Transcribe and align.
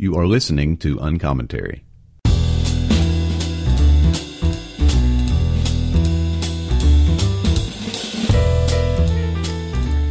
You 0.00 0.16
are 0.16 0.26
listening 0.26 0.78
to 0.78 0.98
Uncommentary. 0.98 1.84
So 2.24 2.32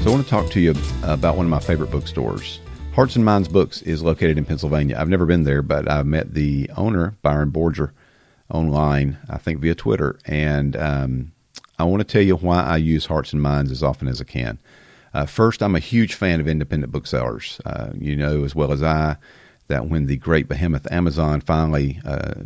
I 0.06 0.10
want 0.12 0.24
to 0.24 0.30
talk 0.30 0.52
to 0.52 0.60
you 0.60 0.76
about 1.02 1.38
one 1.38 1.48
of 1.48 1.50
my 1.50 1.60
favorite 1.60 1.90
bookstores. 1.90 2.60
Hearts 2.94 3.16
and 3.16 3.26
Minds 3.26 3.48
Books 3.48 3.82
is 3.82 4.04
located 4.04 4.38
in 4.38 4.46
Pennsylvania. 4.46 4.96
I've 4.96 5.10
never 5.10 5.26
been 5.26 5.44
there, 5.44 5.64
but 5.64 5.90
I've 5.90 6.06
met 6.06 6.36
the 6.36 6.70
owner, 6.78 7.16
Byron 7.24 7.50
Borger, 7.50 7.90
online, 8.48 9.18
I 9.28 9.40
think 9.40 9.60
via 9.60 9.74
Twitter. 9.74 10.20
And 10.26 10.78
um, 10.78 11.32
I 11.80 11.86
want 11.86 12.02
to 12.02 12.04
tell 12.08 12.22
you 12.22 12.36
why 12.36 12.62
I 12.62 12.78
use 12.78 13.08
Hearts 13.08 13.34
and 13.34 13.42
Minds 13.42 13.72
as 13.72 13.82
often 13.82 14.08
as 14.08 14.22
I 14.22 14.26
can. 14.26 14.60
Uh, 15.16 15.26
first, 15.26 15.64
I'm 15.64 15.76
a 15.76 15.80
huge 15.80 16.14
fan 16.14 16.40
of 16.40 16.48
independent 16.48 16.92
booksellers. 16.92 17.60
Uh, 17.66 17.90
you 18.00 18.16
know 18.16 18.46
as 18.46 18.54
well 18.54 18.72
as 18.72 18.84
I 18.84 19.18
that 19.70 19.88
when 19.88 20.06
the 20.06 20.18
great 20.18 20.48
behemoth 20.48 20.92
Amazon 20.92 21.42
finally 21.42 22.02
uh, 22.06 22.44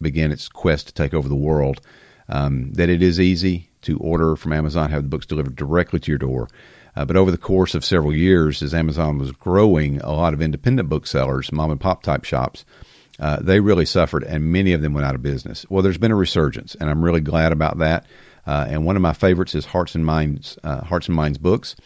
began 0.00 0.30
its 0.30 0.48
quest 0.48 0.88
to 0.88 0.94
take 0.94 1.14
over 1.14 1.28
the 1.28 1.34
world, 1.34 1.80
um, 2.28 2.72
that 2.74 2.90
it 2.90 3.02
is 3.02 3.18
easy 3.18 3.70
to 3.82 3.98
order 3.98 4.36
from 4.36 4.52
Amazon, 4.52 4.90
have 4.90 5.04
the 5.04 5.08
books 5.08 5.26
delivered 5.26 5.56
directly 5.56 5.98
to 6.00 6.10
your 6.10 6.18
door. 6.18 6.48
Uh, 6.94 7.04
but 7.04 7.16
over 7.16 7.30
the 7.30 7.38
course 7.38 7.74
of 7.74 7.84
several 7.84 8.12
years, 8.12 8.62
as 8.62 8.74
Amazon 8.74 9.18
was 9.18 9.30
growing, 9.32 10.00
a 10.00 10.12
lot 10.12 10.34
of 10.34 10.42
independent 10.42 10.88
booksellers, 10.88 11.52
mom 11.52 11.70
and 11.70 11.80
pop 11.80 12.02
type 12.02 12.24
shops, 12.24 12.64
uh, 13.20 13.38
they 13.40 13.60
really 13.60 13.86
suffered, 13.86 14.24
and 14.24 14.52
many 14.52 14.72
of 14.72 14.82
them 14.82 14.92
went 14.92 15.06
out 15.06 15.14
of 15.14 15.22
business. 15.22 15.64
Well, 15.70 15.82
there's 15.82 15.98
been 15.98 16.10
a 16.10 16.16
resurgence, 16.16 16.74
and 16.74 16.90
I'm 16.90 17.04
really 17.04 17.20
glad 17.20 17.52
about 17.52 17.78
that. 17.78 18.06
Uh, 18.46 18.66
and 18.68 18.84
one 18.84 18.96
of 18.96 19.02
my 19.02 19.12
favorites 19.12 19.54
is 19.54 19.66
Hearts 19.66 19.94
and 19.94 20.04
Minds, 20.04 20.58
uh, 20.62 20.84
Hearts 20.84 21.06
and 21.06 21.16
Minds 21.16 21.38
Books. 21.38 21.76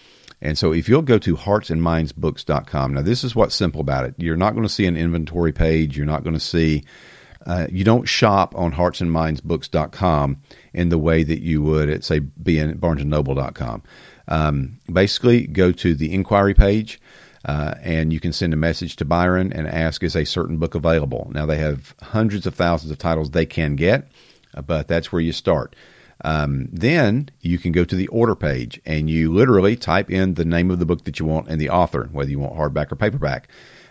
And 0.42 0.56
so, 0.56 0.72
if 0.72 0.88
you'll 0.88 1.02
go 1.02 1.18
to 1.18 1.36
heartsandmindsbooks.com, 1.36 2.94
now 2.94 3.02
this 3.02 3.24
is 3.24 3.36
what's 3.36 3.54
simple 3.54 3.80
about 3.80 4.06
it. 4.06 4.14
You're 4.16 4.36
not 4.36 4.52
going 4.52 4.62
to 4.62 4.72
see 4.72 4.86
an 4.86 4.96
inventory 4.96 5.52
page. 5.52 5.96
You're 5.96 6.06
not 6.06 6.24
going 6.24 6.34
to 6.34 6.40
see 6.40 6.84
uh, 7.46 7.66
you 7.70 7.84
don't 7.84 8.08
shop 8.08 8.54
on 8.56 8.72
heartsandmindsbooks.com 8.72 10.40
in 10.74 10.88
the 10.88 10.98
way 10.98 11.22
that 11.22 11.40
you 11.40 11.62
would 11.62 11.88
at 11.88 12.04
say 12.04 12.18
being 12.18 12.70
at 12.70 12.78
barnesandnoble.com. 12.78 13.82
Um, 14.28 14.78
basically, 14.90 15.46
go 15.46 15.72
to 15.72 15.94
the 15.94 16.12
inquiry 16.12 16.54
page. 16.54 17.00
Uh, 17.42 17.74
and 17.80 18.12
you 18.12 18.20
can 18.20 18.34
send 18.34 18.52
a 18.52 18.56
message 18.56 18.96
to 18.96 19.04
Byron 19.06 19.50
and 19.50 19.66
ask, 19.66 20.02
is 20.02 20.14
a 20.14 20.26
certain 20.26 20.58
book 20.58 20.74
available? 20.74 21.30
Now, 21.32 21.46
they 21.46 21.56
have 21.56 21.94
hundreds 22.02 22.46
of 22.46 22.54
thousands 22.54 22.92
of 22.92 22.98
titles 22.98 23.30
they 23.30 23.46
can 23.46 23.76
get, 23.76 24.08
uh, 24.54 24.60
but 24.60 24.88
that's 24.88 25.10
where 25.10 25.22
you 25.22 25.32
start. 25.32 25.74
Um, 26.22 26.68
then 26.72 27.30
you 27.40 27.58
can 27.58 27.72
go 27.72 27.84
to 27.84 27.96
the 27.96 28.08
order 28.08 28.34
page 28.34 28.80
and 28.84 29.08
you 29.08 29.32
literally 29.32 29.76
type 29.76 30.10
in 30.10 30.34
the 30.34 30.44
name 30.44 30.70
of 30.70 30.78
the 30.78 30.86
book 30.86 31.04
that 31.04 31.18
you 31.18 31.26
want 31.26 31.48
and 31.48 31.60
the 31.60 31.70
author, 31.70 32.08
whether 32.12 32.30
you 32.30 32.38
want 32.38 32.56
hardback 32.56 32.92
or 32.92 32.96
paperback. 32.96 33.48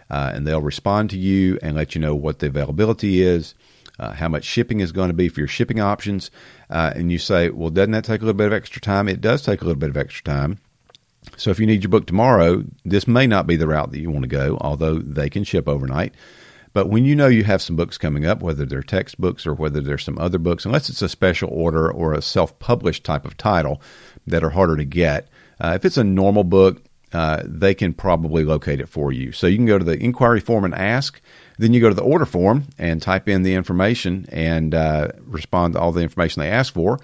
Uh, 0.09 0.31
and 0.33 0.45
they'll 0.45 0.61
respond 0.61 1.09
to 1.11 1.17
you 1.17 1.59
and 1.61 1.75
let 1.75 1.93
you 1.93 2.01
know 2.01 2.15
what 2.15 2.39
the 2.39 2.47
availability 2.47 3.21
is, 3.21 3.53
uh, 3.99 4.13
how 4.13 4.27
much 4.27 4.43
shipping 4.43 4.79
is 4.79 4.91
going 4.91 5.09
to 5.09 5.13
be 5.13 5.29
for 5.29 5.39
your 5.41 5.47
shipping 5.47 5.79
options. 5.79 6.31
Uh, 6.69 6.91
and 6.95 7.11
you 7.11 7.19
say, 7.19 7.49
well, 7.49 7.69
doesn't 7.69 7.91
that 7.91 8.05
take 8.05 8.21
a 8.21 8.25
little 8.25 8.37
bit 8.37 8.47
of 8.47 8.53
extra 8.53 8.81
time? 8.81 9.07
It 9.07 9.21
does 9.21 9.43
take 9.43 9.61
a 9.61 9.65
little 9.65 9.79
bit 9.79 9.89
of 9.89 9.97
extra 9.97 10.23
time. 10.23 10.59
So 11.37 11.51
if 11.51 11.59
you 11.59 11.67
need 11.67 11.83
your 11.83 11.89
book 11.89 12.07
tomorrow, 12.07 12.63
this 12.83 13.07
may 13.07 13.27
not 13.27 13.45
be 13.45 13.55
the 13.55 13.67
route 13.67 13.91
that 13.91 13.99
you 13.99 14.09
want 14.09 14.23
to 14.23 14.29
go, 14.29 14.57
although 14.61 14.97
they 14.99 15.29
can 15.29 15.43
ship 15.43 15.67
overnight. 15.67 16.13
But 16.73 16.89
when 16.89 17.05
you 17.05 17.15
know 17.15 17.27
you 17.27 17.43
have 17.43 17.61
some 17.61 17.75
books 17.75 17.97
coming 17.97 18.25
up, 18.25 18.41
whether 18.41 18.65
they're 18.65 18.83
textbooks 18.83 19.47
or 19.47 19.53
whether 19.53 19.81
there's 19.81 20.03
some 20.03 20.19
other 20.19 20.37
books, 20.37 20.65
unless 20.65 20.89
it's 20.89 21.01
a 21.01 21.09
special 21.09 21.49
order 21.51 21.91
or 21.91 22.13
a 22.13 22.21
self 22.21 22.57
published 22.59 23.03
type 23.03 23.25
of 23.25 23.37
title 23.37 23.81
that 24.27 24.43
are 24.43 24.51
harder 24.51 24.77
to 24.77 24.85
get, 24.85 25.27
uh, 25.59 25.73
if 25.75 25.85
it's 25.85 25.97
a 25.97 26.03
normal 26.03 26.43
book, 26.43 26.83
uh, 27.11 27.41
they 27.43 27.73
can 27.73 27.93
probably 27.93 28.45
locate 28.45 28.79
it 28.79 28.87
for 28.87 29.11
you. 29.11 29.31
So 29.31 29.47
you 29.47 29.57
can 29.57 29.65
go 29.65 29.79
to 29.79 29.85
the 29.85 29.97
inquiry 29.97 30.39
form 30.39 30.63
and 30.63 30.75
ask. 30.75 31.19
Then 31.57 31.73
you 31.73 31.81
go 31.81 31.89
to 31.89 31.95
the 31.95 32.03
order 32.03 32.25
form 32.25 32.65
and 32.77 33.01
type 33.01 33.27
in 33.27 33.43
the 33.43 33.55
information 33.55 34.27
and 34.31 34.73
uh, 34.73 35.09
respond 35.23 35.73
to 35.73 35.79
all 35.79 35.91
the 35.91 36.01
information 36.01 36.39
they 36.39 36.49
ask 36.49 36.73
for, 36.73 36.99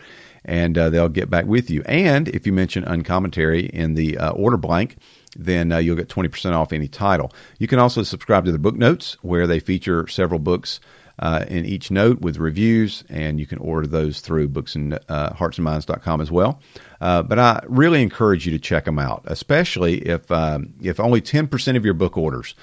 and 0.45 0.77
uh, 0.77 0.89
they'll 0.89 1.09
get 1.09 1.29
back 1.29 1.45
with 1.45 1.69
you. 1.69 1.83
And 1.85 2.29
if 2.29 2.45
you 2.45 2.53
mention 2.53 2.83
uncommentary 2.85 3.65
in 3.65 3.95
the 3.95 4.17
uh, 4.17 4.31
order 4.31 4.57
blank, 4.57 4.97
then 5.35 5.71
uh, 5.71 5.77
you'll 5.77 5.95
get 5.95 6.07
20% 6.07 6.53
off 6.53 6.73
any 6.73 6.87
title. 6.87 7.31
You 7.59 7.67
can 7.67 7.79
also 7.79 8.03
subscribe 8.03 8.45
to 8.45 8.51
the 8.51 8.59
book 8.59 8.75
notes 8.75 9.17
where 9.21 9.47
they 9.47 9.59
feature 9.59 10.07
several 10.07 10.39
books 10.39 10.79
uh, 11.19 11.45
in 11.47 11.65
each 11.65 11.91
note 11.91 12.19
with 12.21 12.37
reviews, 12.37 13.03
and 13.09 13.39
you 13.39 13.45
can 13.45 13.57
order 13.59 13.87
those 13.87 14.19
through 14.19 14.49
books 14.49 14.75
and 14.75 14.99
uh, 15.07 15.29
heartsandminds.com 15.31 16.21
as 16.21 16.31
well. 16.31 16.59
Uh, 16.99 17.23
but 17.23 17.39
I 17.39 17.63
really 17.67 18.01
encourage 18.01 18.45
you 18.45 18.51
to 18.51 18.59
check 18.59 18.85
them 18.85 18.99
out, 18.99 19.23
especially 19.25 19.99
if 20.07 20.29
um, 20.31 20.73
if 20.81 20.99
only 20.99 21.21
10% 21.21 21.77
of 21.77 21.85
your 21.85 21.93
book 21.93 22.17
orders 22.17 22.55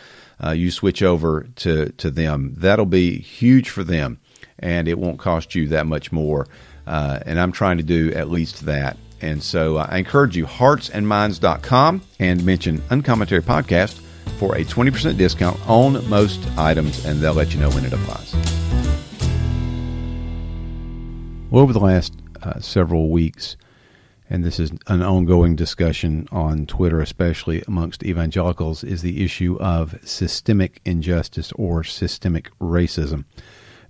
uh, 0.43 0.51
you 0.51 0.71
switch 0.71 1.03
over 1.03 1.47
to, 1.57 1.91
to 1.93 2.11
them. 2.11 2.55
That'll 2.57 2.87
be 2.87 3.19
huge 3.19 3.71
for 3.71 3.85
them, 3.85 4.21
and 4.59 4.89
it 4.89 4.99
won't 4.99 5.19
cost 5.19 5.55
you 5.55 5.69
that 5.69 5.87
much 5.87 6.13
more. 6.13 6.47
Uh, 6.87 7.21
and 7.25 7.39
I'm 7.39 7.53
trying 7.53 7.77
to 7.77 7.85
do 7.85 8.13
at 8.13 8.29
least 8.29 8.67
that. 8.67 8.97
And 9.23 9.43
so 9.43 9.79
uh, 9.79 9.87
I 9.89 9.99
encourage 9.99 10.37
you, 10.37 10.47
heartsandminds.com, 10.47 12.03
and 12.19 12.45
mention 12.45 12.83
Uncommentary 12.91 13.43
Podcast 13.43 14.01
for 14.39 14.57
a 14.57 14.65
20% 14.65 15.17
discount 15.17 15.59
on 15.69 16.09
most 16.11 16.41
items, 16.59 17.05
and 17.05 17.21
they'll 17.21 17.33
let 17.33 17.55
you 17.55 17.61
know 17.61 17.71
when 17.71 17.85
it 17.85 17.93
applies. 17.93 18.35
Well, 21.51 21.63
over 21.63 21.73
the 21.73 21.81
last 21.81 22.15
uh, 22.43 22.59
several 22.61 23.11
weeks, 23.11 23.57
and 24.29 24.43
this 24.43 24.59
is 24.59 24.73
an 24.87 25.03
ongoing 25.03 25.55
discussion 25.55 26.27
on 26.33 26.67
Twitter, 26.67 27.01
especially 27.01 27.63
amongst 27.69 28.03
evangelicals, 28.03 28.83
is 28.83 29.03
the 29.03 29.23
issue 29.23 29.59
of 29.61 29.99
systemic 30.03 30.81
injustice 30.85 31.53
or 31.53 31.85
systemic 31.85 32.51
racism. 32.59 33.27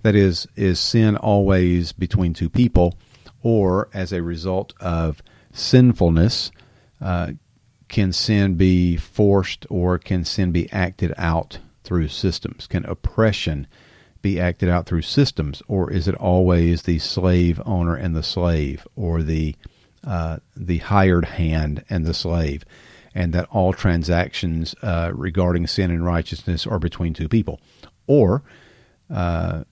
That 0.01 0.15
is, 0.15 0.45
is 0.57 0.79
sin 0.79 1.15
always 1.15 1.93
between 1.93 2.33
two 2.33 2.49
people, 2.49 2.95
or 3.43 3.89
as 3.93 4.11
a 4.11 4.23
result 4.23 4.73
of 4.79 5.21
sinfulness, 5.51 6.51
uh, 6.99 7.33
can 7.89 8.11
sin 8.11 8.55
be 8.55 8.97
forced 8.97 9.67
or 9.69 9.99
can 9.99 10.25
sin 10.25 10.51
be 10.51 10.71
acted 10.71 11.13
out 11.17 11.59
through 11.83 12.07
systems? 12.07 12.65
Can 12.65 12.85
oppression 12.85 13.67
be 14.23 14.39
acted 14.39 14.69
out 14.69 14.87
through 14.87 15.01
systems, 15.01 15.61
or 15.67 15.91
is 15.91 16.07
it 16.07 16.15
always 16.15 16.83
the 16.83 16.97
slave 16.97 17.61
owner 17.65 17.93
and 17.93 18.15
the 18.15 18.23
slave, 18.23 18.87
or 18.95 19.21
the 19.21 19.55
uh, 20.05 20.37
the 20.55 20.79
hired 20.79 21.25
hand 21.25 21.83
and 21.89 22.05
the 22.05 22.13
slave, 22.13 22.63
and 23.13 23.33
that 23.33 23.47
all 23.51 23.73
transactions 23.73 24.73
uh, 24.81 25.11
regarding 25.13 25.67
sin 25.67 25.91
and 25.91 26.05
righteousness 26.05 26.65
are 26.65 26.79
between 26.79 27.13
two 27.13 27.27
people, 27.29 27.59
or 28.07 28.43
uh, 29.09 29.63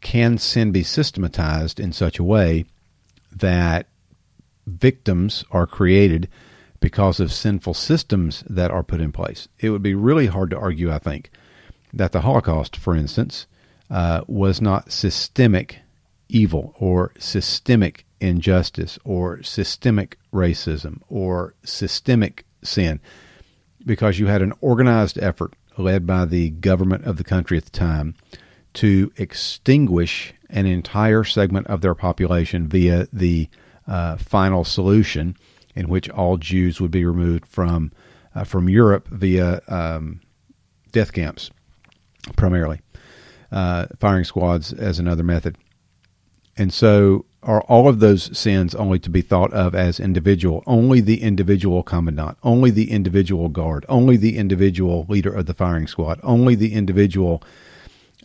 can 0.00 0.38
sin 0.38 0.72
be 0.72 0.82
systematized 0.82 1.78
in 1.78 1.92
such 1.92 2.18
a 2.18 2.24
way 2.24 2.64
that 3.32 3.86
victims 4.66 5.44
are 5.50 5.66
created 5.66 6.28
because 6.80 7.20
of 7.20 7.32
sinful 7.32 7.74
systems 7.74 8.42
that 8.48 8.70
are 8.70 8.82
put 8.82 9.00
in 9.00 9.12
place. 9.12 9.48
It 9.58 9.70
would 9.70 9.82
be 9.82 9.94
really 9.94 10.26
hard 10.26 10.50
to 10.50 10.58
argue, 10.58 10.90
I 10.90 10.98
think, 10.98 11.30
that 11.92 12.12
the 12.12 12.22
Holocaust, 12.22 12.76
for 12.76 12.94
instance, 12.94 13.46
uh, 13.90 14.22
was 14.26 14.60
not 14.60 14.92
systemic 14.92 15.80
evil 16.28 16.74
or 16.78 17.12
systemic 17.18 18.06
injustice 18.20 18.98
or 19.04 19.42
systemic 19.42 20.18
racism 20.32 21.00
or 21.08 21.54
systemic 21.64 22.44
sin 22.62 23.00
because 23.84 24.18
you 24.18 24.26
had 24.26 24.42
an 24.42 24.52
organized 24.60 25.18
effort 25.18 25.54
led 25.76 26.06
by 26.06 26.24
the 26.24 26.50
government 26.50 27.04
of 27.04 27.16
the 27.16 27.24
country 27.24 27.56
at 27.56 27.64
the 27.64 27.70
time 27.70 28.14
to 28.74 29.10
extinguish 29.16 30.34
an 30.52 30.66
entire 30.66 31.24
segment 31.24 31.66
of 31.68 31.80
their 31.80 31.94
population 31.94 32.68
via 32.68 33.06
the 33.12 33.48
uh, 33.86 34.16
final 34.16 34.64
solution 34.64 35.36
in 35.74 35.88
which 35.88 36.08
all 36.10 36.36
Jews 36.36 36.80
would 36.80 36.90
be 36.90 37.04
removed 37.04 37.46
from 37.46 37.92
uh, 38.34 38.44
from 38.44 38.68
Europe 38.68 39.08
via 39.08 39.60
um, 39.68 40.20
death 40.92 41.12
camps, 41.12 41.50
primarily 42.36 42.80
uh, 43.50 43.86
firing 43.98 44.24
squads 44.24 44.72
as 44.72 44.98
another 44.98 45.24
method. 45.24 45.56
And 46.56 46.72
so, 46.72 47.24
are 47.42 47.62
all 47.62 47.88
of 47.88 48.00
those 48.00 48.36
sins 48.36 48.74
only 48.74 48.98
to 48.98 49.08
be 49.08 49.22
thought 49.22 49.52
of 49.52 49.74
as 49.74 49.98
individual? 49.98 50.62
Only 50.66 51.00
the 51.00 51.22
individual 51.22 51.82
commandant, 51.82 52.36
only 52.42 52.70
the 52.70 52.90
individual 52.90 53.48
guard, 53.48 53.86
only 53.88 54.16
the 54.16 54.36
individual 54.36 55.06
leader 55.08 55.32
of 55.32 55.46
the 55.46 55.54
firing 55.54 55.86
squad, 55.86 56.20
only 56.22 56.54
the 56.54 56.74
individual 56.74 57.42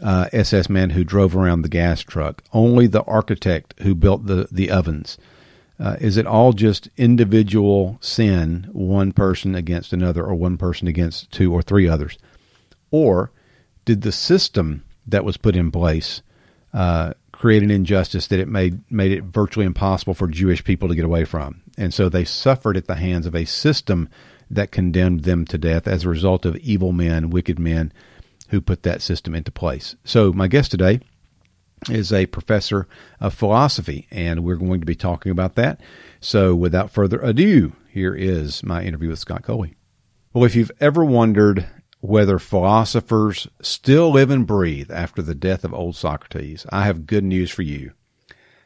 uh, 0.02 0.30
SS 0.32 0.70
man 0.70 0.92
who 0.92 1.04
drove 1.04 1.36
around 1.36 1.62
the 1.62 1.70
gas 1.70 2.02
truck, 2.02 2.44
only 2.54 2.88
the 2.88 3.04
architect 3.04 3.74
who 3.82 3.96
built 3.96 4.26
the 4.26 4.48
the 4.52 4.70
ovens. 4.70 5.18
Uh, 5.78 5.98
is 6.00 6.16
it 6.16 6.26
all 6.26 6.54
just 6.54 6.90
individual 6.96 7.98
sin, 8.00 8.70
one 8.72 9.12
person 9.12 9.56
against 9.56 9.92
another, 9.92 10.24
or 10.24 10.34
one 10.34 10.58
person 10.58 10.88
against 10.88 11.30
two 11.32 11.54
or 11.54 11.62
three 11.62 11.88
others? 11.88 12.18
Or 12.92 13.32
did 13.84 14.02
the 14.02 14.14
system 14.14 14.86
that 15.06 15.26
was 15.26 15.36
put 15.36 15.56
in 15.56 15.72
place 15.72 16.22
uh, 16.74 17.14
create 17.34 17.62
an 17.62 17.72
injustice 17.72 18.28
that 18.28 18.40
it 18.40 18.48
made 18.48 18.80
made 18.92 19.12
it 19.12 19.24
virtually 19.24 19.66
impossible 19.66 20.14
for 20.14 20.28
Jewish 20.28 20.64
people 20.64 20.88
to 20.88 20.96
get 20.96 21.06
away 21.06 21.26
from, 21.26 21.62
and 21.78 21.94
so 21.94 22.10
they 22.10 22.26
suffered 22.26 22.78
at 22.78 22.88
the 22.88 22.96
hands 22.96 23.26
of 23.26 23.36
a 23.36 23.46
system 23.46 24.10
that 24.50 24.72
condemned 24.72 25.24
them 25.24 25.46
to 25.46 25.58
death 25.58 25.88
as 25.88 26.04
a 26.04 26.10
result 26.10 26.46
of 26.46 26.56
evil 26.58 26.92
men, 26.92 27.30
wicked 27.30 27.58
men, 27.60 27.92
who 28.50 28.62
put 28.62 28.84
that 28.84 29.02
system 29.02 29.36
into 29.36 29.52
place. 29.52 29.96
So, 30.04 30.32
my 30.34 30.48
guest 30.48 30.72
today 30.72 31.00
is 31.90 32.12
a 32.12 32.26
professor 32.28 32.88
of 33.20 33.34
philosophy, 33.34 34.08
and 34.12 34.44
we're 34.44 34.56
going 34.56 34.80
to 34.80 34.86
be 34.86 34.96
talking 34.96 35.32
about 35.32 35.56
that. 35.56 35.82
So, 36.20 36.56
without 36.56 36.92
further 36.92 37.20
ado, 37.22 37.74
here 37.90 38.16
is 38.16 38.64
my 38.64 38.84
interview 38.84 39.10
with 39.10 39.20
Scott 39.20 39.44
Coley. 39.44 39.76
Well, 40.34 40.44
if 40.44 40.56
you've 40.56 40.72
ever 40.80 41.06
wondered 41.06 41.66
whether 42.02 42.40
philosophers 42.40 43.48
still 43.62 44.12
live 44.12 44.30
and 44.30 44.46
breathe 44.46 44.92
after 44.92 45.22
the 45.22 45.36
death 45.36 45.64
of 45.64 45.74
old 45.74 45.96
Socrates, 45.96 46.66
I 46.70 46.84
have 46.86 47.08
good 47.08 47.24
news 47.24 47.50
for 47.50 47.62
you. 47.62 47.94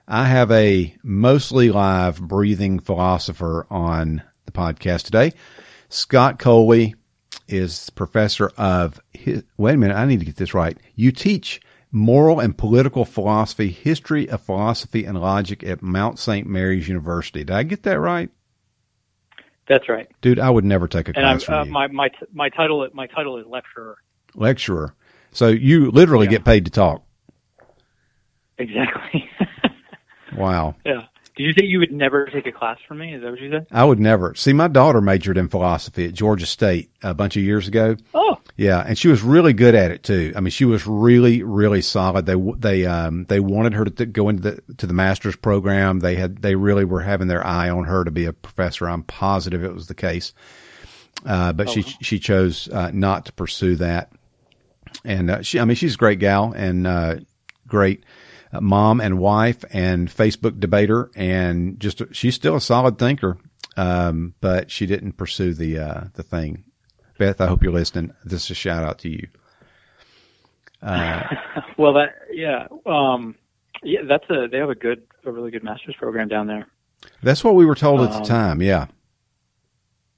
I 0.07 0.25
have 0.25 0.51
a 0.51 0.95
mostly 1.03 1.69
live 1.71 2.19
breathing 2.19 2.79
philosopher 2.79 3.67
on 3.69 4.23
the 4.45 4.51
podcast 4.51 5.03
today. 5.03 5.33
Scott 5.87 6.39
Coley 6.39 6.95
is 7.51 7.89
professor 7.91 8.51
of, 8.57 8.99
wait 9.57 9.75
a 9.75 9.77
minute, 9.77 9.95
I 9.95 10.05
need 10.05 10.19
to 10.19 10.25
get 10.25 10.37
this 10.37 10.53
right. 10.53 10.77
You 10.95 11.11
teach 11.11 11.61
moral 11.91 12.39
and 12.39 12.57
political 12.57 13.05
philosophy, 13.05 13.69
history 13.69 14.29
of 14.29 14.41
philosophy 14.41 15.05
and 15.05 15.19
logic 15.19 15.63
at 15.63 15.81
Mount 15.81 16.19
St. 16.19 16.47
Mary's 16.47 16.87
University. 16.87 17.43
Did 17.43 17.51
I 17.55 17.63
get 17.63 17.83
that 17.83 17.99
right? 17.99 18.29
That's 19.67 19.87
right, 19.87 20.09
dude. 20.21 20.39
I 20.39 20.49
would 20.49 20.65
never 20.65 20.87
take 20.87 21.09
a 21.09 21.13
class 21.13 21.33
and 21.33 21.43
from 21.43 21.53
uh, 21.53 21.63
you. 21.65 21.71
My 21.71 21.87
my 21.87 22.09
my 22.33 22.49
title 22.49 22.87
my 22.91 23.05
title 23.05 23.37
is 23.37 23.45
lecturer. 23.45 23.99
Lecturer. 24.33 24.95
So 25.31 25.47
you 25.47 25.91
literally 25.91 26.25
yeah. 26.25 26.31
get 26.31 26.45
paid 26.45 26.65
to 26.65 26.71
talk. 26.71 27.03
Exactly. 28.57 29.29
wow. 30.35 30.75
Yeah. 30.83 31.03
Did 31.39 31.45
you 31.45 31.53
say 31.53 31.65
you 31.68 31.80
would 31.80 31.94
never 31.94 32.25
take 32.25 32.47
a 32.47 32.51
class 32.51 32.80
from 32.86 32.97
me? 32.97 33.13
Is 33.13 33.21
that 33.21 33.31
what 33.31 33.39
you 33.39 33.50
said? 33.50 33.65
I 33.71 33.86
would 33.86 33.97
never. 33.97 34.36
See, 34.36 34.51
my 34.51 34.68
daughter 34.68 35.00
majored 35.00 35.38
in 35.38 35.47
philosophy 35.47 36.03
at 36.03 36.13
Georgia 36.13 36.45
State 36.45 36.91
a 37.01 37.13
bunch 37.13 37.38
of 37.38 37.44
years 37.44 37.65
ago. 37.65 37.95
Oh. 38.13 38.36
Yeah, 38.57 38.83
and 38.86 38.97
she 38.97 39.07
was 39.07 39.21
really 39.21 39.53
good 39.53 39.74
at 39.74 39.89
it 39.89 40.03
too. 40.03 40.33
I 40.36 40.41
mean, 40.41 40.51
she 40.51 40.65
was 40.65 40.86
really, 40.86 41.41
really 41.41 41.81
solid. 41.81 42.25
They 42.25 42.36
they 42.57 42.86
um 42.86 43.24
they 43.30 43.39
wanted 43.39 43.71
her 43.71 43.86
to 43.86 44.06
go 44.06 44.27
into 44.27 44.41
the 44.41 44.74
to 44.80 44.86
the 44.86 44.94
master's 44.94 45.38
program. 45.38 46.01
They 46.01 46.15
had 46.15 46.41
they 46.41 46.56
really 46.56 46.83
were 46.83 47.03
having 47.03 47.30
their 47.30 47.47
eye 47.47 47.69
on 47.69 47.85
her 47.85 48.03
to 48.03 48.12
be 48.12 48.25
a 48.25 48.33
professor. 48.33 48.89
I'm 48.89 49.03
positive 49.03 49.63
it 49.63 49.74
was 49.74 49.88
the 49.88 49.95
case, 49.95 50.33
uh, 51.25 51.53
but 51.53 51.69
oh. 51.69 51.71
she 51.71 51.83
she 52.01 52.19
chose 52.19 52.68
uh, 52.68 52.92
not 52.94 53.27
to 53.27 53.31
pursue 53.31 53.77
that. 53.77 54.12
And 55.06 55.31
uh, 55.31 55.42
she, 55.42 55.57
I 55.57 55.63
mean, 55.63 55.75
she's 55.75 55.94
a 55.94 55.97
great 55.97 56.19
gal 56.19 56.51
and 56.51 56.85
uh, 56.85 57.15
great 57.65 58.03
mom 58.53 59.01
and 59.01 59.19
wife 59.19 59.63
and 59.71 60.09
Facebook 60.09 60.59
debater, 60.59 61.11
and 61.15 61.79
just 61.79 62.01
she's 62.11 62.35
still 62.35 62.55
a 62.55 62.61
solid 62.61 62.97
thinker. 62.97 63.37
Um, 63.77 64.33
but 64.41 64.71
she 64.71 64.85
didn't 64.85 65.13
pursue 65.13 65.53
the 65.53 65.77
uh, 65.79 66.03
the 66.13 66.23
thing 66.23 66.65
Beth, 67.19 67.41
I 67.41 67.47
hope 67.47 67.61
you're 67.61 67.73
listening. 67.73 68.13
This 68.23 68.45
is 68.45 68.51
a 68.51 68.55
shout 68.55 68.83
out 68.83 68.99
to 68.99 69.09
you. 69.09 69.27
Uh, 70.81 71.21
well, 71.77 71.93
that 71.93 72.15
yeah, 72.31 72.67
um, 72.85 73.35
yeah, 73.83 73.99
that's 74.07 74.23
a 74.29 74.47
they 74.49 74.57
have 74.57 74.69
a 74.69 74.75
good, 74.75 75.03
a 75.25 75.31
really 75.31 75.51
good 75.51 75.63
master's 75.63 75.95
program 75.97 76.29
down 76.29 76.47
there. 76.47 76.65
That's 77.21 77.43
what 77.43 77.55
we 77.55 77.65
were 77.65 77.75
told 77.75 77.99
at 78.01 78.11
um, 78.11 78.21
the 78.21 78.27
time. 78.27 78.61
Yeah. 78.61 78.87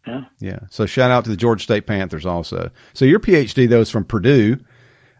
Yeah. 0.06 0.22
Yeah. 0.40 0.60
So 0.70 0.86
shout 0.86 1.10
out 1.10 1.24
to 1.24 1.32
the 1.32 1.38
Georgia 1.38 1.64
State 1.64 1.88
Panthers 1.88 2.26
also. 2.26 2.70
So 2.94 3.06
your 3.06 3.20
PhD 3.20 3.68
though 3.68 3.82
is 3.82 3.90
from 3.90 4.06
Purdue, 4.06 4.60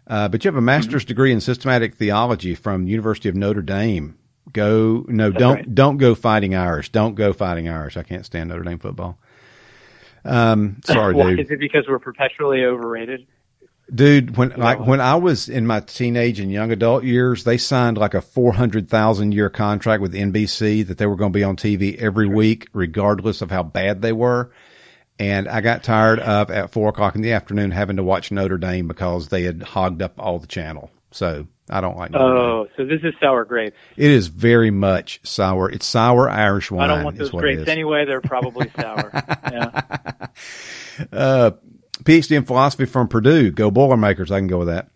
uh, 0.06 0.28
but 0.28 0.44
you 0.44 0.48
have 0.48 0.56
a 0.56 0.60
master's 0.60 1.02
mm-hmm. 1.02 1.08
degree 1.08 1.32
in 1.32 1.40
systematic 1.40 1.94
theology 1.94 2.54
from 2.54 2.86
University 2.86 3.28
of 3.28 3.34
Notre 3.34 3.62
Dame. 3.62 4.18
Go 4.52 5.04
no, 5.08 5.30
That's 5.30 5.40
don't 5.40 5.54
right. 5.54 5.74
don't 5.74 5.96
go 5.98 6.14
fighting 6.14 6.54
Irish. 6.54 6.90
Don't 6.90 7.14
go 7.14 7.32
fighting 7.32 7.68
Irish. 7.68 7.96
I 7.96 8.02
can't 8.02 8.26
stand 8.26 8.50
Notre 8.50 8.64
Dame 8.64 8.78
football. 8.78 9.18
Um, 10.24 10.80
sorry, 10.84 11.14
Why, 11.16 11.30
dude. 11.30 11.40
Is 11.40 11.50
it 11.50 11.60
because 11.60 11.84
we're 11.88 12.00
perpetually 12.00 12.64
overrated? 12.64 13.26
Dude, 13.94 14.36
when 14.36 14.50
like 14.50 14.80
when 14.80 15.00
I 15.00 15.16
was 15.16 15.48
in 15.48 15.66
my 15.66 15.80
teenage 15.80 16.40
and 16.40 16.50
young 16.50 16.72
adult 16.72 17.04
years, 17.04 17.44
they 17.44 17.58
signed 17.58 17.98
like 17.98 18.14
a 18.14 18.20
four 18.20 18.52
hundred 18.52 18.88
thousand 18.88 19.32
year 19.32 19.50
contract 19.50 20.02
with 20.02 20.14
NBC 20.14 20.86
that 20.86 20.98
they 20.98 21.06
were 21.06 21.16
going 21.16 21.32
to 21.32 21.38
be 21.38 21.44
on 21.44 21.56
TV 21.56 21.96
every 21.98 22.26
week, 22.26 22.68
regardless 22.72 23.42
of 23.42 23.50
how 23.50 23.62
bad 23.62 24.02
they 24.02 24.12
were. 24.12 24.50
And 25.18 25.48
I 25.48 25.60
got 25.60 25.84
tired 25.84 26.18
of 26.20 26.50
at 26.50 26.72
four 26.72 26.88
o'clock 26.88 27.14
in 27.14 27.22
the 27.22 27.32
afternoon 27.32 27.70
having 27.70 27.96
to 27.96 28.02
watch 28.02 28.32
Notre 28.32 28.58
Dame 28.58 28.88
because 28.88 29.28
they 29.28 29.42
had 29.42 29.62
hogged 29.62 30.02
up 30.02 30.14
all 30.18 30.38
the 30.38 30.46
channel. 30.46 30.90
So 31.12 31.46
I 31.70 31.80
don't 31.80 31.96
like. 31.96 32.10
Notre 32.10 32.38
oh, 32.38 32.64
Dame. 32.64 32.72
so 32.76 32.84
this 32.86 33.00
is 33.04 33.14
sour 33.20 33.44
grapes. 33.44 33.76
It 33.96 34.10
is 34.10 34.28
very 34.28 34.70
much 34.70 35.20
sour. 35.22 35.70
It's 35.70 35.86
sour 35.86 36.28
Irish 36.28 36.70
wine. 36.70 36.90
I 36.90 36.94
don't 36.94 37.04
want 37.04 37.18
those 37.18 37.30
grapes 37.30 37.68
anyway. 37.68 38.04
They're 38.04 38.20
probably 38.20 38.70
sour. 38.76 39.10
yeah. 39.12 39.80
Uh, 41.12 41.50
PhD 42.02 42.36
in 42.36 42.44
philosophy 42.44 42.86
from 42.86 43.08
Purdue. 43.08 43.50
Go 43.50 43.70
Boilermakers. 43.70 44.30
I 44.30 44.38
can 44.38 44.48
go 44.48 44.58
with 44.58 44.68
that. 44.68 44.88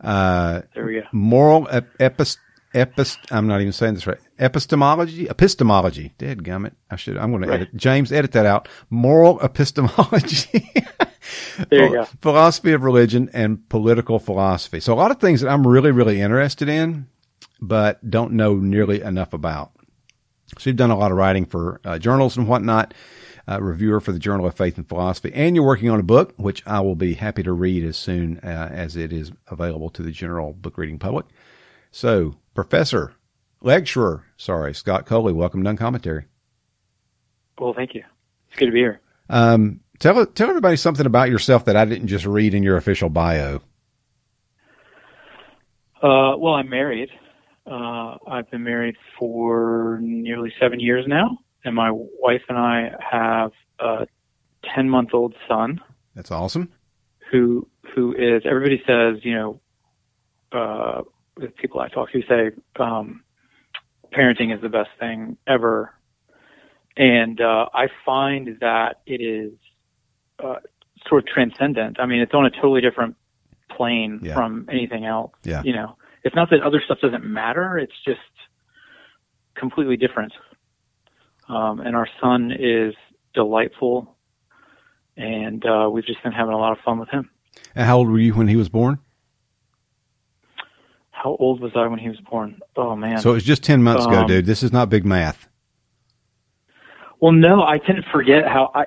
Uh, 0.00 0.62
there 0.74 0.84
we 0.86 0.94
go. 0.94 1.02
Moral 1.12 1.68
ep- 1.70 1.96
epist- 1.98 2.38
epist- 2.76 3.32
I'm 3.32 3.46
not 3.46 3.60
even 3.60 3.72
saying 3.72 3.94
this 3.94 4.06
right. 4.06 4.18
Epistemology, 4.38 5.28
epistemology. 5.28 6.12
Dead 6.18 6.42
gummit. 6.42 6.72
I 6.90 6.96
should. 6.96 7.16
I'm 7.16 7.30
going 7.30 7.42
right. 7.42 7.48
to 7.48 7.54
edit. 7.54 7.76
James, 7.76 8.12
edit 8.12 8.32
that 8.32 8.46
out. 8.46 8.68
Moral 8.90 9.40
epistemology. 9.40 10.70
there 11.68 11.86
you 11.86 11.92
go. 11.92 12.04
Philosophy 12.20 12.72
of 12.72 12.82
religion 12.82 13.30
and 13.32 13.68
political 13.68 14.18
philosophy. 14.18 14.80
So 14.80 14.92
a 14.92 14.96
lot 14.96 15.10
of 15.10 15.20
things 15.20 15.40
that 15.40 15.50
I'm 15.50 15.66
really, 15.66 15.90
really 15.90 16.20
interested 16.20 16.68
in, 16.68 17.08
but 17.60 18.08
don't 18.08 18.32
know 18.32 18.56
nearly 18.56 19.00
enough 19.00 19.32
about. 19.32 19.72
So 20.58 20.70
you've 20.70 20.76
done 20.76 20.90
a 20.90 20.98
lot 20.98 21.10
of 21.10 21.16
writing 21.16 21.44
for 21.44 21.80
uh, 21.84 21.98
journals 21.98 22.36
and 22.36 22.46
whatnot 22.46 22.94
uh, 23.48 23.60
reviewer 23.60 24.00
for 24.00 24.12
the 24.12 24.18
Journal 24.18 24.46
of 24.46 24.54
Faith 24.54 24.76
and 24.76 24.88
Philosophy, 24.88 25.32
and 25.34 25.54
you're 25.54 25.64
working 25.64 25.90
on 25.90 26.00
a 26.00 26.04
book, 26.04 26.34
which 26.36 26.66
I 26.66 26.80
will 26.80 26.96
be 26.96 27.14
happy 27.14 27.42
to 27.42 27.52
read 27.52 27.84
as 27.84 27.96
soon 27.96 28.38
uh, 28.38 28.68
as 28.72 28.96
it 28.96 29.12
is 29.12 29.32
available 29.48 29.90
to 29.90 30.02
the 30.02 30.10
general 30.10 30.52
book 30.52 30.78
reading 30.78 30.98
public. 30.98 31.26
So, 31.92 32.36
Professor, 32.56 33.14
lecturer, 33.60 34.24
sorry, 34.36 34.74
Scott 34.74 35.06
Coley, 35.06 35.32
welcome 35.32 35.62
to 35.62 35.70
Uncommentary. 35.70 36.24
Well, 37.58 37.74
thank 37.74 37.94
you. 37.94 38.02
It's 38.48 38.58
good 38.58 38.66
to 38.66 38.72
be 38.72 38.78
here. 38.78 39.00
Um, 39.28 39.80
tell 39.98 40.26
tell 40.26 40.48
everybody 40.48 40.76
something 40.76 41.06
about 41.06 41.28
yourself 41.28 41.66
that 41.66 41.76
I 41.76 41.84
didn't 41.84 42.08
just 42.08 42.26
read 42.26 42.54
in 42.54 42.62
your 42.62 42.76
official 42.76 43.10
bio. 43.10 43.60
Uh, 46.02 46.36
well, 46.36 46.54
I'm 46.54 46.68
married. 46.68 47.10
Uh, 47.66 48.16
I've 48.26 48.50
been 48.50 48.64
married 48.64 48.96
for 49.18 49.98
nearly 50.00 50.52
seven 50.58 50.80
years 50.80 51.04
now 51.06 51.38
and 51.66 51.74
my 51.74 51.90
wife 51.92 52.42
and 52.48 52.56
I 52.56 52.92
have 53.00 53.50
a 53.80 54.06
10 54.74 54.88
month 54.88 55.10
old 55.12 55.34
son. 55.46 55.80
That's 56.14 56.30
awesome. 56.30 56.72
Who 57.30 57.68
who 57.94 58.12
is 58.12 58.42
everybody 58.46 58.82
says 58.86 59.18
you 59.22 59.34
know 59.34 59.60
uh, 60.52 61.02
the 61.36 61.48
people 61.48 61.80
I 61.80 61.88
talk 61.88 62.12
to 62.12 62.22
say 62.22 62.50
um, 62.78 63.22
parenting 64.12 64.54
is 64.54 64.60
the 64.62 64.68
best 64.68 64.90
thing 64.98 65.36
ever, 65.46 65.94
and 66.96 67.40
uh, 67.40 67.66
I 67.74 67.88
find 68.04 68.58
that 68.60 69.00
it 69.06 69.20
is 69.20 69.52
uh, 70.42 70.56
sort 71.06 71.24
of 71.24 71.28
transcendent. 71.28 72.00
I 72.00 72.06
mean, 72.06 72.20
it's 72.20 72.34
on 72.34 72.46
a 72.46 72.50
totally 72.50 72.80
different 72.80 73.16
plane 73.70 74.20
yeah. 74.22 74.34
from 74.34 74.68
anything 74.70 75.04
else. 75.04 75.32
Yeah. 75.44 75.62
You 75.62 75.74
know, 75.74 75.96
it's 76.24 76.34
not 76.34 76.50
that 76.50 76.62
other 76.62 76.80
stuff 76.84 76.98
doesn't 77.00 77.24
matter. 77.24 77.78
It's 77.78 77.92
just 78.04 78.20
completely 79.54 79.96
different. 79.96 80.32
Um, 81.48 81.80
and 81.80 81.94
our 81.94 82.08
son 82.20 82.52
is 82.58 82.94
delightful, 83.34 84.16
and 85.16 85.64
uh, 85.64 85.88
we've 85.90 86.06
just 86.06 86.22
been 86.22 86.32
having 86.32 86.54
a 86.54 86.58
lot 86.58 86.72
of 86.72 86.78
fun 86.84 86.98
with 86.98 87.08
him. 87.10 87.30
And 87.74 87.86
how 87.86 87.98
old 87.98 88.08
were 88.08 88.18
you 88.18 88.34
when 88.34 88.48
he 88.48 88.56
was 88.56 88.68
born? 88.68 88.98
How 91.26 91.34
old 91.40 91.60
was 91.60 91.72
I 91.74 91.88
when 91.88 91.98
he 91.98 92.08
was 92.08 92.20
born? 92.20 92.60
Oh 92.76 92.94
man! 92.94 93.18
So 93.18 93.30
it 93.30 93.34
was 93.34 93.42
just 93.42 93.64
ten 93.64 93.82
months 93.82 94.04
um, 94.04 94.12
ago, 94.12 94.28
dude. 94.28 94.46
This 94.46 94.62
is 94.62 94.72
not 94.72 94.88
big 94.88 95.04
math. 95.04 95.48
Well, 97.18 97.32
no, 97.32 97.64
I 97.64 97.78
tend 97.78 97.98
to 98.00 98.08
forget 98.12 98.46
how 98.46 98.70
I. 98.76 98.84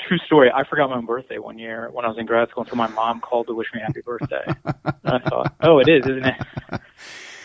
True 0.00 0.16
story. 0.24 0.50
I 0.50 0.64
forgot 0.64 0.88
my 0.88 0.96
own 0.96 1.04
birthday 1.04 1.36
one 1.36 1.58
year 1.58 1.90
when 1.92 2.06
I 2.06 2.08
was 2.08 2.16
in 2.16 2.24
grad 2.24 2.48
school, 2.48 2.62
and 2.62 2.70
so 2.70 2.76
my 2.76 2.86
mom 2.86 3.20
called 3.20 3.48
to 3.48 3.54
wish 3.54 3.66
me 3.74 3.82
happy 3.82 4.00
birthday. 4.00 4.44
and 4.64 4.94
I 5.04 5.18
thought, 5.18 5.54
oh, 5.60 5.78
it 5.78 5.88
is, 5.88 6.06
isn't 6.06 6.24
it? 6.24 6.80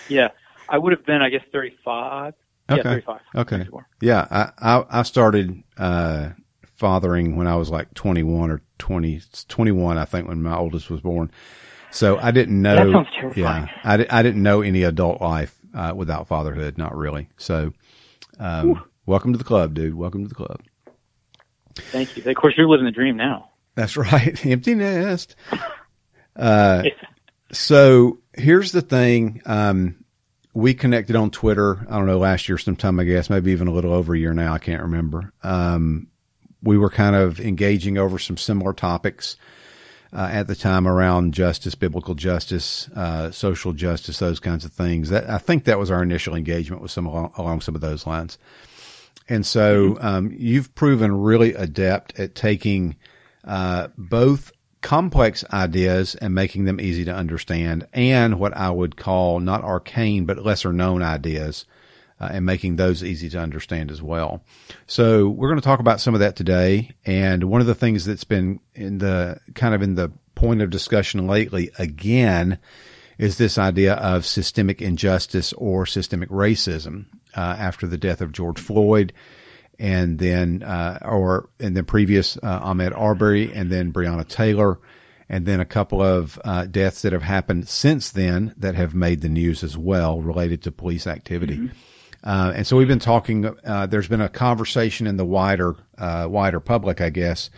yeah, 0.08 0.30
I 0.70 0.78
would 0.78 0.94
have 0.94 1.06
been, 1.06 1.22
I 1.22 1.28
guess, 1.28 1.44
thirty-five. 1.52 2.34
Okay. 2.72 2.78
Yeah, 2.78 2.84
35. 2.84 3.22
Okay. 3.36 3.68
Yeah, 4.00 4.28
I, 4.32 4.52
I, 4.60 5.00
I 5.00 5.04
started 5.04 5.64
uh, 5.78 6.30
fathering 6.64 7.36
when 7.36 7.48
I 7.48 7.58
was 7.58 7.72
like 7.72 7.94
21 7.94 8.52
or 8.52 8.62
20, 8.78 9.22
21, 9.50 9.98
I 9.98 10.06
think, 10.06 10.30
when 10.30 10.42
my 10.44 10.56
oldest 10.56 10.90
was 10.90 11.02
born. 11.02 11.30
So 11.92 12.18
I 12.18 12.32
didn't 12.32 12.62
know. 12.62 12.76
That 12.76 12.92
sounds 12.92 13.08
terrifying. 13.20 13.68
Yeah, 13.68 13.82
I, 13.84 14.20
I 14.20 14.24
didn't 14.24 14.44
know 14.44 14.62
any 14.62 14.84
adult 14.84 15.22
life 15.22 15.56
uh, 15.74 15.94
without 15.96 16.28
fatherhood. 16.28 16.78
Not 16.78 16.96
really. 16.96 17.30
So, 17.38 17.74
um, 18.40 18.84
welcome 19.06 19.34
to 19.34 19.38
the 19.38 19.44
club, 19.44 19.74
dude. 19.74 19.96
Welcome 19.96 20.24
to 20.24 20.30
the 20.30 20.36
club. 20.36 20.62
Thank 21.76 22.18
you. 22.18 22.24
Of 22.30 22.36
course, 22.36 22.56
you're 22.58 22.68
living 22.68 22.86
the 22.86 22.92
dream 22.92 23.18
now. 23.18 23.50
That's 23.76 23.98
right. 23.98 24.46
Empty 24.46 24.76
nest. 24.76 25.36
Uh, 26.36 26.84
so 27.52 28.20
here's 28.34 28.72
the 28.72 28.82
thing. 28.82 29.42
Um, 29.46 30.04
we 30.54 30.74
connected 30.74 31.16
on 31.16 31.32
Twitter. 31.32 31.86
I 31.90 31.98
don't 31.98 32.08
know 32.08 32.20
last 32.20 32.50
year 32.50 32.58
sometime, 32.58 33.00
I 33.00 33.04
guess, 33.04 33.30
maybe 33.30 33.52
even 33.52 33.68
a 33.68 33.72
little 33.72 33.94
over 33.94 34.14
a 34.14 34.20
year 34.20 34.34
now. 34.34 34.54
I 34.54 34.60
can't 34.60 34.82
remember. 34.84 35.34
Um, 35.44 36.08
we 36.62 36.78
were 36.78 36.90
kind 36.90 37.16
of 37.16 37.40
engaging 37.40 37.98
over 37.98 38.20
some 38.20 38.38
similar 38.38 38.74
topics. 38.74 39.38
Uh, 40.12 40.30
at 40.32 40.48
the 40.48 40.56
time 40.56 40.88
around 40.88 41.34
justice, 41.34 41.76
biblical 41.76 42.16
justice, 42.16 42.90
uh, 42.96 43.32
social 43.32 43.74
justice, 43.74 44.20
those 44.20 44.40
kinds 44.40 44.66
of 44.66 44.72
things. 44.72 45.10
That 45.10 45.30
I 45.30 45.38
think 45.38 45.66
that 45.66 45.80
was 45.80 45.92
our 45.92 46.02
initial 46.02 46.36
engagement 46.36 46.82
with 46.82 46.92
some 46.92 47.06
along, 47.06 47.34
along 47.38 47.62
some 47.62 47.76
of 47.76 47.82
those 47.82 48.08
lines. 48.08 48.38
And 49.28 49.46
so 49.46 49.92
mm-hmm. 49.92 50.06
um, 50.06 50.34
you've 50.36 50.74
proven 50.76 51.22
really 51.22 51.54
adept 51.54 52.20
at 52.20 52.34
taking 52.34 52.96
uh, 53.44 53.90
both 53.98 54.52
complex 54.82 55.44
ideas 55.52 56.16
and 56.16 56.34
making 56.34 56.66
them 56.66 56.80
easy 56.80 57.06
to 57.06 57.14
understand, 57.14 57.86
and 57.94 58.40
what 58.40 58.56
I 58.56 58.72
would 58.72 58.98
call 58.98 59.40
not 59.40 59.64
arcane 59.64 60.26
but 60.26 60.44
lesser 60.44 60.74
known 60.74 61.04
ideas. 61.04 61.66
Uh, 62.22 62.30
and 62.34 62.46
making 62.46 62.76
those 62.76 63.02
easy 63.02 63.30
to 63.30 63.40
understand 63.40 63.90
as 63.90 64.02
well. 64.02 64.44
So 64.88 65.30
we're 65.30 65.48
going 65.48 65.62
to 65.62 65.66
talk 65.66 65.80
about 65.80 66.02
some 66.02 66.14
of 66.14 66.20
that 66.20 66.36
today. 66.36 66.92
And 67.06 67.46
one 67.46 67.62
of 67.62 67.68
the 67.68 67.76
things 67.76 68.04
that's 68.04 68.26
been 68.26 68.60
in 68.76 68.98
the 68.98 69.40
kind 69.56 69.74
of 69.74 69.82
in 69.82 69.96
the 69.96 70.12
point 70.36 70.62
of 70.62 70.70
discussion 70.70 71.28
lately 71.28 71.72
again 71.80 72.60
is 73.18 73.38
this 73.38 73.58
idea 73.58 73.94
of 73.96 74.26
systemic 74.26 74.82
injustice 74.82 75.54
or 75.54 75.86
systemic 75.86 76.30
racism 76.30 77.06
uh, 77.36 77.56
after 77.60 77.86
the 77.86 77.98
death 77.98 78.22
of 78.22 78.32
George 78.32 78.60
Floyd, 78.60 79.14
and 79.78 80.20
then 80.20 80.64
uh, 80.64 81.00
or 81.02 81.50
in 81.60 81.74
the 81.74 81.84
previous 81.84 82.38
uh, 82.38 82.62
Ahmaud 82.62 82.98
Arbery, 82.98 83.52
and 83.54 83.70
then 83.70 83.94
Breonna 83.94 84.28
Taylor, 84.28 84.80
and 85.28 85.46
then 85.46 85.60
a 85.60 85.66
couple 85.66 86.02
of 86.02 86.40
uh, 86.44 86.66
deaths 86.66 87.02
that 87.02 87.14
have 87.14 87.24
happened 87.24 87.68
since 87.68 88.10
then 88.10 88.54
that 88.58 88.76
have 88.76 88.96
made 88.96 89.22
the 89.22 89.30
news 89.30 89.64
as 89.64 89.78
well 89.78 90.22
related 90.22 90.62
to 90.64 90.72
police 90.72 91.06
activity. 91.06 91.58
Mm-hmm. 91.58 91.76
Uh, 92.24 92.54
and 92.56 92.68
so 92.68 92.76
we've 92.76 92.88
been 92.88 93.00
talking. 93.00 93.46
Uh, 93.46 93.86
there's 93.86 94.08
been 94.08 94.22
a 94.22 94.30
conversation 94.30 95.08
in 95.08 95.18
the 95.18 95.26
wider 95.26 95.76
wider 95.98 96.60
public, 96.60 97.02
I 97.02 97.10
guess, 97.10 97.50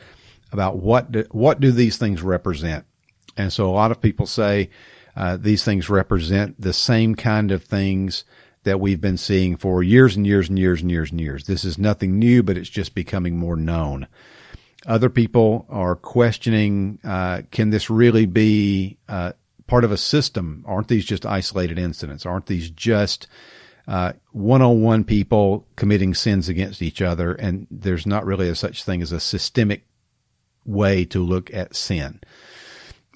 about 0.52 0.78
what 0.78 1.12
do, 1.12 1.26
what 1.32 1.60
do 1.60 1.72
these 1.72 1.98
things 1.98 2.22
represent. 2.22 2.86
And 3.38 3.52
so 3.52 3.70
a 3.70 3.72
lot 3.72 3.92
of 3.92 4.02
people 4.02 4.26
say 4.26 4.70
these 5.38 5.64
things 5.64 5.90
represent 5.90 6.60
the 6.62 6.74
same 6.74 7.16
kind 7.16 7.52
of 7.52 7.64
things 7.64 8.24
that 8.64 8.80
we've 8.80 9.02
been 9.02 9.18
seeing 9.18 9.58
for 9.58 9.82
years 9.82 10.16
and 10.16 10.26
years 10.26 10.50
and 10.50 10.60
years 10.60 10.82
and 10.82 10.92
years 10.92 11.12
and 11.12 11.20
years. 11.20 11.46
This 11.46 11.66
is 11.66 11.78
nothing 11.78 12.20
new, 12.20 12.44
but 12.44 12.58
it's 12.58 12.70
just 12.70 12.94
becoming 12.94 13.38
more 13.38 13.56
known. 13.56 14.08
Other 14.86 15.10
people 15.10 15.66
are 15.70 15.96
questioning, 15.96 17.00
uh, 17.04 17.44
can 17.52 17.70
this 17.70 17.90
really 17.90 18.26
be 18.26 18.98
uh, 19.08 19.34
part 19.68 19.84
of 19.84 19.92
a 19.92 19.98
system? 19.98 20.64
Aren't 20.68 20.88
these 20.88 21.06
just 21.06 21.26
isolated 21.26 21.80
incidents? 21.80 22.26
Aren't 22.26 22.48
these 22.48 22.70
just 22.70 23.28
one 24.32 24.62
on 24.62 24.82
one 24.82 25.04
people 25.04 25.68
committing 25.76 26.14
sins 26.14 26.50
against 26.50 26.82
each 26.82 27.02
other? 27.02 27.34
And 27.34 27.68
there's 27.70 28.06
not 28.06 28.26
really 28.26 28.50
a 28.50 28.56
such 28.56 28.84
thing 28.84 29.02
as 29.02 29.12
a 29.12 29.20
systemic 29.20 29.86
way 30.66 31.06
to 31.06 31.24
look 31.24 31.54
at 31.54 31.76
sin. 31.76 32.22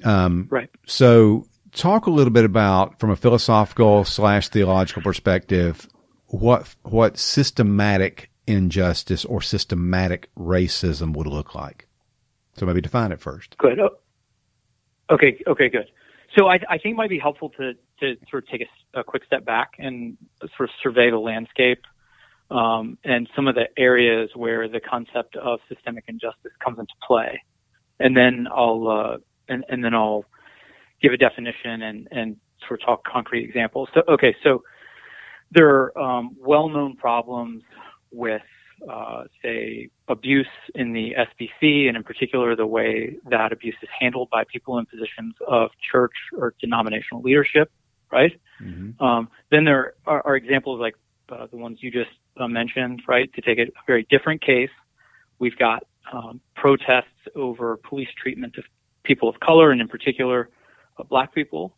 Um, 0.03 0.48
right. 0.50 0.69
So 0.86 1.48
talk 1.72 2.07
a 2.07 2.12
little 2.12 2.34
bit 2.34 2.45
about, 2.45 3.00
from 3.00 3.12
a 3.12 3.15
philosophical 3.15 4.03
slash 4.03 4.50
theological 4.50 5.01
perspective, 5.01 5.88
what 6.27 6.75
what 6.84 7.17
systematic 7.17 8.31
injustice 8.48 9.25
or 9.25 9.41
systematic 9.41 10.29
racism 10.36 11.15
would 11.15 11.27
look 11.27 11.55
like. 11.55 11.88
So 12.57 12.65
maybe 12.65 12.81
define 12.81 13.12
it 13.12 13.19
first. 13.19 13.57
Good. 13.57 13.79
Oh, 13.79 13.98
okay. 15.10 15.41
Okay. 15.48 15.69
Good. 15.69 15.88
So 16.38 16.48
I, 16.48 16.56
I 16.70 16.77
think 16.77 16.94
it 16.94 16.96
might 16.96 17.10
be 17.10 17.20
helpful 17.20 17.50
to 17.58 17.74
to 18.01 18.15
sort 18.30 18.44
of 18.44 18.50
take 18.50 18.68
a, 18.94 19.00
a 19.00 19.04
quick 19.04 19.24
step 19.25 19.46
back 19.46 19.72
and 19.80 20.18
sort 20.58 20.70
of 20.70 20.75
survey 20.84 21.10
the 21.10 21.18
landscape 21.18 21.82
um, 22.51 22.98
and 23.06 23.30
some 23.36 23.48
of 23.48 23.56
the 23.56 23.68
areas 23.77 24.30
where 24.36 24.68
the 24.68 24.80
concept 24.82 25.36
of 25.38 25.60
systemic 25.70 26.04
injustice 26.08 26.51
comes 26.63 26.77
into 26.77 26.94
play, 27.08 27.42
and 28.00 28.15
then 28.15 28.48
I'll 28.54 28.88
uh, 28.88 29.18
and, 29.48 29.63
and 29.70 29.84
then 29.84 29.94
I'll 29.94 30.25
give 31.01 31.13
a 31.13 31.18
definition 31.18 31.84
and, 31.84 32.08
and 32.12 32.38
sort 32.68 32.82
of 32.82 32.86
talk 32.86 33.04
concrete 33.06 33.44
examples. 33.44 33.89
So, 33.94 34.01
okay, 34.10 34.36
so 34.44 34.63
there 35.51 35.70
are 35.70 35.98
um, 35.98 36.36
well-known 36.39 36.96
problems 36.96 37.63
with, 38.12 38.42
uh, 38.89 39.24
say, 39.41 39.89
abuse 40.08 40.48
in 40.74 40.94
the 40.94 41.15
SBC, 41.17 41.88
and 41.88 41.98
in 41.98 42.03
particular 42.03 42.55
the 42.55 42.65
way 42.65 43.17
that 43.29 43.51
abuse 43.51 43.75
is 43.82 43.89
handled 44.00 44.29
by 44.29 44.44
people 44.44 44.77
in 44.77 44.86
positions 44.86 45.36
of 45.48 45.72
church 45.91 46.13
or 46.38 46.53
denominational 46.60 47.22
leadership, 47.22 47.72
right? 48.12 48.39
Mm-hmm. 48.62 49.03
Um, 49.03 49.29
then 49.51 49.65
there 49.65 49.94
are, 50.05 50.25
are 50.25 50.36
examples 50.36 50.79
like 50.79 50.96
uh, 51.29 51.48
the 51.50 51.58
ones 51.58 51.79
you 51.82 51.91
just 51.91 52.12
uh, 52.38 52.48
mentioned, 52.48 53.01
right? 53.08 53.32
To 53.34 53.41
take 53.41 53.58
a 53.60 53.67
very 53.88 54.05
different 54.10 54.41
case, 54.41 54.70
we've 55.39 55.58
got 55.58 55.86
um, 56.12 56.39
protests 56.55 57.05
over 57.36 57.77
police 57.77 58.10
treatment 58.22 58.58
of 58.58 58.65
people 59.03 59.29
of 59.29 59.39
color, 59.39 59.72
and 59.72 59.82
in 59.82 59.88
particular, 59.88 60.50
black 61.10 61.34
people. 61.34 61.75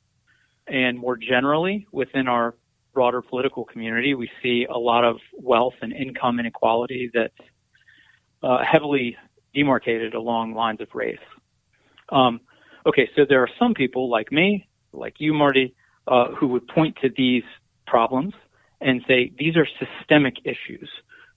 And 0.67 0.99
more 0.99 1.15
generally, 1.15 1.87
within 1.93 2.27
our 2.27 2.55
broader 2.97 3.21
political 3.21 3.63
community, 3.63 4.15
we 4.15 4.27
see 4.41 4.65
a 4.67 4.79
lot 4.79 5.03
of 5.03 5.17
wealth 5.33 5.75
and 5.83 5.93
income 5.93 6.39
inequality 6.39 7.11
that's 7.13 7.47
uh, 8.41 8.57
heavily 8.63 9.15
demarcated 9.53 10.15
along 10.15 10.55
lines 10.55 10.81
of 10.81 10.87
race. 10.95 11.27
Um, 12.09 12.41
okay, 12.87 13.07
so 13.15 13.23
there 13.23 13.43
are 13.43 13.49
some 13.59 13.75
people 13.75 14.09
like 14.09 14.31
me, 14.31 14.67
like 14.93 15.17
you, 15.19 15.31
Marty, 15.31 15.75
uh, 16.07 16.29
who 16.31 16.47
would 16.47 16.67
point 16.67 16.97
to 17.03 17.11
these 17.15 17.43
problems 17.85 18.33
and 18.81 19.03
say 19.07 19.31
these 19.37 19.55
are 19.55 19.67
systemic 19.77 20.37
issues. 20.43 20.89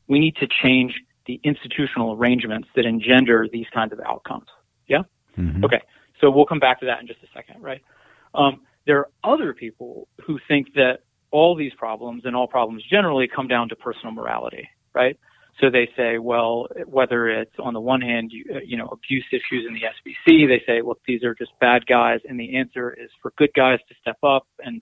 We 0.08 0.18
need 0.18 0.36
to 0.36 0.46
change 0.62 0.94
the 1.26 1.42
institutional 1.44 2.14
arrangements 2.14 2.68
that 2.74 2.86
engender 2.86 3.48
these 3.52 3.66
kinds 3.74 3.92
of 3.92 4.00
outcomes. 4.00 4.48
Yeah? 4.88 5.02
Mm-hmm. 5.36 5.66
Okay. 5.66 5.82
So 6.22 6.30
we'll 6.30 6.46
come 6.46 6.58
back 6.58 6.80
to 6.80 6.86
that 6.86 7.02
in 7.02 7.06
just 7.06 7.22
a 7.22 7.28
second, 7.34 7.62
right? 7.62 7.82
Um, 8.34 8.62
there 8.86 8.96
are 9.00 9.10
other 9.22 9.52
people 9.52 10.08
who 10.24 10.38
think 10.48 10.72
that 10.72 11.00
all 11.30 11.54
these 11.56 11.72
problems 11.74 12.22
and 12.24 12.34
all 12.34 12.46
problems 12.46 12.82
generally 12.90 13.28
come 13.28 13.48
down 13.48 13.68
to 13.68 13.76
personal 13.76 14.12
morality, 14.12 14.68
right? 14.94 15.18
So 15.60 15.68
they 15.68 15.88
say, 15.96 16.18
well, 16.18 16.68
whether 16.86 17.28
it's 17.28 17.54
on 17.58 17.74
the 17.74 17.80
one 17.80 18.00
hand, 18.00 18.30
you, 18.32 18.44
you 18.64 18.76
know, 18.76 18.86
abuse 18.86 19.26
issues 19.30 19.66
in 19.68 19.74
the 19.74 19.80
SBC, 19.80 20.48
they 20.48 20.62
say, 20.66 20.80
well, 20.82 20.98
these 21.06 21.22
are 21.22 21.34
just 21.34 21.50
bad 21.60 21.86
guys, 21.86 22.20
and 22.26 22.40
the 22.40 22.56
answer 22.56 22.92
is 22.92 23.10
for 23.20 23.32
good 23.36 23.50
guys 23.54 23.78
to 23.88 23.94
step 24.00 24.16
up 24.22 24.46
and, 24.60 24.80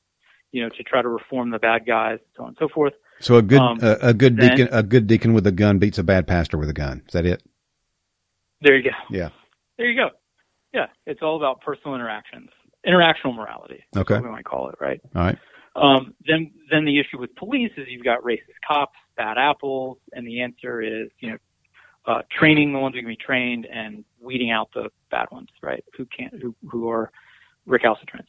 you 0.53 0.63
know, 0.63 0.69
to 0.71 0.83
try 0.85 1.03
to 1.03 1.09
reform 1.09 1.51
the 1.51 1.59
bad 1.59 1.85
guys, 1.85 2.19
so 2.37 2.45
on 2.45 2.51
and 2.51 2.57
so 2.61 2.69
forth. 2.69 2.93
So 3.21 3.37
a 3.37 3.43
good 3.43 3.59
um, 3.59 3.79
a, 3.83 3.97
a, 4.03 4.15
good 4.15 4.37
then, 4.37 4.51
deacon 4.51 4.69
a 4.71 4.83
good 4.83 5.09
deacon 5.09 5.33
with 5.33 5.47
a 5.47 5.53
gun 5.53 5.79
beats 5.79 5.99
a 5.99 6.05
bad 6.05 6.29
pastor 6.29 6.57
with 6.57 6.71
a 6.71 6.75
gun. 6.75 7.03
Is 7.07 7.13
that 7.13 7.27
it? 7.27 7.43
There 8.61 8.77
you 8.77 8.85
go. 8.85 8.97
Yeah. 9.11 9.31
There 9.77 9.91
you 9.91 10.01
go. 10.01 10.11
Yeah, 10.73 10.87
it's 11.07 11.21
all 11.23 11.37
about 11.37 11.61
personal 11.63 11.95
interactions, 11.95 12.51
interactional 12.87 13.35
morality. 13.35 13.85
Okay, 13.97 14.19
we 14.21 14.29
might 14.29 14.45
call 14.45 14.69
it, 14.69 14.77
right? 14.81 15.01
All 15.17 15.23
right. 15.23 15.39
Um, 15.79 16.15
then, 16.27 16.51
then 16.71 16.85
the 16.85 16.99
issue 16.99 17.19
with 17.19 17.35
police 17.37 17.73
is 17.77 17.87
you've 17.89 18.05
got 18.05 18.23
racist 18.23 18.59
cops, 18.67 18.97
bad 19.17 19.39
apples, 19.39 19.99
and 20.13 20.27
the 20.27 20.43
answer 20.43 20.83
is, 20.83 21.09
you 21.21 21.31
know, 21.31 21.39
uh, 22.07 22.23
training 22.37 22.73
the 22.73 22.79
ones 22.79 22.95
who 22.95 23.03
can 23.03 23.09
be 23.09 23.17
trained 23.17 23.67
and 23.67 24.05
weeding 24.21 24.51
out 24.51 24.71
the 24.75 24.89
bad 25.11 25.27
ones, 25.31 25.49
right? 25.63 25.85
Who 25.97 26.07
can't, 26.07 26.33
who 26.41 26.55
who 26.67 26.89
are 26.89 27.11
recalcitrant. 27.67 28.27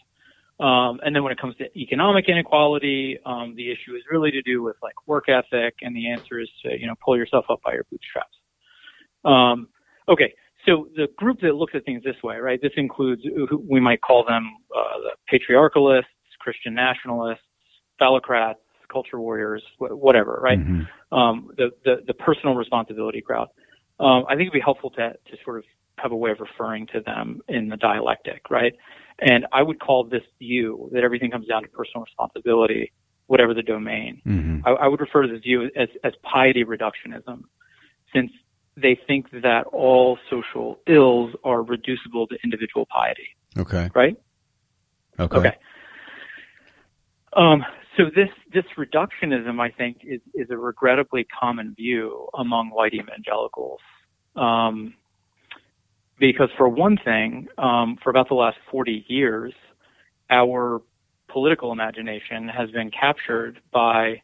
Um, 0.59 0.99
and 1.05 1.15
then 1.15 1.23
when 1.23 1.31
it 1.31 1.39
comes 1.39 1.55
to 1.57 1.79
economic 1.79 2.27
inequality, 2.27 3.17
um, 3.25 3.55
the 3.55 3.71
issue 3.71 3.95
is 3.95 4.03
really 4.11 4.31
to 4.31 4.41
do 4.41 4.61
with 4.61 4.75
like 4.83 4.95
work 5.07 5.29
ethic, 5.29 5.75
and 5.81 5.95
the 5.95 6.11
answer 6.11 6.39
is 6.39 6.49
to 6.63 6.77
you 6.77 6.87
know 6.87 6.95
pull 7.03 7.15
yourself 7.15 7.45
up 7.49 7.61
by 7.63 7.73
your 7.73 7.85
bootstraps. 7.89 8.35
Um, 9.23 9.69
okay, 10.09 10.33
so 10.65 10.89
the 10.97 11.07
group 11.15 11.39
that 11.41 11.55
looks 11.55 11.73
at 11.73 11.85
things 11.85 12.03
this 12.03 12.21
way, 12.21 12.37
right? 12.37 12.61
This 12.61 12.73
includes 12.75 13.21
we 13.69 13.79
might 13.79 14.01
call 14.01 14.25
them 14.25 14.51
uh, 14.75 14.97
the 14.97 15.11
patriarchalists, 15.29 16.11
Christian 16.39 16.73
nationalists, 16.73 17.43
phallocrats, 18.01 18.55
culture 18.91 19.19
warriors, 19.19 19.63
whatever, 19.77 20.39
right? 20.41 20.59
Mm-hmm. 20.59 21.17
Um, 21.17 21.49
the, 21.57 21.71
the, 21.85 21.97
the 22.07 22.13
personal 22.13 22.55
responsibility 22.55 23.21
crowd. 23.21 23.49
Um, 23.99 24.25
I 24.27 24.31
think 24.31 24.43
it'd 24.43 24.53
be 24.53 24.59
helpful 24.61 24.91
to 24.91 25.11
to 25.11 25.37
sort 25.43 25.57
of 25.57 25.63
have 25.97 26.11
a 26.11 26.15
way 26.15 26.31
of 26.31 26.39
referring 26.39 26.87
to 26.87 27.01
them 27.01 27.41
in 27.47 27.67
the 27.67 27.77
dialectic, 27.77 28.49
right? 28.49 28.73
And 29.19 29.45
I 29.51 29.61
would 29.61 29.79
call 29.79 30.05
this 30.05 30.21
view 30.39 30.89
that 30.93 31.03
everything 31.03 31.29
comes 31.31 31.47
down 31.47 31.63
to 31.63 31.67
personal 31.69 32.05
responsibility, 32.05 32.93
whatever 33.27 33.53
the 33.53 33.61
domain. 33.61 34.21
Mm-hmm. 34.25 34.65
I, 34.65 34.71
I 34.71 34.87
would 34.87 35.01
refer 35.01 35.23
to 35.23 35.27
this 35.27 35.41
view 35.41 35.69
as, 35.75 35.89
as 36.03 36.13
piety 36.23 36.63
reductionism, 36.63 37.43
since 38.13 38.31
they 38.77 38.97
think 39.07 39.29
that 39.31 39.65
all 39.67 40.17
social 40.29 40.79
ills 40.87 41.35
are 41.43 41.61
reducible 41.61 42.27
to 42.27 42.37
individual 42.43 42.85
piety. 42.85 43.35
Okay. 43.57 43.89
Right? 43.93 44.15
Okay. 45.19 45.37
Okay. 45.37 45.57
Um, 47.33 47.63
so 47.97 48.05
this 48.15 48.29
this 48.53 48.65
reductionism, 48.77 49.59
I 49.59 49.69
think, 49.69 49.97
is 50.03 50.21
is 50.33 50.49
a 50.49 50.57
regrettably 50.57 51.27
common 51.39 51.73
view 51.75 52.27
among 52.37 52.69
white 52.69 52.93
evangelicals. 52.93 53.79
Um, 54.35 54.93
because 56.19 56.49
for 56.57 56.67
one 56.67 56.97
thing, 57.03 57.47
um, 57.57 57.97
for 58.03 58.09
about 58.09 58.27
the 58.27 58.35
last 58.35 58.57
40 58.69 59.05
years, 59.07 59.53
our 60.29 60.81
political 61.29 61.71
imagination 61.71 62.49
has 62.49 62.69
been 62.71 62.91
captured 62.91 63.61
by 63.71 64.21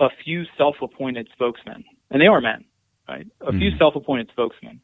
a 0.00 0.08
few 0.24 0.42
self-appointed 0.58 1.28
spokesmen, 1.32 1.84
and 2.10 2.20
they 2.20 2.26
are 2.26 2.40
men 2.40 2.64
right? 3.10 3.26
A 3.40 3.52
mm 3.52 3.58
few 3.58 3.70
hmm. 3.70 3.78
self-appointed 3.78 4.28
spokesmen 4.32 4.80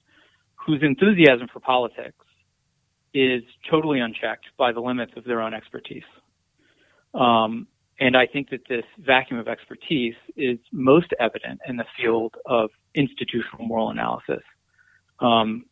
whose 0.54 0.82
enthusiasm 0.82 1.46
for 1.52 1.60
politics 1.60 2.24
is 3.14 3.42
totally 3.70 4.00
unchecked 4.00 4.46
by 4.58 4.72
the 4.72 4.80
limits 4.80 5.12
of 5.16 5.24
their 5.24 5.40
own 5.40 5.54
expertise. 5.54 6.02
Um, 7.16 7.66
and 7.98 8.16
I 8.16 8.26
think 8.26 8.50
that 8.50 8.60
this 8.68 8.84
vacuum 8.98 9.40
of 9.40 9.48
expertise 9.48 10.14
is 10.36 10.58
most 10.70 11.14
evident 11.18 11.60
in 11.66 11.76
the 11.76 11.86
field 11.96 12.34
of 12.44 12.70
institutional 12.94 13.64
moral 13.66 13.90
analysis. 13.90 14.42
Um, 15.18 15.64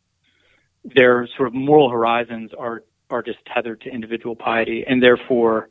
their 0.84 1.28
sort 1.36 1.48
of 1.48 1.54
moral 1.54 1.90
horizons 1.90 2.50
are 2.58 2.82
are 3.10 3.22
just 3.22 3.38
tethered 3.52 3.82
to 3.82 3.90
individual 3.90 4.34
piety, 4.34 4.84
and 4.86 5.02
therefore 5.02 5.68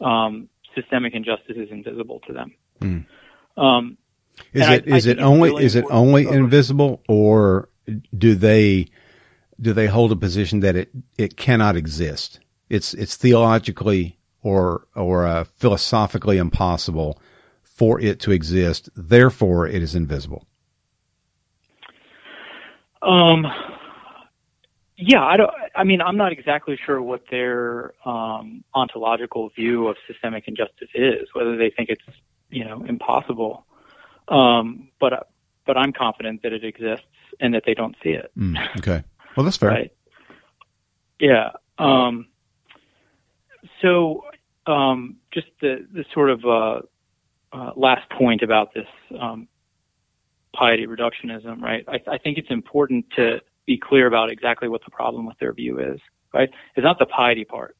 um, 0.00 0.48
systemic 0.74 1.14
injustice 1.14 1.56
is 1.56 1.70
invisible 1.70 2.20
to 2.26 2.32
them. 2.34 2.54
Mm. 2.80 3.06
Um, 3.56 3.98
is 4.52 4.68
it 4.68 4.92
I, 4.92 4.96
is 4.96 5.06
I 5.06 5.12
it 5.12 5.18
only 5.20 5.50
really 5.50 5.64
is 5.64 5.74
it 5.74 5.86
only 5.90 6.26
invisible, 6.26 7.02
or 7.08 7.70
do 8.16 8.34
they 8.34 8.88
do 9.58 9.72
they 9.72 9.86
hold 9.86 10.12
a 10.12 10.16
position 10.16 10.60
that 10.60 10.76
it 10.76 10.90
it 11.16 11.38
cannot 11.38 11.76
exist? 11.76 12.40
It's 12.68 12.92
it's 12.92 13.16
theologically 13.16 14.17
or 14.48 14.86
or 14.94 15.26
uh, 15.26 15.44
philosophically 15.44 16.38
impossible 16.38 17.20
for 17.62 18.00
it 18.00 18.18
to 18.20 18.30
exist. 18.32 18.88
Therefore, 18.96 19.66
it 19.66 19.82
is 19.82 19.94
invisible. 19.94 20.46
Um. 23.02 23.46
Yeah, 25.00 25.22
I 25.22 25.36
don't. 25.36 25.50
I 25.76 25.84
mean, 25.84 26.00
I'm 26.00 26.16
not 26.16 26.32
exactly 26.32 26.76
sure 26.84 27.00
what 27.00 27.22
their 27.30 27.92
um, 28.04 28.64
ontological 28.74 29.48
view 29.50 29.86
of 29.86 29.96
systemic 30.08 30.48
injustice 30.48 30.88
is. 30.94 31.28
Whether 31.34 31.56
they 31.56 31.70
think 31.70 31.88
it's 31.90 32.02
you 32.50 32.64
know 32.64 32.84
impossible, 32.88 33.64
um, 34.28 34.88
but 34.98 35.28
but 35.66 35.76
I'm 35.76 35.92
confident 35.92 36.42
that 36.42 36.52
it 36.52 36.64
exists 36.64 37.06
and 37.38 37.54
that 37.54 37.62
they 37.64 37.74
don't 37.74 37.94
see 38.02 38.10
it. 38.10 38.32
Mm, 38.36 38.56
okay. 38.78 39.04
Well, 39.36 39.44
that's 39.44 39.56
fair. 39.56 39.68
Right. 39.68 39.92
Yeah. 41.20 41.50
Um, 41.78 42.26
so 43.82 44.24
um, 44.68 45.16
just 45.32 45.46
the, 45.60 45.86
the 45.92 46.04
sort 46.12 46.30
of 46.30 46.44
uh, 46.44 46.80
uh, 47.52 47.72
last 47.76 48.08
point 48.10 48.42
about 48.42 48.74
this 48.74 48.86
um, 49.18 49.48
piety 50.54 50.86
reductionism, 50.86 51.60
right? 51.60 51.84
I, 51.88 52.00
I, 52.12 52.18
think 52.18 52.36
it's 52.36 52.50
important 52.50 53.06
to 53.16 53.40
be 53.66 53.78
clear 53.78 54.06
about 54.06 54.30
exactly 54.30 54.68
what 54.68 54.82
the 54.84 54.90
problem 54.90 55.26
with 55.26 55.38
their 55.38 55.52
view 55.52 55.78
is, 55.78 56.00
right? 56.34 56.50
It's 56.76 56.84
not 56.84 56.98
the 56.98 57.06
piety 57.06 57.44
part, 57.44 57.76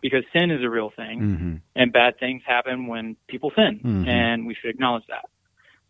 because 0.00 0.22
sin 0.32 0.50
is 0.50 0.62
a 0.62 0.70
real 0.70 0.92
thing, 0.94 1.20
mm-hmm. 1.20 1.54
and 1.74 1.92
bad 1.92 2.18
things 2.18 2.42
happen 2.46 2.86
when 2.86 3.16
people 3.28 3.50
sin, 3.56 3.80
mm-hmm. 3.82 4.08
and 4.08 4.46
we 4.46 4.54
should 4.54 4.70
acknowledge 4.70 5.04
that. 5.08 5.24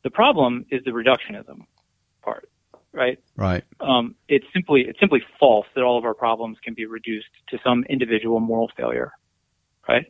The 0.03 0.11
problem 0.11 0.65
is 0.71 0.83
the 0.85 0.91
reductionism 0.93 1.67
part, 2.23 2.49
right? 2.93 3.19
Right. 3.37 3.65
Um, 3.81 4.15
it's 4.29 4.47
simply 4.55 4.83
it's 4.89 4.99
simply 4.99 5.23
false 5.39 5.67
that 5.75 5.83
all 5.83 5.99
of 5.99 6.05
our 6.05 6.15
problems 6.15 6.59
can 6.65 6.75
be 6.75 6.87
reduced 6.87 7.29
to 7.51 7.59
some 7.62 7.85
individual 7.89 8.41
moral 8.41 8.71
failure, 8.77 9.12
right? 9.89 10.07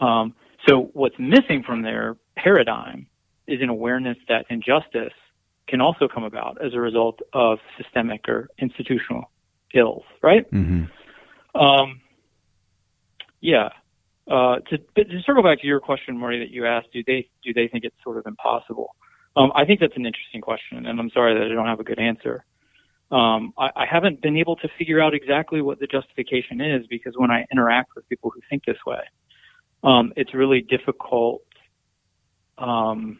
Um, 0.00 0.34
so 0.66 0.90
what's 0.92 1.16
missing 1.18 1.62
from 1.64 1.82
their 1.82 2.16
paradigm 2.36 3.06
is 3.46 3.60
an 3.62 3.68
awareness 3.68 4.16
that 4.28 4.46
injustice 4.50 5.12
can 5.68 5.80
also 5.80 6.08
come 6.12 6.24
about 6.24 6.58
as 6.64 6.74
a 6.74 6.80
result 6.80 7.20
of 7.32 7.58
systemic 7.76 8.28
or 8.28 8.48
institutional 8.58 9.30
ills, 9.74 10.02
right? 10.22 10.50
Mm-hmm. 10.50 11.60
Um, 11.60 12.00
yeah. 13.40 13.68
Uh, 14.30 14.56
to, 14.68 14.78
to, 14.78 15.20
circle 15.24 15.42
back 15.42 15.60
to 15.60 15.66
your 15.66 15.80
question, 15.80 16.16
Marty, 16.18 16.38
that 16.38 16.50
you 16.50 16.66
asked, 16.66 16.88
do 16.92 17.02
they 17.04 17.28
do 17.42 17.52
they 17.52 17.66
think 17.66 17.84
it's 17.84 17.96
sort 18.04 18.16
of 18.16 18.26
impossible? 18.26 18.94
Um, 19.36 19.50
I 19.56 19.64
think 19.64 19.80
that's 19.80 19.96
an 19.96 20.06
interesting 20.06 20.40
question, 20.40 20.86
and 20.86 21.00
I'm 21.00 21.10
sorry 21.10 21.34
that 21.34 21.50
I 21.50 21.54
don't 21.54 21.66
have 21.66 21.80
a 21.80 21.84
good 21.84 21.98
answer. 21.98 22.44
Um, 23.10 23.52
I, 23.58 23.70
I, 23.74 23.86
haven't 23.90 24.22
been 24.22 24.36
able 24.36 24.54
to 24.56 24.68
figure 24.78 25.00
out 25.00 25.14
exactly 25.14 25.60
what 25.62 25.80
the 25.80 25.88
justification 25.88 26.60
is 26.60 26.86
because 26.88 27.14
when 27.16 27.32
I 27.32 27.44
interact 27.50 27.96
with 27.96 28.08
people 28.08 28.30
who 28.32 28.40
think 28.48 28.64
this 28.64 28.76
way, 28.86 29.00
um, 29.82 30.12
it's 30.16 30.34
really 30.34 30.60
difficult 30.60 31.42
um, 32.58 33.18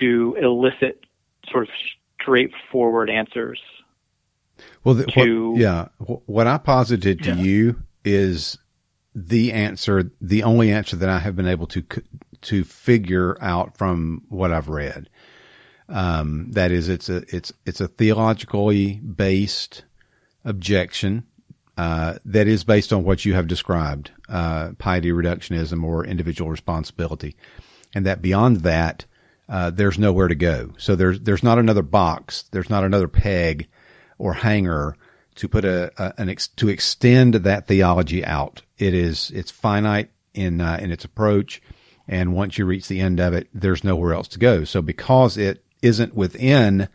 to 0.00 0.36
elicit 0.40 1.04
sort 1.50 1.64
of 1.64 1.68
straightforward 2.20 3.08
answers. 3.10 3.60
Well, 4.84 4.96
to, 4.96 5.50
what, 5.50 5.60
yeah, 5.60 5.88
what 5.98 6.46
I 6.46 6.58
posited 6.58 7.22
to 7.24 7.34
yeah. 7.34 7.42
you 7.42 7.82
is 8.04 8.58
the 9.14 9.52
answer, 9.52 10.10
the 10.20 10.42
only 10.42 10.72
answer 10.72 10.96
that 10.96 11.08
I 11.08 11.18
have 11.18 11.36
been 11.36 11.48
able 11.48 11.66
to 11.68 11.84
to 12.42 12.64
figure 12.64 13.36
out 13.40 13.76
from 13.76 14.22
what 14.28 14.52
I've 14.52 14.68
read. 14.68 15.08
Um, 15.88 16.50
that 16.52 16.70
is, 16.70 16.88
it's 16.88 17.08
a 17.08 17.22
it's 17.28 17.52
it's 17.64 17.80
a 17.80 17.88
theologically 17.88 18.94
based 19.00 19.84
objection 20.44 21.24
uh, 21.76 22.14
that 22.24 22.48
is 22.48 22.64
based 22.64 22.92
on 22.92 23.04
what 23.04 23.24
you 23.24 23.34
have 23.34 23.46
described, 23.46 24.10
uh, 24.28 24.70
piety 24.78 25.10
reductionism 25.10 25.84
or 25.84 26.06
individual 26.06 26.50
responsibility, 26.50 27.36
and 27.94 28.06
that 28.06 28.22
beyond 28.22 28.58
that, 28.58 29.04
uh, 29.48 29.70
there's 29.70 29.98
nowhere 29.98 30.28
to 30.28 30.34
go. 30.34 30.72
So 30.78 30.96
there's 30.96 31.20
there's 31.20 31.42
not 31.42 31.58
another 31.58 31.82
box, 31.82 32.44
there's 32.50 32.70
not 32.70 32.84
another 32.84 33.08
peg 33.08 33.68
or 34.18 34.32
hanger 34.32 34.96
to 35.36 35.48
put 35.48 35.64
a, 35.64 35.92
a 36.02 36.14
an 36.18 36.30
ex, 36.30 36.48
to 36.48 36.68
extend 36.68 37.34
that 37.34 37.66
theology 37.66 38.24
out. 38.24 38.62
It 38.78 38.94
is 38.94 39.30
it's 39.32 39.50
finite 39.50 40.10
in 40.34 40.60
uh, 40.60 40.78
in 40.80 40.90
its 40.90 41.04
approach, 41.04 41.60
and 42.08 42.34
once 42.34 42.58
you 42.58 42.64
reach 42.64 42.88
the 42.88 43.00
end 43.00 43.20
of 43.20 43.34
it, 43.34 43.48
there's 43.52 43.84
nowhere 43.84 44.14
else 44.14 44.28
to 44.28 44.38
go. 44.38 44.64
So 44.64 44.80
because 44.82 45.36
it 45.36 45.62
isn't 45.82 46.14
within 46.14 46.88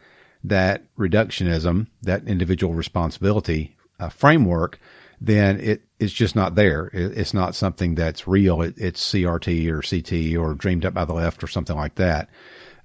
that 0.43 0.83
reductionism, 0.97 1.87
that 2.01 2.27
individual 2.27 2.73
responsibility 2.73 3.75
uh, 4.01 4.09
framework, 4.09 4.79
then 5.21 5.59
it 5.59 5.83
it's 5.99 6.13
just 6.13 6.35
not 6.35 6.55
there. 6.55 6.87
It, 6.87 7.17
it's 7.17 7.33
not 7.33 7.55
something 7.55 7.95
that's 7.95 8.27
real. 8.27 8.61
It, 8.61 8.73
it's 8.77 9.13
CRT 9.13 9.67
or 9.69 9.81
CT 9.81 10.35
or 10.37 10.55
dreamed 10.55 10.85
up 10.85 10.93
by 10.93 11.05
the 11.05 11.13
left 11.13 11.43
or 11.43 11.47
something 11.47 11.75
like 11.75 11.95
that. 11.95 12.29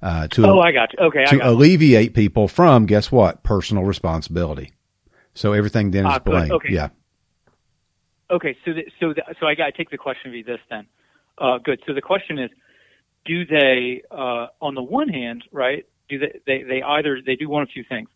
Uh, 0.02 0.28
to 0.28 0.46
oh, 0.46 0.60
I 0.60 0.72
got 0.72 0.92
you. 0.92 1.06
Okay, 1.06 1.24
to 1.24 1.48
alleviate 1.48 2.08
you. 2.08 2.10
people 2.10 2.46
from 2.46 2.86
guess 2.86 3.10
what 3.10 3.42
personal 3.42 3.84
responsibility. 3.84 4.72
So 5.34 5.52
everything 5.52 5.90
then 5.90 6.06
is 6.06 6.14
uh, 6.14 6.18
blamed. 6.20 6.52
Okay. 6.52 6.72
Yeah. 6.72 6.88
Okay, 8.30 8.56
so 8.64 8.72
the, 8.72 8.84
so 8.98 9.12
the, 9.12 9.22
so 9.38 9.46
I 9.46 9.54
got 9.54 9.66
to 9.66 9.72
take 9.72 9.90
the 9.90 9.98
question 9.98 10.30
to 10.30 10.36
be 10.36 10.42
this 10.42 10.60
then. 10.68 10.86
Uh, 11.38 11.58
good. 11.58 11.80
So 11.86 11.94
the 11.94 12.02
question 12.02 12.38
is, 12.38 12.50
do 13.24 13.44
they, 13.44 14.02
uh, 14.10 14.48
on 14.60 14.74
the 14.74 14.82
one 14.82 15.08
hand, 15.08 15.44
right? 15.52 15.86
Do 16.08 16.18
they, 16.18 16.40
they, 16.46 16.62
they 16.62 16.82
either 16.82 17.20
they 17.24 17.36
do 17.36 17.48
one 17.48 17.62
of 17.62 17.68
two 17.72 17.84
things. 17.88 18.08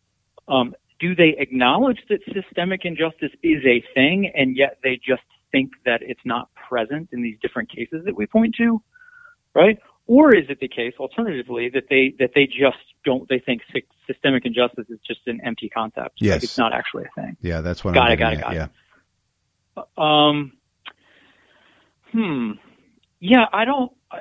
Um, 0.48 0.74
do 1.00 1.14
they 1.14 1.34
acknowledge 1.38 1.98
that 2.08 2.20
systemic 2.32 2.84
injustice 2.84 3.32
is 3.42 3.64
a 3.64 3.82
thing 3.94 4.30
and 4.34 4.56
yet 4.56 4.78
they 4.82 4.96
just 4.96 5.22
think 5.50 5.72
that 5.84 6.00
it's 6.02 6.20
not 6.24 6.48
present 6.68 7.08
in 7.12 7.22
these 7.22 7.36
different 7.42 7.70
cases 7.70 8.04
that 8.04 8.14
we 8.14 8.26
point 8.26 8.54
to, 8.56 8.80
right? 9.54 9.78
Or 10.06 10.34
is 10.34 10.44
it 10.48 10.58
the 10.60 10.68
case, 10.68 10.94
alternatively, 10.98 11.70
that 11.70 11.84
they 11.88 12.14
that 12.18 12.30
they 12.34 12.46
just 12.46 12.78
don't 13.04 13.28
they 13.28 13.38
think 13.38 13.62
systemic 14.08 14.44
injustice 14.44 14.86
is 14.88 14.98
just 15.06 15.20
an 15.26 15.40
empty 15.44 15.68
concept? 15.68 16.18
Yes, 16.20 16.34
like 16.34 16.42
it's 16.42 16.58
not 16.58 16.72
actually 16.72 17.04
a 17.04 17.20
thing. 17.20 17.36
Yeah, 17.40 17.60
that's 17.60 17.84
what. 17.84 17.94
Got 17.94 18.08
I'm 18.08 18.12
it. 18.14 18.16
Got 18.16 18.32
it. 18.32 18.40
Got 18.40 18.52
it. 18.56 18.70
Yeah. 19.76 19.82
Um. 19.96 20.52
Hmm. 22.10 22.52
Yeah, 23.20 23.44
I 23.52 23.64
don't. 23.64 23.92
I, 24.10 24.18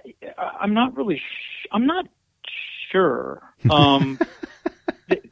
I'm 0.62 0.76
not 0.76 0.96
really. 0.96 1.18
Sh- 1.18 1.68
I'm 1.72 1.88
not 1.88 2.06
sure. 2.92 3.42
Um. 3.72 4.20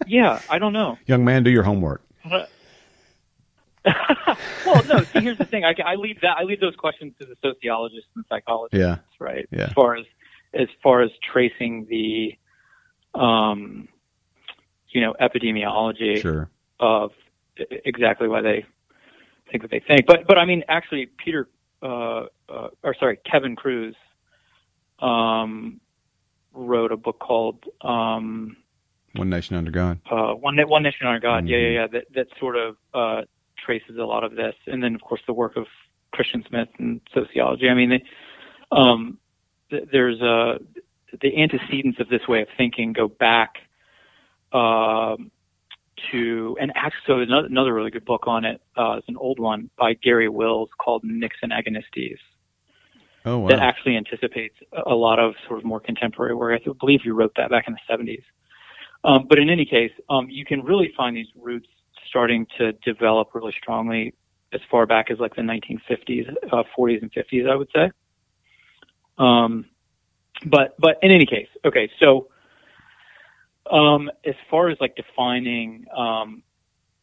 Yeah, 0.07 0.41
I 0.49 0.59
don't 0.59 0.73
know. 0.73 0.97
Young 1.05 1.25
man, 1.25 1.43
do 1.43 1.49
your 1.49 1.63
homework. 1.63 2.01
well, 4.65 4.83
no. 4.87 5.03
See, 5.03 5.21
here's 5.21 5.37
the 5.37 5.45
thing. 5.45 5.63
I, 5.63 5.73
I 5.85 5.95
leave 5.95 6.21
that. 6.21 6.37
I 6.37 6.43
leave 6.43 6.59
those 6.59 6.75
questions 6.75 7.13
to 7.19 7.25
the 7.25 7.35
sociologists 7.41 8.09
and 8.15 8.25
psychologists. 8.27 8.77
Yeah. 8.77 8.97
Right. 9.19 9.47
Yeah. 9.51 9.65
As 9.65 9.73
far 9.73 9.95
as 9.95 10.05
as 10.53 10.67
far 10.81 11.01
as 11.01 11.11
tracing 11.31 11.85
the, 11.89 12.37
um, 13.19 13.87
you 14.89 15.01
know, 15.01 15.13
epidemiology 15.21 16.21
sure. 16.21 16.49
of 16.79 17.11
exactly 17.57 18.27
why 18.27 18.41
they 18.41 18.65
think 19.51 19.63
what 19.63 19.71
they 19.71 19.81
think. 19.85 20.05
But 20.05 20.27
but 20.27 20.37
I 20.37 20.45
mean, 20.45 20.63
actually, 20.67 21.09
Peter, 21.23 21.47
uh, 21.81 22.25
uh, 22.49 22.69
or 22.83 22.95
sorry, 22.99 23.19
Kevin 23.29 23.55
Kruse, 23.55 23.95
um, 24.99 25.79
wrote 26.53 26.91
a 26.91 26.97
book 26.97 27.19
called 27.19 27.63
um, 27.81 28.57
one 29.17 29.29
Nation 29.29 29.55
Under 29.55 29.71
God. 29.71 29.99
Uh, 30.09 30.33
one, 30.33 30.57
one 30.67 30.83
Nation 30.83 31.07
Under 31.07 31.19
God. 31.19 31.43
Mm-hmm. 31.43 31.47
Yeah, 31.47 31.57
yeah, 31.57 31.69
yeah. 31.69 31.87
That 31.87 32.05
that 32.13 32.27
sort 32.39 32.55
of 32.55 32.77
uh, 32.93 33.21
traces 33.63 33.97
a 33.97 34.03
lot 34.03 34.23
of 34.23 34.35
this, 34.35 34.55
and 34.65 34.83
then 34.83 34.95
of 34.95 35.01
course 35.01 35.21
the 35.27 35.33
work 35.33 35.57
of 35.57 35.65
Christian 36.11 36.43
Smith 36.47 36.69
and 36.79 37.01
sociology. 37.13 37.69
I 37.69 37.73
mean, 37.73 37.89
they, 37.89 38.03
um, 38.71 39.17
th- 39.69 39.87
there's 39.91 40.21
a 40.21 40.59
the 41.21 41.41
antecedents 41.41 41.99
of 41.99 42.09
this 42.09 42.27
way 42.27 42.41
of 42.41 42.47
thinking 42.57 42.93
go 42.93 43.07
back 43.07 43.55
uh, 44.51 45.15
to 46.11 46.57
and 46.59 46.71
actually 46.75 47.01
so 47.05 47.19
another, 47.19 47.47
another 47.47 47.73
really 47.73 47.91
good 47.91 48.05
book 48.05 48.23
on 48.27 48.45
it 48.45 48.61
uh, 48.77 48.97
is 48.97 49.03
an 49.07 49.17
old 49.17 49.39
one 49.39 49.69
by 49.77 49.93
Garry 49.93 50.29
Wills 50.29 50.69
called 50.77 51.03
Nixon 51.03 51.49
Agonistes. 51.49 52.19
Oh, 53.25 53.39
wow. 53.39 53.49
That 53.49 53.59
actually 53.59 53.97
anticipates 53.97 54.55
a 54.85 54.95
lot 54.95 55.19
of 55.19 55.33
sort 55.47 55.59
of 55.59 55.65
more 55.65 55.81
contemporary 55.81 56.33
work. 56.33 56.61
I 56.65 56.71
believe 56.79 57.01
you 57.03 57.13
wrote 57.13 57.33
that 57.35 57.49
back 57.49 57.65
in 57.67 57.73
the 57.73 57.93
70s. 57.93 58.23
Um, 59.03 59.25
but 59.29 59.39
in 59.39 59.49
any 59.49 59.65
case, 59.65 59.91
um, 60.09 60.29
you 60.29 60.45
can 60.45 60.63
really 60.63 60.91
find 60.97 61.15
these 61.15 61.27
roots 61.35 61.67
starting 62.07 62.47
to 62.57 62.73
develop 62.73 63.29
really 63.33 63.53
strongly 63.61 64.13
as 64.53 64.61
far 64.71 64.85
back 64.85 65.11
as 65.11 65.19
like 65.19 65.35
the 65.35 65.41
1950s, 65.41 66.33
uh, 66.51 66.63
40s, 66.77 67.01
and 67.01 67.11
50s, 67.11 67.49
I 67.49 67.55
would 67.55 67.69
say. 67.75 67.91
Um, 69.17 69.65
but 70.45 70.75
but 70.79 70.97
in 71.01 71.11
any 71.11 71.25
case, 71.25 71.47
okay. 71.65 71.89
So 71.99 72.27
um, 73.71 74.09
as 74.25 74.35
far 74.49 74.69
as 74.69 74.77
like 74.79 74.95
defining 74.95 75.85
um, 75.95 76.43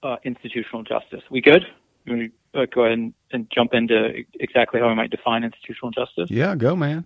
uh, 0.03 0.17
institutional 0.25 0.83
justice, 0.83 1.23
we 1.31 1.41
good? 1.41 1.65
We 2.07 2.31
uh, 2.55 2.67
go 2.73 2.83
ahead 2.83 2.99
and, 2.99 3.15
and, 3.33 3.51
jump 3.53 3.75
into 3.75 4.25
exactly 4.39 4.79
how 4.79 4.89
we 4.89 4.95
might 4.95 5.11
define 5.11 5.43
institutional 5.43 5.91
justice. 5.91 6.31
Yeah, 6.31 6.55
go 6.55 6.77
man. 6.77 7.05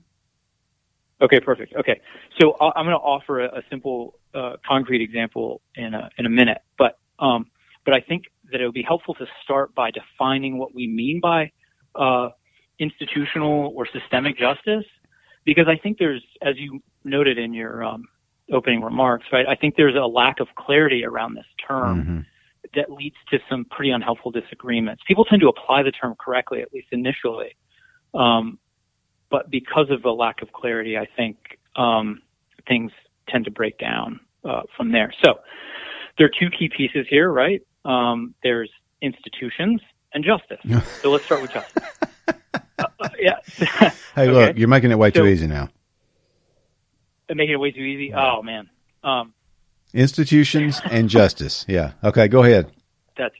Okay, 1.20 1.40
perfect. 1.40 1.74
Okay, 1.74 2.00
so 2.40 2.52
i 2.60 2.78
am 2.78 2.86
going 2.86 2.96
to 2.96 3.02
offer 3.02 3.40
a, 3.40 3.58
a 3.58 3.62
simple, 3.70 4.14
uh, 4.34 4.54
concrete 4.66 5.02
example 5.02 5.60
in 5.74 5.94
a 5.94 6.08
in 6.16 6.26
a 6.26 6.30
minute, 6.30 6.58
but 6.78 6.98
um, 7.18 7.46
but 7.84 7.94
I 7.94 8.00
think 8.00 8.24
that 8.52 8.60
it 8.60 8.64
would 8.64 8.74
be 8.74 8.82
helpful 8.82 9.14
to 9.14 9.26
start 9.42 9.74
by 9.74 9.90
defining 9.90 10.58
what 10.58 10.74
we 10.74 10.86
mean 10.86 11.20
by 11.20 11.50
uh, 11.94 12.28
institutional 12.78 13.72
or 13.74 13.86
systemic 13.86 14.38
justice, 14.38 14.84
because 15.44 15.66
I 15.68 15.76
think 15.76 15.98
there's, 15.98 16.22
as 16.42 16.56
you 16.56 16.80
noted 17.04 17.38
in 17.38 17.52
your 17.52 17.82
um, 17.82 18.04
opening 18.52 18.82
remarks, 18.82 19.26
right? 19.32 19.46
I 19.48 19.54
think 19.54 19.76
there's 19.76 19.96
a 19.96 20.06
lack 20.06 20.40
of 20.40 20.48
clarity 20.56 21.04
around 21.04 21.34
this 21.34 21.46
term 21.66 22.02
mm-hmm. 22.02 22.20
that 22.74 22.90
leads 22.90 23.16
to 23.30 23.38
some 23.48 23.64
pretty 23.64 23.90
unhelpful 23.90 24.30
disagreements. 24.30 25.02
People 25.06 25.24
tend 25.24 25.40
to 25.42 25.48
apply 25.48 25.82
the 25.82 25.92
term 25.92 26.14
correctly, 26.18 26.60
at 26.60 26.72
least 26.72 26.88
initially, 26.92 27.56
um, 28.14 28.58
but 29.30 29.50
because 29.50 29.90
of 29.90 30.02
the 30.02 30.10
lack 30.10 30.42
of 30.42 30.52
clarity, 30.52 30.96
I 30.96 31.06
think 31.16 31.36
um, 31.76 32.22
things 32.66 32.92
tend 33.28 33.44
to 33.44 33.50
break 33.50 33.78
down 33.78 34.20
uh, 34.44 34.62
from 34.76 34.92
there. 34.92 35.12
So 35.24 35.34
there 36.16 36.26
are 36.26 36.30
two 36.38 36.50
key 36.50 36.70
pieces 36.74 37.06
here, 37.08 37.30
right? 37.30 37.62
Um, 37.84 38.34
there's 38.42 38.70
institutions 39.00 39.80
and 40.12 40.24
justice. 40.24 40.60
so 41.00 41.10
let's 41.10 41.24
start 41.24 41.42
with 41.42 41.52
justice. 41.52 41.82
uh, 42.78 43.08
yeah. 43.18 43.36
hey, 44.14 44.28
okay. 44.28 44.30
look, 44.30 44.58
you're 44.58 44.68
making 44.68 44.90
it 44.90 44.98
way 44.98 45.10
so, 45.10 45.22
too 45.22 45.26
easy 45.26 45.46
now. 45.46 45.68
Making 47.28 47.54
it 47.54 47.60
way 47.60 47.70
too 47.70 47.80
easy. 47.80 48.12
Oh 48.14 48.42
man. 48.42 48.70
Um, 49.04 49.34
institutions 49.92 50.80
and 50.90 51.08
justice. 51.08 51.64
Yeah. 51.68 51.92
Okay. 52.02 52.28
Go 52.28 52.42
ahead. 52.42 52.72
That's 53.16 53.34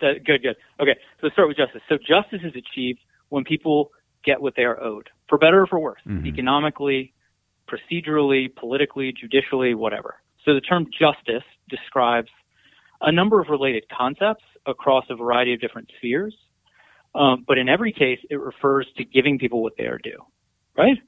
that, 0.00 0.24
good. 0.24 0.42
Good. 0.42 0.56
Okay. 0.80 0.94
So 1.20 1.24
let's 1.24 1.34
start 1.34 1.48
with 1.48 1.56
justice. 1.56 1.82
So 1.88 1.98
justice 1.98 2.40
is 2.42 2.54
achieved 2.56 3.00
when 3.28 3.44
people 3.44 3.92
get 4.24 4.40
what 4.40 4.54
they 4.56 4.62
are 4.62 4.80
owed, 4.82 5.08
for 5.28 5.38
better 5.38 5.62
or 5.62 5.66
for 5.66 5.78
worse, 5.78 6.00
mm-hmm. 6.06 6.26
economically, 6.26 7.12
procedurally, 7.68 8.54
politically, 8.54 9.12
judicially, 9.12 9.74
whatever. 9.74 10.16
So 10.44 10.54
the 10.54 10.60
term 10.60 10.86
justice 10.98 11.44
describes 11.68 12.28
a 13.00 13.12
number 13.12 13.40
of 13.40 13.48
related 13.48 13.84
concepts 13.96 14.44
across 14.66 15.04
a 15.10 15.16
variety 15.16 15.54
of 15.54 15.60
different 15.60 15.90
spheres. 15.98 16.34
Um, 17.14 17.44
but 17.46 17.58
in 17.58 17.68
every 17.68 17.92
case, 17.92 18.18
it 18.30 18.36
refers 18.36 18.86
to 18.96 19.04
giving 19.04 19.38
people 19.38 19.62
what 19.62 19.74
they 19.76 19.84
are 19.84 19.98
due, 19.98 20.22
right? 20.76 20.98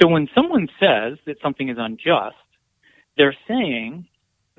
So 0.00 0.08
when 0.08 0.28
someone 0.34 0.68
says 0.80 1.18
that 1.26 1.36
something 1.42 1.68
is 1.68 1.76
unjust, 1.78 2.36
they're 3.16 3.36
saying 3.46 4.06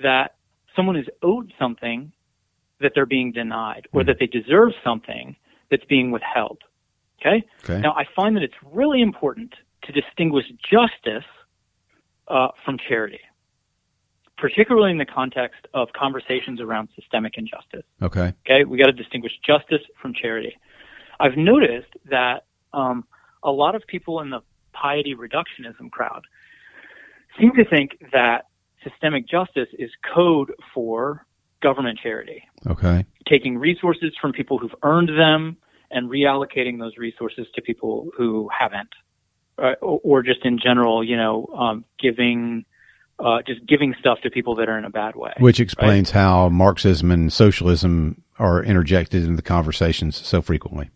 that 0.01 0.35
someone 0.75 0.95
is 0.95 1.07
owed 1.21 1.53
something 1.59 2.11
that 2.81 2.91
they're 2.95 3.05
being 3.05 3.31
denied 3.31 3.87
or 3.91 4.03
that 4.03 4.17
they 4.19 4.27
deserve 4.27 4.71
something 4.83 5.35
that's 5.69 5.83
being 5.85 6.11
withheld. 6.11 6.59
Okay? 7.19 7.43
okay. 7.63 7.81
Now, 7.81 7.93
I 7.93 8.05
find 8.15 8.35
that 8.35 8.43
it's 8.43 8.55
really 8.71 9.01
important 9.01 9.53
to 9.83 9.91
distinguish 9.91 10.45
justice 10.71 11.27
uh, 12.27 12.49
from 12.65 12.77
charity 12.87 13.19
particularly 14.39 14.91
in 14.91 14.97
the 14.97 15.05
context 15.05 15.67
of 15.73 15.89
conversations 15.93 16.61
around 16.61 16.89
systemic 16.95 17.33
injustice. 17.37 17.83
Okay. 18.01 18.33
Okay. 18.45 18.63
We 18.63 18.77
got 18.77 18.85
to 18.85 18.93
distinguish 18.93 19.33
justice 19.45 19.85
from 20.01 20.13
charity. 20.13 20.55
I've 21.19 21.37
noticed 21.37 21.91
that 22.09 22.45
um, 22.73 23.05
a 23.43 23.51
lot 23.51 23.75
of 23.75 23.83
people 23.87 24.21
in 24.21 24.29
the 24.29 24.39
piety 24.73 25.15
reductionism 25.15 25.91
crowd 25.91 26.23
seem 27.39 27.51
to 27.55 27.65
think 27.65 27.91
that 28.13 28.45
systemic 28.83 29.27
justice 29.27 29.67
is 29.77 29.89
code 30.13 30.53
for 30.73 31.25
government 31.61 31.99
charity. 32.01 32.43
Okay. 32.67 33.05
Taking 33.27 33.57
resources 33.57 34.13
from 34.21 34.31
people 34.31 34.57
who've 34.57 34.75
earned 34.83 35.09
them 35.09 35.57
and 35.91 36.09
reallocating 36.09 36.79
those 36.79 36.97
resources 36.97 37.47
to 37.55 37.61
people 37.61 38.09
who 38.17 38.49
haven't. 38.57 38.89
Uh, 39.57 39.73
or, 39.81 39.99
or, 40.03 40.23
just 40.23 40.45
in 40.45 40.57
general, 40.57 41.03
you 41.03 41.17
know, 41.17 41.45
um, 41.47 41.83
giving 41.99 42.63
uh, 43.19 43.41
just 43.45 43.65
giving 43.65 43.93
stuff 43.99 44.19
to 44.21 44.29
people 44.29 44.55
that 44.55 44.69
are 44.69 44.77
in 44.77 44.85
a 44.85 44.89
bad 44.89 45.15
way. 45.15 45.33
Which 45.39 45.59
explains 45.59 46.13
right? 46.13 46.21
how 46.21 46.47
Marxism 46.47 47.11
and 47.11 47.31
socialism 47.31 48.23
are 48.37 48.63
interjected 48.63 49.23
into 49.23 49.35
the 49.35 49.41
conversations 49.41 50.15
so 50.25 50.41
frequently. 50.41 50.89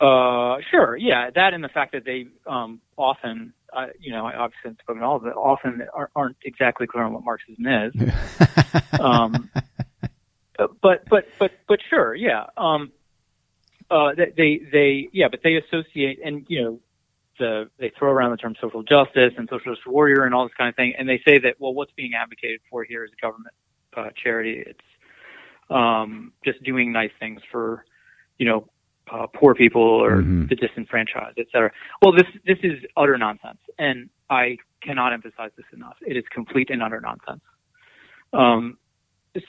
Uh, 0.00 0.56
sure, 0.70 0.96
yeah, 0.96 1.28
that 1.34 1.52
and 1.52 1.62
the 1.62 1.68
fact 1.68 1.92
that 1.92 2.06
they 2.06 2.26
um, 2.46 2.80
often, 2.96 3.52
uh, 3.76 3.88
you 3.98 4.10
know, 4.12 4.24
I've 4.24 4.52
since 4.64 4.78
spoken 4.78 5.02
all 5.02 5.16
of 5.16 5.26
it, 5.26 5.34
often 5.36 5.82
aren't 6.16 6.36
exactly 6.42 6.86
clear 6.86 7.04
on 7.04 7.12
what 7.12 7.22
Marxism 7.22 7.66
is. 7.66 7.92
um, 9.00 9.50
but 10.80 11.06
but 11.10 11.26
but 11.38 11.52
but 11.68 11.80
sure, 11.90 12.14
yeah. 12.14 12.46
Um, 12.56 12.92
uh, 13.90 14.10
they 14.36 14.60
they 14.72 15.08
yeah, 15.12 15.26
but 15.30 15.40
they 15.42 15.56
associate 15.56 16.20
and 16.24 16.44
you 16.48 16.62
know 16.62 16.80
the 17.38 17.70
they 17.78 17.90
throw 17.98 18.10
around 18.10 18.30
the 18.30 18.36
term 18.36 18.54
social 18.60 18.82
justice 18.82 19.32
and 19.36 19.48
socialist 19.50 19.82
warrior 19.86 20.24
and 20.24 20.34
all 20.34 20.44
this 20.44 20.54
kind 20.56 20.68
of 20.68 20.76
thing, 20.76 20.94
and 20.96 21.08
they 21.08 21.20
say 21.26 21.38
that 21.38 21.54
well, 21.58 21.74
what's 21.74 21.92
being 21.96 22.12
advocated 22.14 22.60
for 22.70 22.84
here 22.84 23.04
is 23.04 23.10
government 23.20 23.54
uh, 23.96 24.08
charity. 24.22 24.62
It's 24.64 24.78
um, 25.70 26.32
just 26.44 26.62
doing 26.62 26.92
nice 26.92 27.10
things 27.18 27.40
for 27.50 27.84
you 28.38 28.46
know 28.46 28.68
uh, 29.12 29.26
poor 29.26 29.54
people 29.54 29.82
or 29.82 30.18
mm-hmm. 30.18 30.46
the 30.46 30.54
disenfranchised, 30.54 31.38
et 31.38 31.46
cetera. 31.52 31.72
Well, 32.02 32.12
this 32.12 32.26
this 32.46 32.58
is 32.62 32.78
utter 32.96 33.18
nonsense, 33.18 33.58
and 33.78 34.08
I 34.28 34.58
cannot 34.82 35.12
emphasize 35.12 35.50
this 35.56 35.66
enough. 35.72 35.96
It 36.06 36.16
is 36.16 36.24
complete 36.32 36.70
and 36.70 36.82
utter 36.82 37.00
nonsense. 37.00 37.42
Um, 38.32 38.78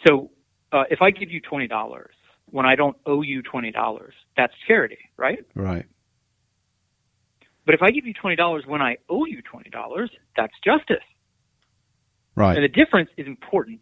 so, 0.07 0.31
uh, 0.71 0.83
if 0.89 1.01
I 1.01 1.11
give 1.11 1.29
you 1.29 1.41
twenty 1.41 1.67
dollars 1.67 2.15
when 2.51 2.65
I 2.65 2.75
don't 2.75 2.97
owe 3.05 3.21
you 3.21 3.41
twenty 3.41 3.71
dollars, 3.71 4.13
that's 4.37 4.53
charity, 4.67 4.99
right? 5.17 5.43
Right. 5.55 5.85
But 7.65 7.75
if 7.75 7.81
I 7.81 7.91
give 7.91 8.05
you 8.05 8.13
$20 8.13 8.67
when 8.67 8.81
I 8.81 8.97
owe 9.09 9.25
you 9.25 9.41
$20, 9.43 10.09
that's 10.35 10.53
justice. 10.63 11.03
Right. 12.35 12.55
And 12.55 12.63
the 12.63 12.67
difference 12.67 13.09
is 13.17 13.27
important. 13.27 13.81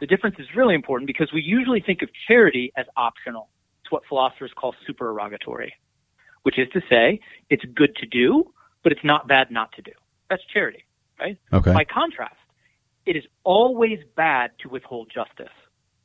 The 0.00 0.06
difference 0.06 0.36
is 0.38 0.46
really 0.56 0.74
important 0.74 1.06
because 1.06 1.30
we 1.32 1.42
usually 1.42 1.80
think 1.80 2.02
of 2.02 2.08
charity 2.26 2.72
as 2.76 2.86
optional. 2.96 3.48
It's 3.82 3.92
what 3.92 4.02
philosophers 4.08 4.50
call 4.56 4.74
supererogatory, 4.86 5.74
which 6.42 6.58
is 6.58 6.68
to 6.72 6.80
say 6.90 7.20
it's 7.50 7.64
good 7.74 7.94
to 7.96 8.06
do, 8.06 8.52
but 8.82 8.92
it's 8.92 9.04
not 9.04 9.28
bad 9.28 9.50
not 9.50 9.72
to 9.72 9.82
do. 9.82 9.92
That's 10.28 10.42
charity, 10.52 10.84
right? 11.18 11.38
Okay. 11.52 11.72
By 11.72 11.84
contrast, 11.84 12.36
it 13.06 13.16
is 13.16 13.24
always 13.44 13.98
bad 14.16 14.52
to 14.60 14.68
withhold 14.68 15.10
justice 15.14 15.52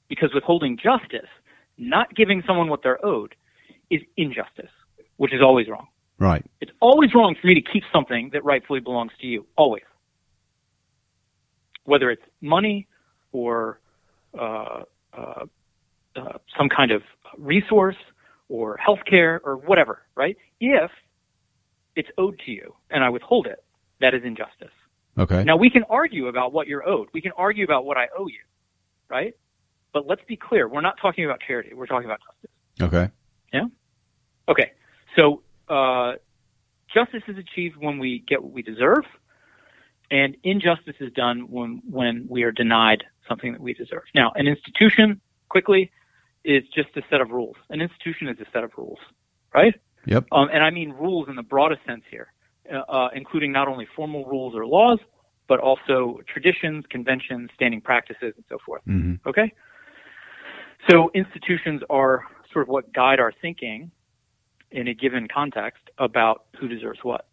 because 0.09 0.29
withholding 0.33 0.77
justice, 0.77 1.29
not 1.77 2.13
giving 2.15 2.43
someone 2.47 2.69
what 2.69 2.81
they're 2.83 3.03
owed, 3.05 3.35
is 3.89 4.01
injustice, 4.17 4.71
which 5.17 5.33
is 5.33 5.41
always 5.41 5.67
wrong. 5.67 5.87
Right. 6.17 6.45
It's 6.61 6.71
always 6.79 7.13
wrong 7.13 7.35
for 7.39 7.47
me 7.47 7.55
to 7.55 7.61
keep 7.61 7.83
something 7.91 8.29
that 8.33 8.43
rightfully 8.43 8.79
belongs 8.79 9.11
to 9.21 9.27
you. 9.27 9.45
Always. 9.57 9.83
Whether 11.83 12.09
it's 12.09 12.23
money 12.41 12.87
or 13.31 13.79
uh, 14.39 14.83
uh, 15.15 15.45
uh, 16.15 16.37
some 16.57 16.69
kind 16.69 16.91
of 16.91 17.01
resource 17.37 17.97
or 18.49 18.77
healthcare 18.77 19.39
or 19.43 19.57
whatever, 19.57 20.01
right? 20.15 20.37
If 20.59 20.91
it's 21.95 22.09
owed 22.17 22.39
to 22.45 22.51
you 22.51 22.73
and 22.89 23.03
I 23.03 23.09
withhold 23.09 23.47
it, 23.47 23.63
that 24.01 24.13
is 24.13 24.21
injustice. 24.23 24.71
Okay. 25.17 25.43
Now 25.43 25.57
we 25.57 25.69
can 25.69 25.83
argue 25.89 26.27
about 26.27 26.53
what 26.53 26.67
you're 26.67 26.87
owed. 26.87 27.07
We 27.13 27.21
can 27.21 27.31
argue 27.37 27.63
about 27.63 27.85
what 27.85 27.97
I 27.97 28.07
owe 28.17 28.27
you, 28.27 28.39
right? 29.09 29.33
But 29.95 30.07
let's 30.07 30.21
be 30.27 30.35
clear. 30.35 30.67
We're 30.67 30.81
not 30.81 30.97
talking 31.01 31.23
about 31.23 31.39
charity. 31.39 31.73
We're 31.73 31.85
talking 31.85 32.03
about 32.03 32.19
justice. 32.19 32.51
Okay. 32.81 33.09
Yeah. 33.53 33.67
Okay. 34.49 34.73
So 35.15 35.41
uh, 35.69 36.15
justice 36.93 37.23
is 37.29 37.37
achieved 37.37 37.77
when 37.77 37.97
we 37.97 38.21
get 38.27 38.43
what 38.43 38.51
we 38.51 38.61
deserve, 38.61 39.05
and 40.11 40.35
injustice 40.43 40.97
is 40.99 41.13
done 41.13 41.49
when 41.49 41.81
when 41.89 42.25
we 42.29 42.43
are 42.43 42.51
denied 42.51 43.05
something 43.25 43.53
that 43.53 43.61
we 43.61 43.73
deserve. 43.73 44.03
Now, 44.13 44.33
an 44.35 44.47
institution, 44.47 45.21
quickly, 45.47 45.91
is 46.43 46.63
just 46.75 46.89
a 46.97 47.01
set 47.09 47.21
of 47.21 47.29
rules. 47.29 47.55
An 47.69 47.79
institution 47.79 48.27
is 48.27 48.37
a 48.41 48.51
set 48.51 48.65
of 48.65 48.71
rules, 48.75 48.99
right? 49.53 49.75
Yep. 50.07 50.25
Um, 50.33 50.49
and 50.51 50.61
I 50.61 50.71
mean 50.71 50.89
rules 50.91 51.29
in 51.29 51.37
the 51.37 51.43
broadest 51.43 51.85
sense 51.87 52.03
here, 52.11 52.33
uh, 52.69 52.79
uh, 52.79 53.09
including 53.15 53.53
not 53.53 53.69
only 53.69 53.87
formal 53.95 54.25
rules 54.25 54.55
or 54.55 54.65
laws, 54.65 54.99
but 55.47 55.61
also 55.61 56.19
traditions, 56.27 56.83
conventions, 56.89 57.49
standing 57.55 57.79
practices, 57.79 58.33
and 58.35 58.43
so 58.49 58.57
forth. 58.65 58.81
Mm-hmm. 58.85 59.29
Okay. 59.29 59.53
So 60.89 61.11
institutions 61.13 61.81
are 61.89 62.25
sort 62.51 62.63
of 62.63 62.69
what 62.69 62.93
guide 62.93 63.19
our 63.19 63.33
thinking 63.41 63.91
in 64.71 64.87
a 64.87 64.93
given 64.93 65.27
context 65.33 65.83
about 65.97 66.45
who 66.59 66.67
deserves 66.67 66.99
what. 67.03 67.27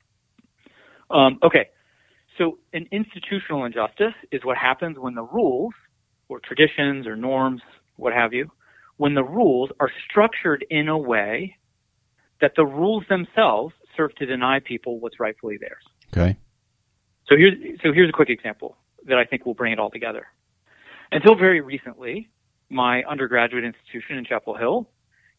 Um, 1.11 1.38
okay, 1.43 1.69
so 2.38 2.59
an 2.73 2.87
institutional 2.91 3.65
injustice 3.65 4.15
is 4.31 4.45
what 4.45 4.57
happens 4.57 4.99
when 4.99 5.15
the 5.15 5.23
rules, 5.23 5.75
or 6.29 6.41
traditions 6.41 7.07
or 7.07 7.17
norms, 7.17 7.61
what 7.97 8.12
have 8.12 8.33
you, 8.33 8.51
when 8.97 9.15
the 9.15 9.25
rules 9.25 9.71
are 9.81 9.91
structured 10.09 10.65
in 10.71 10.88
a 10.88 10.97
way 10.97 11.57
that 12.41 12.53
the 12.57 12.65
rules 12.65 13.05
themselves 13.09 13.75
serve 13.97 14.15
to 14.17 14.27
deny 14.27 14.61
people 14.61 14.99
what's 14.99 15.21
rightfully 15.21 15.59
theirs. 15.59 15.85
Okay. 16.17 16.37
So 17.29 17.37
here's 17.37 17.55
so 17.83 17.93
here's 17.93 18.09
a 18.09 18.12
quick 18.12 18.31
example 18.31 18.77
that 19.07 19.19
I 19.19 19.25
think 19.25 19.47
will 19.47 19.55
bring 19.55 19.73
it 19.73 19.79
all 19.79 19.91
together. 19.91 20.27
Until 21.11 21.35
very 21.35 21.61
recently, 21.61 22.29
my 22.73 23.03
undergraduate 23.05 23.65
institution 23.65 24.17
in 24.17 24.25
Chapel 24.25 24.55
Hill 24.57 24.89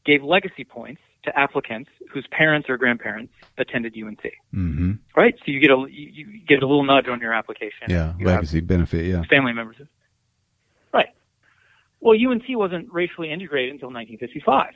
gave 0.05 0.23
legacy 0.23 0.63
points 0.63 1.01
to 1.23 1.37
applicants 1.37 1.89
whose 2.11 2.27
parents 2.31 2.69
or 2.69 2.77
grandparents 2.77 3.33
attended 3.57 3.95
UNC. 3.97 4.21
Mm-hmm. 4.53 4.91
Right, 5.15 5.35
so 5.37 5.43
you 5.47 5.59
get 5.59 5.71
a 5.71 5.85
you 5.89 6.41
get 6.47 6.61
a 6.61 6.67
little 6.67 6.83
nudge 6.83 7.07
on 7.07 7.19
your 7.19 7.33
application. 7.33 7.87
Yeah, 7.89 8.13
You 8.19 8.25
legacy 8.27 8.59
benefit. 8.59 9.05
Yeah. 9.05 9.23
family 9.29 9.53
members. 9.53 9.77
Right. 10.93 11.09
Well, 12.01 12.17
UNC 12.17 12.43
wasn't 12.49 12.91
racially 12.91 13.31
integrated 13.31 13.73
until 13.73 13.89
1955. 13.89 14.73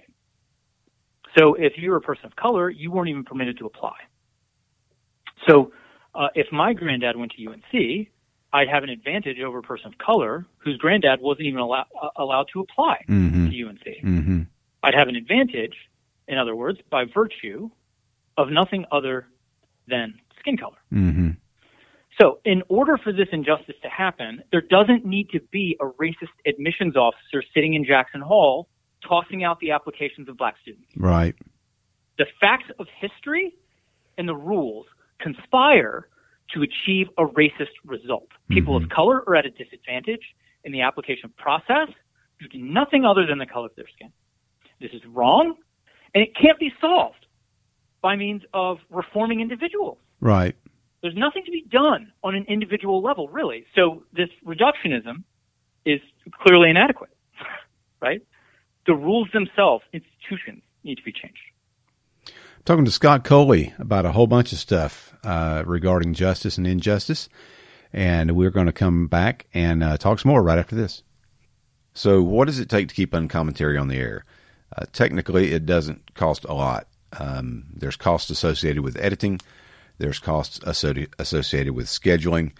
So 1.37 1.53
if 1.55 1.73
you 1.77 1.91
were 1.91 1.97
a 1.97 2.01
person 2.01 2.25
of 2.25 2.35
color, 2.35 2.69
you 2.69 2.89
weren't 2.91 3.09
even 3.09 3.23
permitted 3.23 3.57
to 3.59 3.65
apply. 3.65 3.95
So 5.47 5.71
uh, 6.15 6.29
if 6.33 6.47
my 6.51 6.73
granddad 6.73 7.15
went 7.17 7.33
to 7.33 7.45
UNC, 7.45 8.07
I'd 8.53 8.69
have 8.69 8.83
an 8.83 8.89
advantage 8.89 9.39
over 9.39 9.59
a 9.59 9.61
person 9.61 9.87
of 9.87 9.97
color 9.97 10.45
whose 10.57 10.77
granddad 10.77 11.21
wasn't 11.21 11.47
even 11.47 11.59
allow, 11.59 11.85
uh, 12.01 12.09
allowed 12.17 12.47
to 12.53 12.61
apply 12.61 13.03
Mm-hmm. 13.09 13.49
to 13.49 13.67
UNC. 13.67 13.85
Mm-hmm. 14.03 14.41
I'd 14.83 14.93
have 14.93 15.07
an 15.07 15.15
advantage, 15.15 15.75
in 16.27 16.37
other 16.37 16.55
words, 16.55 16.79
by 16.89 17.05
virtue 17.13 17.69
of 18.37 18.49
nothing 18.49 18.85
other 18.91 19.27
than 19.87 20.15
skin 20.39 20.57
color. 20.57 20.77
Mm-hmm. 20.93 21.29
So, 22.19 22.39
in 22.45 22.63
order 22.67 22.97
for 22.97 23.11
this 23.13 23.27
injustice 23.31 23.75
to 23.83 23.89
happen, 23.89 24.41
there 24.51 24.61
doesn't 24.61 25.05
need 25.05 25.29
to 25.31 25.39
be 25.51 25.77
a 25.79 25.85
racist 25.85 26.33
admissions 26.47 26.95
officer 26.95 27.43
sitting 27.53 27.75
in 27.75 27.85
Jackson 27.85 28.21
Hall 28.21 28.69
tossing 29.07 29.43
out 29.43 29.59
the 29.59 29.71
applications 29.71 30.27
of 30.27 30.37
black 30.37 30.55
students. 30.61 30.87
Right. 30.95 31.35
The 32.17 32.25
facts 32.41 32.71
of 32.79 32.87
history 32.99 33.53
and 34.17 34.27
the 34.27 34.35
rules 34.35 34.87
conspire 35.19 36.07
to 36.53 36.63
achieve 36.63 37.07
a 37.17 37.25
racist 37.25 37.75
result. 37.85 38.27
People 38.49 38.75
of 38.75 38.83
mm-hmm. 38.83 38.95
color 38.95 39.23
are 39.27 39.35
at 39.35 39.45
a 39.45 39.49
disadvantage 39.49 40.21
in 40.63 40.71
the 40.71 40.81
application 40.81 41.31
process 41.37 41.89
due 42.39 42.47
to 42.49 42.57
nothing 42.57 43.05
other 43.05 43.25
than 43.25 43.37
the 43.37 43.45
color 43.45 43.67
of 43.67 43.75
their 43.75 43.87
skin. 43.93 44.11
This 44.79 44.91
is 44.91 45.01
wrong, 45.07 45.55
and 46.13 46.23
it 46.23 46.35
can't 46.39 46.59
be 46.59 46.71
solved 46.79 47.25
by 48.01 48.15
means 48.15 48.43
of 48.53 48.77
reforming 48.89 49.41
individuals. 49.41 49.97
Right. 50.21 50.55
There's 51.01 51.15
nothing 51.15 51.43
to 51.45 51.51
be 51.51 51.63
done 51.69 52.11
on 52.23 52.35
an 52.35 52.45
individual 52.47 53.01
level, 53.01 53.27
really. 53.27 53.65
So 53.75 54.03
this 54.13 54.29
reductionism 54.45 55.23
is 55.85 55.99
clearly 56.31 56.69
inadequate, 56.69 57.11
right? 58.01 58.21
The 58.85 58.93
rules 58.93 59.29
themselves, 59.33 59.83
institutions, 59.93 60.63
need 60.83 60.95
to 60.95 61.03
be 61.03 61.11
changed. 61.11 61.39
Talking 62.67 62.83
to 62.83 62.91
Scott 62.91 63.23
Coley 63.23 63.73
about 63.79 64.05
a 64.05 64.11
whole 64.11 64.27
bunch 64.27 64.51
of 64.51 64.57
stuff 64.57 65.15
uh, 65.23 65.63
regarding 65.65 66.13
justice 66.13 66.57
and 66.57 66.67
injustice, 66.67 67.29
and 67.93 68.35
we're 68.35 68.49
going 68.49 68.65
to 68.65 68.73
come 68.73 69.07
back 69.07 69.47
and 69.53 69.81
uh, 69.81 69.95
talk 69.95 70.19
some 70.19 70.31
more 70.31 70.43
right 70.43 70.59
after 70.59 70.75
this. 70.75 71.01
So, 71.93 72.21
what 72.21 72.43
does 72.43 72.59
it 72.59 72.67
take 72.67 72.89
to 72.89 72.93
keep 72.93 73.13
uncommentary 73.13 73.77
on 73.77 73.87
the 73.87 73.95
air? 73.95 74.25
Uh, 74.75 74.83
technically, 74.91 75.53
it 75.53 75.65
doesn't 75.65 76.13
cost 76.13 76.43
a 76.43 76.53
lot. 76.53 76.87
Um, 77.17 77.67
there's 77.73 77.95
costs 77.95 78.29
associated 78.31 78.83
with 78.83 78.97
editing. 78.97 79.39
There's 79.97 80.19
costs 80.19 80.59
associated 80.61 81.71
with 81.71 81.85
scheduling, 81.85 82.51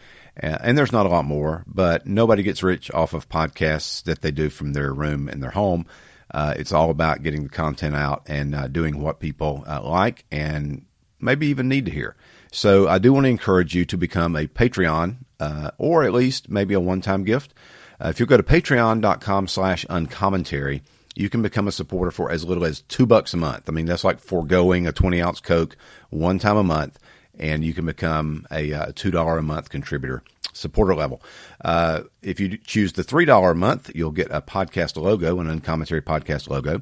uh, 0.41 0.57
and 0.61 0.77
there's 0.77 0.93
not 0.93 1.05
a 1.05 1.09
lot 1.09 1.25
more. 1.25 1.65
But 1.67 2.07
nobody 2.07 2.43
gets 2.43 2.63
rich 2.63 2.89
off 2.91 3.13
of 3.13 3.27
podcasts 3.27 4.03
that 4.03 4.21
they 4.21 4.31
do 4.31 4.49
from 4.49 4.71
their 4.71 4.93
room 4.93 5.27
in 5.27 5.41
their 5.41 5.51
home. 5.51 5.85
Uh, 6.31 6.53
it's 6.57 6.71
all 6.71 6.89
about 6.89 7.23
getting 7.23 7.43
the 7.43 7.49
content 7.49 7.95
out 7.95 8.23
and 8.27 8.53
uh, 8.53 8.67
doing 8.67 9.01
what 9.01 9.19
people 9.19 9.63
uh, 9.67 9.81
like 9.81 10.25
and 10.31 10.85
maybe 11.19 11.47
even 11.47 11.67
need 11.67 11.85
to 11.85 11.91
hear. 11.91 12.15
So 12.51 12.87
I 12.87 12.97
do 12.97 13.13
want 13.13 13.25
to 13.25 13.29
encourage 13.29 13.75
you 13.75 13.85
to 13.85 13.97
become 13.97 14.35
a 14.35 14.47
Patreon 14.47 15.17
uh, 15.39 15.71
or 15.77 16.03
at 16.03 16.13
least 16.13 16.49
maybe 16.49 16.73
a 16.73 16.79
one-time 16.79 17.23
gift. 17.23 17.53
Uh, 17.99 18.09
if 18.09 18.19
you 18.19 18.25
go 18.25 18.37
to 18.37 18.43
patreon.com 18.43 19.47
slash 19.47 19.85
uncommentary, 19.89 20.83
you 21.15 21.29
can 21.29 21.41
become 21.41 21.67
a 21.67 21.71
supporter 21.71 22.11
for 22.11 22.29
as 22.29 22.45
little 22.45 22.63
as 22.63 22.81
two 22.81 23.05
bucks 23.05 23.33
a 23.33 23.37
month. 23.37 23.67
I 23.67 23.71
mean, 23.71 23.87
that's 23.87 24.03
like 24.03 24.19
foregoing 24.19 24.85
a 24.85 24.91
20 24.91 25.21
ounce 25.21 25.39
Coke 25.39 25.75
one 26.09 26.37
time 26.37 26.57
a 26.57 26.63
month, 26.63 26.99
and 27.39 27.63
you 27.63 27.73
can 27.73 27.85
become 27.85 28.45
a 28.51 28.73
uh, 28.73 28.85
$2 28.87 29.39
a 29.39 29.41
month 29.41 29.69
contributor 29.69 30.23
supporter 30.53 30.95
level. 30.95 31.21
Uh, 31.63 32.01
if 32.21 32.39
you 32.39 32.57
choose 32.57 32.93
the 32.93 33.03
$3 33.03 33.51
a 33.51 33.55
month, 33.55 33.91
you'll 33.95 34.11
get 34.11 34.31
a 34.31 34.41
podcast 34.41 34.97
logo, 35.01 35.39
an 35.39 35.49
uncommentary 35.49 36.01
podcast 36.01 36.49
logo. 36.49 36.81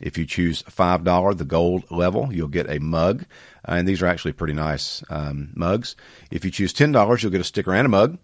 If 0.00 0.18
you 0.18 0.26
choose 0.26 0.62
$5, 0.64 1.38
the 1.38 1.44
gold 1.44 1.90
level, 1.90 2.32
you'll 2.32 2.48
get 2.48 2.70
a 2.70 2.78
mug. 2.78 3.24
Uh, 3.66 3.72
and 3.72 3.88
these 3.88 4.02
are 4.02 4.06
actually 4.06 4.32
pretty 4.32 4.52
nice 4.52 5.02
um, 5.08 5.50
mugs. 5.54 5.96
If 6.30 6.44
you 6.44 6.50
choose 6.50 6.72
$10, 6.74 7.22
you'll 7.22 7.32
get 7.32 7.40
a 7.40 7.44
sticker 7.44 7.74
and 7.74 7.86
a 7.86 7.88
mug. 7.88 8.18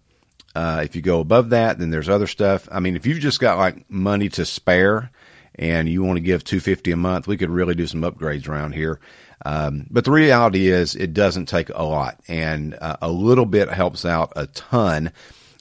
Uh, 0.55 0.81
if 0.83 0.95
you 0.95 1.01
go 1.01 1.19
above 1.19 1.49
that, 1.49 1.79
then 1.79 1.89
there's 1.89 2.09
other 2.09 2.27
stuff. 2.27 2.69
I 2.71 2.79
mean, 2.79 2.95
if 2.95 3.07
you've 3.07 3.19
just 3.19 3.39
got 3.39 3.57
like 3.57 3.89
money 3.89 4.29
to 4.29 4.45
spare 4.45 5.11
and 5.55 5.89
you 5.89 6.03
want 6.03 6.17
to 6.17 6.21
give 6.21 6.43
250 6.43 6.91
a 6.91 6.97
month, 6.97 7.27
we 7.27 7.37
could 7.37 7.49
really 7.49 7.73
do 7.73 7.87
some 7.87 8.01
upgrades 8.01 8.47
around 8.47 8.73
here. 8.73 8.99
Um, 9.45 9.87
but 9.89 10.05
the 10.05 10.11
reality 10.11 10.67
is 10.67 10.95
it 10.95 11.13
doesn't 11.13 11.47
take 11.47 11.69
a 11.69 11.83
lot 11.83 12.19
and 12.27 12.75
uh, 12.79 12.97
a 13.01 13.11
little 13.11 13.45
bit 13.45 13.69
helps 13.69 14.05
out 14.05 14.31
a 14.35 14.47
ton 14.47 15.11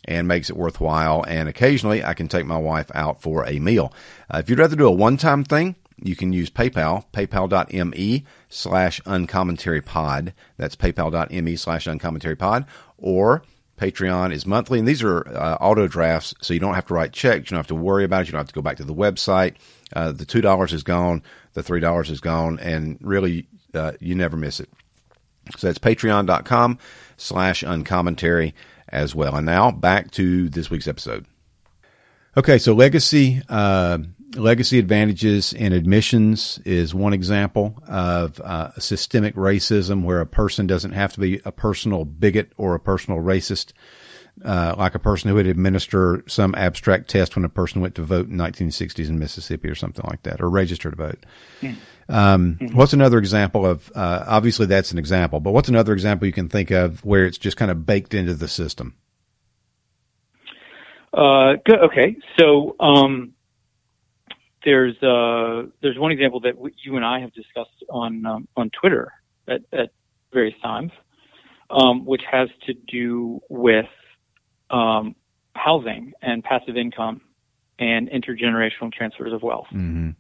and 0.05 0.29
makes 0.29 0.51
it 0.51 0.57
worthwhile. 0.57 1.25
And 1.27 1.49
occasionally 1.49 2.05
I 2.05 2.15
can 2.15 2.29
take 2.29 2.47
my 2.47 2.59
wife 2.59 2.91
out 2.95 3.21
for 3.21 3.45
a 3.47 3.59
meal. 3.59 3.93
Uh, 4.33 4.39
if 4.39 4.49
you'd 4.49 4.59
rather 4.59 4.77
do 4.77 4.87
a 4.87 4.93
one-time 4.93 5.45
thing, 5.45 5.77
you 6.05 6.17
can 6.17 6.33
use 6.33 6.51
PayPal, 6.51 7.05
paypal.me 7.13 8.25
slash 8.49 9.01
uncommentarypod. 9.03 10.33
That's 10.57 10.77
paypal.me 10.77 11.57
slash 11.57 11.87
uncommentarypod. 11.87 12.67
Or 12.99 13.43
Patreon 13.79 14.33
is 14.33 14.47
monthly, 14.47 14.79
and 14.79 14.87
these 14.87 15.03
are 15.03 15.27
uh, 15.29 15.57
auto 15.61 15.89
drafts, 15.89 16.35
so 16.41 16.55
you 16.55 16.61
don't 16.61 16.75
have 16.75 16.87
to 16.87 16.95
write 16.95 17.13
checks. 17.13 17.51
You 17.51 17.57
don't 17.57 17.59
have 17.59 17.67
to 17.69 17.75
worry 17.75 18.05
about 18.05 18.23
it. 18.23 18.27
You 18.29 18.33
don't 18.33 18.41
have 18.41 18.49
to 18.49 18.55
go 18.55 18.63
back 18.63 18.77
to 18.77 18.85
the 18.85 18.95
website. 18.95 19.55
Uh, 19.93 20.13
the 20.13 20.25
$2 20.25 20.73
is 20.73 20.83
gone, 20.83 21.23
the 21.55 21.63
$3 21.63 22.11
is 22.11 22.21
gone, 22.21 22.59
and 22.61 22.99
really, 23.01 23.49
uh, 23.75 23.93
you 24.01 24.15
never 24.15 24.37
miss 24.37 24.61
it. 24.61 24.69
So 25.57 25.67
that's 25.67 25.79
patreon.com 25.79 26.79
slash 27.17 27.63
uncommentary 27.63 28.55
as 28.89 29.15
well. 29.15 29.37
And 29.37 29.47
now 29.47 29.71
back 29.71 30.11
to 30.13 30.49
this 30.49 30.71
week's 30.71 30.89
episode. 30.89 31.27
Okay, 32.37 32.59
so 32.59 32.73
legacy 32.73 33.43
uh, 33.49 33.99
legacy 34.35 34.79
advantages 34.79 35.53
in 35.53 35.73
admissions 35.73 36.59
is 36.65 36.95
one 36.95 37.13
example 37.13 37.83
of 37.87 38.41
uh, 38.41 38.71
systemic 38.79 39.35
racism, 39.35 40.05
where 40.05 40.21
a 40.21 40.27
person 40.27 40.67
doesn't 40.67 40.93
have 40.93 41.13
to 41.15 41.21
be 41.21 41.41
a 41.45 41.53
personal 41.53 42.05
bigot 42.05 42.53
or 42.57 42.75
a 42.75 42.81
personal 42.81 43.21
racist, 43.21 43.73
uh, 44.45 44.75
like 44.79 44.95
a 44.95 44.99
person 44.99 45.29
who 45.29 45.35
would 45.37 45.47
administer 45.47 46.25
some 46.27 46.55
abstract 46.57 47.09
test 47.09 47.37
when 47.37 47.45
a 47.45 47.49
person 47.49 47.81
went 47.81 47.95
to 47.95 48.03
vote 48.03 48.29
in 48.29 48.37
1960s 48.37 49.09
in 49.09 49.19
Mississippi 49.19 49.69
or 49.69 49.75
something 49.75 50.05
like 50.09 50.23
that, 50.23 50.41
or 50.41 50.49
register 50.49 50.91
to 50.91 50.97
vote. 50.97 51.25
Um, 52.09 52.59
What's 52.73 52.93
another 52.93 53.19
example 53.19 53.65
of? 53.65 53.91
Uh, 53.95 54.25
obviously, 54.27 54.67
that's 54.67 54.91
an 54.91 54.99
example, 54.99 55.41
but 55.41 55.53
what's 55.53 55.69
another 55.69 55.93
example 55.93 56.27
you 56.27 56.33
can 56.33 56.49
think 56.49 56.71
of 56.71 57.05
where 57.05 57.25
it's 57.27 57.39
just 57.39 57.57
kind 57.57 57.71
of 57.71 57.87
baked 57.87 58.15
into 58.15 58.35
the 58.35 58.49
system? 58.49 58.97
Uh, 61.13 61.55
good. 61.65 61.79
Okay, 61.79 62.17
so 62.39 62.75
um, 62.81 63.35
there's 64.65 64.97
uh, 65.03 65.69
there's 65.83 65.99
one 65.99 66.11
example 66.11 66.41
that 66.41 66.55
w- 66.55 66.75
you 66.83 66.97
and 66.97 67.05
I 67.05 67.21
have 67.21 67.33
discussed 67.35 67.85
on 67.91 68.25
um, 68.27 68.49
on 68.57 68.71
Twitter 68.71 69.13
at, 69.47 69.61
at 69.73 69.91
various 70.33 70.59
times, 70.63 70.91
um, 71.71 72.05
which 72.05 72.23
has 72.31 72.49
to 72.67 72.75
do 72.75 73.41
with 73.49 73.87
um, 74.73 75.15
housing 75.55 76.13
and 76.23 76.43
passive 76.43 76.77
income 76.77 77.21
and 77.79 78.11
intergenerational 78.11 78.93
transfers 78.93 79.33
of 79.33 79.43
wealth. 79.43 79.67
Mm-hmm. 79.73 80.11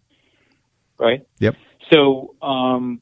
Right. 0.98 1.26
Yep. 1.40 1.56
So, 1.90 2.36
um, 2.42 3.00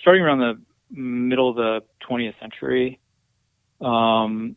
starting 0.00 0.22
around 0.22 0.38
the 0.38 0.60
middle 0.90 1.50
of 1.50 1.56
the 1.56 1.80
20th 2.08 2.38
century, 2.40 2.98
um, 3.80 4.56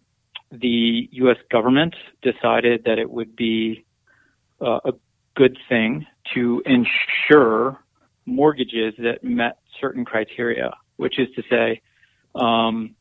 the 0.51 1.09
U.S. 1.11 1.37
government 1.51 1.95
decided 2.21 2.83
that 2.85 2.99
it 2.99 3.09
would 3.09 3.35
be 3.35 3.85
uh, 4.61 4.79
a 4.85 4.91
good 5.35 5.57
thing 5.67 6.05
to 6.33 6.63
insure 6.65 7.83
mortgages 8.25 8.93
that 8.97 9.23
met 9.23 9.59
certain 9.79 10.05
criteria, 10.05 10.71
which 10.95 11.19
is 11.19 11.27
to 11.35 11.43
say, 11.49 11.81
um, 12.33 12.95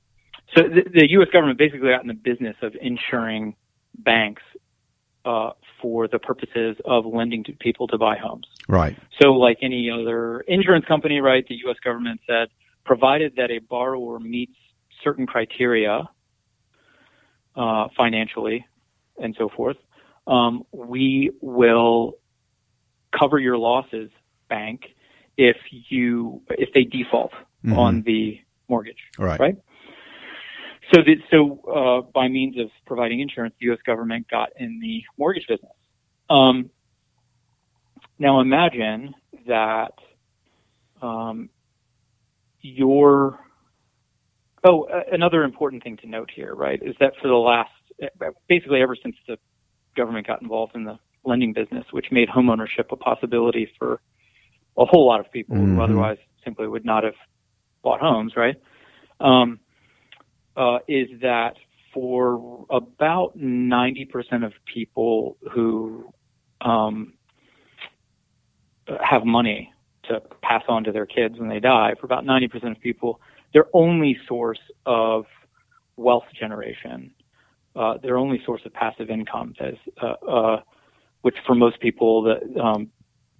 so 0.56 0.62
the, 0.62 0.82
the 0.92 1.10
U.S. 1.10 1.28
government 1.32 1.58
basically 1.58 1.88
got 1.90 2.02
in 2.02 2.08
the 2.08 2.14
business 2.14 2.56
of 2.62 2.74
insuring 2.80 3.56
banks 3.98 4.42
uh, 5.24 5.50
for 5.80 6.06
the 6.08 6.18
purposes 6.18 6.76
of 6.84 7.06
lending 7.06 7.44
to 7.44 7.52
people 7.52 7.86
to 7.88 7.98
buy 7.98 8.16
homes. 8.16 8.46
Right. 8.68 8.96
So, 9.20 9.32
like 9.32 9.58
any 9.62 9.90
other 9.90 10.40
insurance 10.40 10.84
company, 10.86 11.20
right, 11.20 11.46
the 11.48 11.56
U.S. 11.66 11.76
government 11.82 12.20
said, 12.26 12.48
provided 12.84 13.36
that 13.36 13.50
a 13.50 13.58
borrower 13.58 14.20
meets 14.20 14.56
certain 15.02 15.26
criteria 15.26 16.08
uh, 17.56 17.88
financially 17.96 18.66
and 19.18 19.34
so 19.38 19.48
forth, 19.48 19.76
um, 20.26 20.64
we 20.72 21.30
will 21.40 22.14
cover 23.18 23.38
your 23.38 23.56
losses, 23.56 24.10
bank, 24.48 24.82
if 25.36 25.56
you 25.88 26.42
if 26.50 26.72
they 26.74 26.84
default 26.84 27.32
Mhm. 27.64 27.76
on 27.76 28.02
the 28.02 28.40
mortgage. 28.68 28.98
Right. 29.18 29.40
Right. 29.40 29.56
So, 30.94 31.00
that, 31.02 31.16
so 31.30 31.70
uh, 31.70 32.10
by 32.12 32.28
means 32.28 32.56
of 32.58 32.68
providing 32.86 33.18
insurance, 33.20 33.54
the 33.58 33.66
U.S. 33.66 33.80
government 33.84 34.28
got 34.30 34.50
in 34.56 34.78
the 34.80 35.02
mortgage 35.18 35.46
business. 35.48 35.72
Um, 36.30 36.70
now, 38.18 38.40
imagine 38.40 39.14
that 39.48 39.94
um, 41.02 41.50
your 42.60 43.40
oh, 44.62 44.84
uh, 44.84 45.00
another 45.10 45.42
important 45.42 45.82
thing 45.82 45.96
to 45.98 46.06
note 46.06 46.30
here, 46.34 46.54
right, 46.54 46.80
is 46.80 46.94
that 47.00 47.14
for 47.20 47.26
the 47.26 47.34
last 47.34 47.70
basically 48.48 48.80
ever 48.80 48.96
since 49.00 49.16
the 49.26 49.36
government 49.96 50.26
got 50.26 50.42
involved 50.42 50.76
in 50.76 50.84
the 50.84 50.98
lending 51.24 51.52
business, 51.52 51.84
which 51.90 52.06
made 52.12 52.28
homeownership 52.28 52.90
a 52.90 52.96
possibility 52.96 53.68
for 53.78 54.00
a 54.78 54.84
whole 54.84 55.06
lot 55.06 55.20
of 55.20 55.30
people 55.32 55.56
Mhm. 55.56 55.74
who 55.74 55.82
otherwise 55.82 56.18
simply 56.44 56.68
would 56.68 56.84
not 56.84 57.02
have 57.04 57.14
bought 57.82 58.00
homes, 58.00 58.36
right? 58.36 58.56
Um, 59.20 59.60
uh, 60.56 60.78
is 60.88 61.08
that 61.20 61.54
for 61.92 62.66
about 62.70 63.38
90% 63.38 64.44
of 64.44 64.52
people 64.72 65.36
who 65.52 66.12
um, 66.60 67.14
have 69.02 69.24
money 69.24 69.72
to 70.08 70.20
pass 70.42 70.62
on 70.68 70.84
to 70.84 70.92
their 70.92 71.06
kids 71.06 71.38
when 71.38 71.48
they 71.48 71.60
die, 71.60 71.94
for 71.98 72.06
about 72.06 72.24
90% 72.24 72.72
of 72.72 72.80
people, 72.80 73.20
their 73.52 73.66
only 73.72 74.18
source 74.28 74.58
of 74.84 75.24
wealth 75.96 76.24
generation, 76.38 77.12
uh, 77.76 77.96
their 78.02 78.18
only 78.18 78.40
source 78.44 78.60
of 78.64 78.72
passive 78.72 79.08
income, 79.08 79.54
is, 79.60 79.78
uh, 80.02 80.14
uh, 80.28 80.60
which 81.22 81.36
for 81.46 81.54
most 81.54 81.80
people, 81.80 82.22
the 82.22 82.60
um, 82.60 82.90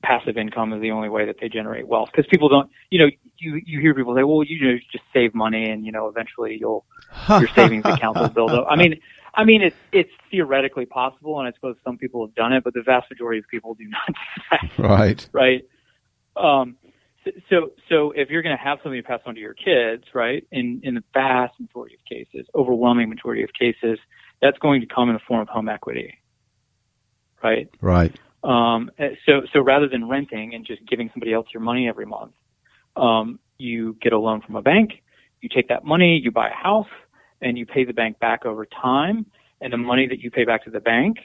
passive 0.05 0.37
income 0.37 0.73
is 0.73 0.81
the 0.81 0.91
only 0.91 1.09
way 1.09 1.27
that 1.27 1.37
they 1.41 1.49
generate 1.49 1.89
wealth. 1.89 2.11
Because 2.13 2.29
people 2.31 2.49
don't, 2.49 2.71
you 2.91 2.99
know, 2.99 3.09
you 3.39 3.61
you 3.65 3.81
hear 3.81 3.95
people 3.95 4.15
say, 4.15 4.23
well, 4.23 4.43
you 4.45 4.65
know, 4.67 4.79
just 4.93 5.05
save 5.13 5.35
money, 5.35 5.71
and 5.71 5.85
you 5.85 5.93
know, 5.93 6.09
eventually 6.09 6.57
you'll 6.61 6.85
your 7.29 7.49
savings 7.49 7.85
account 7.85 8.19
will 8.19 8.29
build 8.29 8.53
up. 8.53 8.67
I 8.69 8.77
mean, 8.77 9.01
I 9.35 9.45
mean, 9.45 9.63
it's 9.63 9.77
it's 9.93 10.11
theoretically 10.31 10.87
possible, 10.87 11.39
and 11.39 11.49
I 11.49 11.53
suppose 11.53 11.77
some 11.85 11.99
people 11.99 12.25
have 12.27 12.35
done 12.35 12.53
it, 12.53 12.63
but 12.65 12.75
the 12.75 12.83
vast 12.83 13.11
majority 13.11 13.39
of 13.41 13.47
people 13.49 13.75
do 13.75 13.85
not 13.89 14.07
do 14.07 14.43
that 14.51 14.89
Right. 14.89 15.29
right? 15.33 15.63
Um, 16.37 16.77
so- 17.25 17.31
so, 17.49 17.71
so 17.89 18.11
if 18.11 18.29
you're 18.29 18.43
going 18.43 18.55
to 18.55 18.63
have 18.63 18.81
something 18.83 19.01
to 19.01 19.07
pass 19.07 19.21
on 19.25 19.35
to 19.35 19.41
your 19.41 19.55
kids, 19.55 20.05
right? 20.13 20.47
In 20.53 20.81
in 20.85 20.95
the 20.95 21.05
vast 21.15 21.59
majority 21.59 21.95
of 21.95 22.05
cases, 22.05 22.47
overwhelming 22.55 23.09
majority 23.09 23.43
of 23.43 23.51
cases, 23.59 23.99
that's 24.43 24.59
going 24.59 24.83
to 24.83 24.87
come 24.87 25.09
in 25.09 25.15
the 25.15 25.21
form 25.27 25.41
of 25.41 25.49
home 25.49 25.71
equity, 25.71 26.19
right? 27.43 27.69
Right. 27.81 28.15
Um, 28.45 28.91
so, 29.27 29.43
so 29.53 29.61
rather 29.61 29.89
than 29.89 30.09
renting 30.09 30.55
and 30.55 30.67
just 30.67 30.87
giving 30.87 31.11
somebody 31.13 31.33
else 31.33 31.47
your 31.53 31.63
money 31.63 31.89
every 31.89 32.07
month, 32.07 32.33
um, 32.97 33.41
you 33.59 33.97
get 34.03 34.13
a 34.13 34.19
loan 34.19 34.43
from 34.43 34.57
a 34.57 34.63
bank. 34.63 35.03
You 35.41 35.49
take 35.49 35.69
that 35.69 35.85
money, 35.85 36.21
you 36.23 36.31
buy 36.31 36.49
a 36.51 36.55
house, 36.55 36.89
and 37.41 37.57
you 37.57 37.67
pay 37.67 37.85
the 37.85 37.93
bank 37.93 38.19
back 38.19 38.45
over 38.45 38.67
time. 38.67 39.27
And 39.61 39.73
the 39.73 39.79
money 39.79 40.07
that 40.09 40.21
you 40.21 40.31
pay 40.31 40.45
back 40.45 40.65
to 40.65 40.71
the 40.71 40.81
bank, 40.81 41.17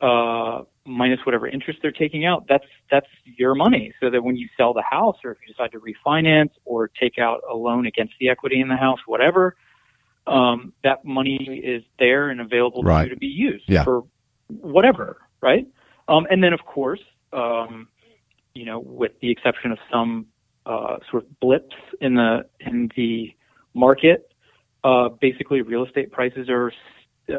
uh, 0.00 0.62
minus 0.84 1.20
whatever 1.24 1.46
interest 1.46 1.78
they're 1.80 1.92
taking 1.92 2.24
out, 2.24 2.46
that's 2.48 2.64
that's 2.90 3.06
your 3.24 3.54
money. 3.54 3.92
So 4.00 4.10
that 4.10 4.22
when 4.22 4.36
you 4.36 4.48
sell 4.56 4.72
the 4.74 4.82
house, 4.82 5.16
or 5.24 5.30
if 5.32 5.38
you 5.46 5.52
decide 5.52 5.72
to 5.72 5.80
refinance 5.80 6.50
or 6.64 6.88
take 6.88 7.18
out 7.18 7.40
a 7.50 7.54
loan 7.54 7.86
against 7.86 8.14
the 8.18 8.28
equity 8.28 8.60
in 8.60 8.68
the 8.68 8.76
house, 8.76 8.98
whatever, 9.06 9.56
um, 10.26 10.72
that 10.82 11.04
money 11.04 11.62
is 11.64 11.84
there 11.98 12.30
and 12.30 12.40
available 12.40 12.82
Right. 12.82 13.02
to 13.02 13.08
you 13.08 13.14
to 13.14 13.18
be 13.18 13.26
used 13.26 13.68
Yeah. 13.68 13.84
for 13.84 14.04
whatever, 14.48 15.18
right? 15.40 15.66
Um, 16.08 16.26
and 16.30 16.42
then, 16.42 16.52
of 16.52 16.60
course, 16.64 17.00
um, 17.32 17.88
you 18.54 18.64
know, 18.64 18.80
with 18.80 19.12
the 19.20 19.30
exception 19.30 19.72
of 19.72 19.78
some 19.92 20.26
uh, 20.64 20.96
sort 21.10 21.24
of 21.24 21.40
blips 21.40 21.74
in 22.00 22.14
the 22.14 22.46
in 22.60 22.90
the 22.96 23.34
market, 23.74 24.30
uh, 24.84 25.08
basically 25.20 25.62
real 25.62 25.84
estate 25.84 26.10
prices 26.12 26.48
are 26.48 26.72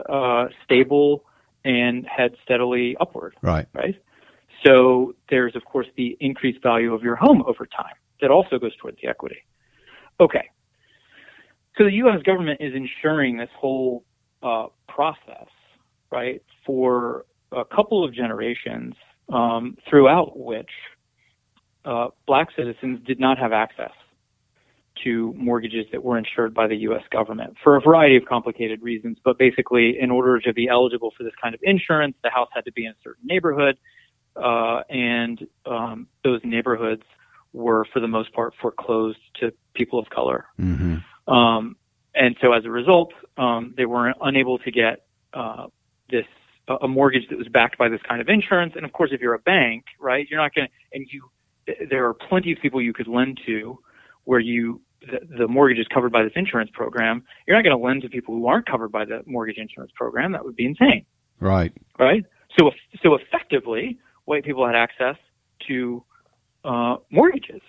uh, 0.10 0.48
stable 0.64 1.26
and 1.66 2.06
head 2.06 2.36
steadily 2.44 2.96
upward, 3.00 3.36
Right. 3.42 3.68
right? 3.74 3.96
So 4.66 5.16
there's, 5.30 5.56
of 5.56 5.66
course, 5.66 5.88
the 5.98 6.18
increased 6.20 6.62
value 6.64 6.94
of 6.94 7.04
your 7.04 7.16
home 7.16 7.44
over 7.46 7.66
time 7.66 7.96
that 8.22 8.32
also 8.32 8.58
goes 8.58 8.76
towards 8.78 8.98
the 9.02 9.08
equity. 9.08 9.38
Okay. 10.20 10.50
So 11.78 11.84
the 11.84 11.94
U.S. 11.94 12.24
government 12.24 12.60
is 12.62 12.74
ensuring 12.74 13.38
this 13.38 13.50
whole 13.56 14.04
uh, 14.42 14.68
process, 14.88 15.48
right, 16.12 16.42
for 16.66 17.26
a 17.52 17.66
couple 17.66 18.04
of 18.04 18.14
generations, 18.14 18.94
um, 19.32 19.78
throughout 19.90 20.38
which 20.38 20.70
uh, 21.86 22.08
black 22.26 22.50
citizens 22.56 23.00
did 23.06 23.20
not 23.20 23.38
have 23.38 23.54
access 23.54 23.92
to 25.04 25.34
mortgages 25.38 25.86
that 25.92 26.04
were 26.04 26.18
insured 26.18 26.54
by 26.54 26.68
the 26.68 26.76
U.S. 26.78 27.04
government 27.12 27.56
for 27.64 27.76
a 27.76 27.82
variety 27.82 28.18
of 28.18 28.26
complicated 28.26 28.82
reasons. 28.82 29.18
But 29.24 29.38
basically, 29.38 29.98
in 30.00 30.12
order 30.12 30.40
to 30.40 30.54
be 30.54 30.68
eligible 30.68 31.14
for 31.16 31.24
this 31.24 31.34
kind 31.42 31.54
of 31.54 31.62
insurance, 31.64 32.16
the 32.24 32.30
house 32.30 32.50
had 32.54 32.66
to 32.66 32.72
be 32.72 32.86
in 32.86 32.92
a 32.92 32.96
certain 33.04 33.26
neighborhood, 33.26 33.78
uh, 34.36 34.82
and 34.90 35.48
um, 35.66 36.08
those 36.24 36.42
neighborhoods 36.44 37.04
were, 37.54 37.86
for 37.94 38.00
the 38.00 38.08
most 38.08 38.34
part, 38.34 38.54
foreclosed 38.62 39.20
to 39.40 39.52
people 39.74 40.00
of 40.00 40.10
color. 40.10 40.46
hmm 40.58 40.98
Um, 41.28 41.76
and 42.16 42.36
so 42.42 42.54
as 42.54 42.66
a 42.66 42.72
result, 42.72 43.14
um, 43.38 43.74
they 43.78 43.86
were 43.86 44.14
unable 44.22 44.58
to 44.60 44.72
get 44.72 45.06
uh, 45.34 45.68
this 46.10 46.26
a 46.68 46.88
mortgage 46.88 47.28
that 47.30 47.38
was 47.38 47.48
backed 47.48 47.78
by 47.78 47.90
this 47.90 48.02
kind 48.08 48.20
of 48.22 48.28
insurance. 48.28 48.74
And 48.76 48.86
of 48.86 48.92
course, 48.94 49.12
if 49.14 49.22
you're 49.22 49.34
a 49.34 49.40
bank, 49.40 49.86
right, 50.00 50.28
you're 50.30 50.40
not 50.40 50.54
going 50.54 50.68
to. 50.68 50.74
And 50.94 51.08
you, 51.12 51.30
there 51.90 52.06
are 52.06 52.14
plenty 52.14 52.52
of 52.52 52.60
people 52.62 52.82
you 52.82 52.94
could 52.94 53.08
lend 53.08 53.40
to, 53.46 53.80
where 54.26 54.40
you 54.40 54.82
the, 55.02 55.20
the 55.38 55.48
mortgage 55.48 55.80
is 55.80 55.88
covered 55.94 56.12
by 56.12 56.24
this 56.24 56.34
insurance 56.36 56.70
program. 56.74 57.24
You're 57.46 57.56
not 57.56 57.64
going 57.64 57.78
to 57.78 57.84
lend 57.84 58.02
to 58.02 58.10
people 58.10 58.36
who 58.36 58.48
aren't 58.48 58.66
covered 58.66 58.92
by 58.92 59.06
the 59.06 59.22
mortgage 59.26 59.58
insurance 59.58 59.92
program. 59.96 60.32
That 60.32 60.44
would 60.44 60.56
be 60.56 60.66
insane, 60.66 61.06
Right. 61.40 61.72
right? 62.00 62.26
So 62.60 62.72
so 63.04 63.16
effectively, 63.16 64.00
white 64.26 64.44
people 64.44 64.66
had 64.66 64.76
access 64.76 65.16
to 65.68 66.04
uh, 66.66 66.98
mortgages, 67.12 67.62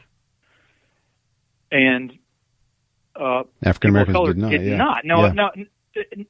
and 1.71 2.13
uh, 3.15 3.43
African 3.63 3.91
Americans 3.91 4.19
did 4.27 4.39
not. 4.39 4.51
did 4.51 4.63
yeah. 4.63 4.77
not. 4.77 5.05
Now, 5.05 5.27
Yeah. 5.27 5.33
now, 5.33 5.51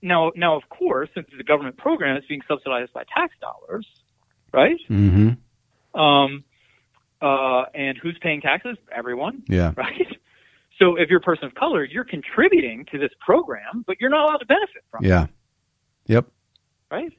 now, 0.03 0.33
now, 0.37 0.57
of 0.57 0.69
course, 0.69 1.09
since 1.15 1.27
it's 1.31 1.41
a 1.41 1.45
government 1.45 1.77
program, 1.77 2.17
it's 2.17 2.27
being 2.27 2.43
subsidized 2.49 2.93
by 2.93 3.05
tax 3.17 3.35
dollars, 3.41 3.87
right? 4.53 4.77
hmm 4.89 5.31
Um, 5.95 6.45
uh, 7.21 7.65
and 7.75 7.99
who's 7.99 8.17
paying 8.21 8.41
taxes? 8.41 8.77
Everyone, 8.95 9.43
Yeah. 9.49 9.73
right? 9.77 10.17
So 10.79 10.95
if 10.97 11.09
you're 11.09 11.19
a 11.19 11.23
person 11.23 11.45
of 11.47 11.55
color, 11.55 11.83
you're 11.85 12.05
contributing 12.05 12.87
to 12.93 12.99
this 12.99 13.11
program, 13.25 13.83
but 13.87 13.97
you're 14.01 14.11
not 14.11 14.29
allowed 14.29 14.37
to 14.39 14.47
benefit 14.47 14.85
from 14.91 15.05
it, 15.05 15.09
Yeah. 15.09 15.27
Yep. 16.07 16.27
right? 16.91 17.13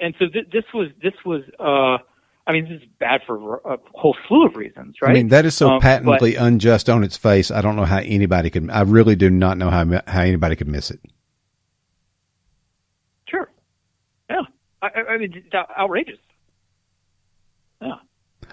And 0.00 0.14
so 0.18 0.26
th- 0.28 0.46
this 0.52 0.64
was 0.72 0.88
this 1.02 1.14
was. 1.24 1.42
Uh, 1.58 1.98
I 2.46 2.52
mean, 2.52 2.64
this 2.68 2.82
is 2.82 2.88
bad 3.00 3.22
for 3.26 3.56
a 3.64 3.78
whole 3.94 4.14
slew 4.28 4.44
of 4.46 4.54
reasons, 4.54 4.96
right? 5.00 5.10
I 5.10 5.14
mean, 5.14 5.28
that 5.28 5.46
is 5.46 5.54
so 5.56 5.70
Um, 5.70 5.80
patently 5.80 6.36
unjust 6.36 6.90
on 6.90 7.02
its 7.02 7.16
face. 7.16 7.50
I 7.50 7.62
don't 7.62 7.74
know 7.74 7.86
how 7.86 7.98
anybody 7.98 8.50
could. 8.50 8.68
I 8.70 8.82
really 8.82 9.16
do 9.16 9.30
not 9.30 9.56
know 9.56 9.70
how 9.70 9.84
how 10.06 10.20
anybody 10.20 10.54
could 10.54 10.68
miss 10.68 10.90
it. 10.90 11.00
Sure. 13.28 13.50
Yeah. 14.28 14.42
I, 14.84 15.00
I- 15.00 15.06
I 15.14 15.18
mean, 15.18 15.32
it's 15.34 15.54
outrageous. 15.54 16.18
Yeah. 17.80 17.94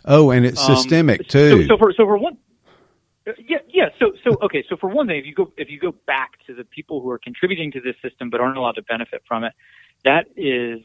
Oh, 0.05 0.31
and 0.31 0.45
it's 0.45 0.67
Um, 0.67 0.75
systemic 0.75 1.27
too. 1.27 1.65
So, 1.67 1.77
for 1.77 1.93
so 1.93 2.05
for 2.05 2.17
one, 2.17 2.37
uh, 3.27 3.31
yeah, 3.47 3.57
yeah. 3.69 3.89
So 3.99 4.13
so 4.23 4.37
okay. 4.41 4.63
So 4.69 4.77
for 4.77 4.89
one 4.89 5.07
thing, 5.07 5.17
if 5.19 5.25
you 5.25 5.33
go 5.33 5.51
if 5.57 5.69
you 5.69 5.79
go 5.79 5.93
back 6.07 6.31
to 6.47 6.53
the 6.55 6.63
people 6.63 7.01
who 7.01 7.09
are 7.11 7.19
contributing 7.19 7.71
to 7.73 7.81
this 7.81 7.95
system 8.01 8.29
but 8.29 8.39
aren't 8.41 8.57
allowed 8.57 8.73
to 8.75 8.81
benefit 8.83 9.21
from 9.27 9.43
it, 9.43 9.53
that 10.05 10.25
is 10.35 10.79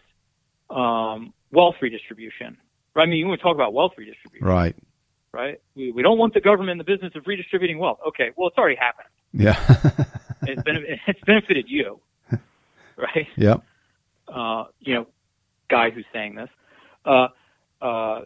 um, 0.70 1.32
wealth 1.52 1.76
redistribution. 1.80 2.58
Right? 2.94 3.04
I 3.04 3.06
mean, 3.06 3.18
you 3.18 3.26
want 3.26 3.40
to 3.40 3.42
talk 3.42 3.54
about 3.54 3.72
wealth 3.74 3.92
redistribution, 3.96 4.46
right. 4.46 4.76
right? 5.32 5.60
We 5.74 5.92
we 5.92 6.02
don't 6.02 6.18
want 6.18 6.34
the 6.34 6.40
government 6.40 6.72
in 6.72 6.78
the 6.78 6.84
business 6.84 7.12
of 7.14 7.26
redistributing 7.26 7.78
wealth. 7.78 7.98
Okay, 8.08 8.30
well, 8.36 8.48
it's 8.48 8.58
already 8.58 8.76
happened. 8.76 9.08
Yeah. 9.32 9.56
It's 10.42 10.62
benef- 10.62 10.98
it's 11.06 11.20
benefited 11.26 11.66
you, 11.68 12.00
right? 12.96 13.26
yep. 13.36 13.62
uh, 14.28 14.64
you 14.80 14.94
know, 14.94 15.06
guy 15.68 15.90
who's 15.90 16.06
saying 16.12 16.34
this, 16.34 16.48
uh, 17.04 17.28
uh, 17.82 18.20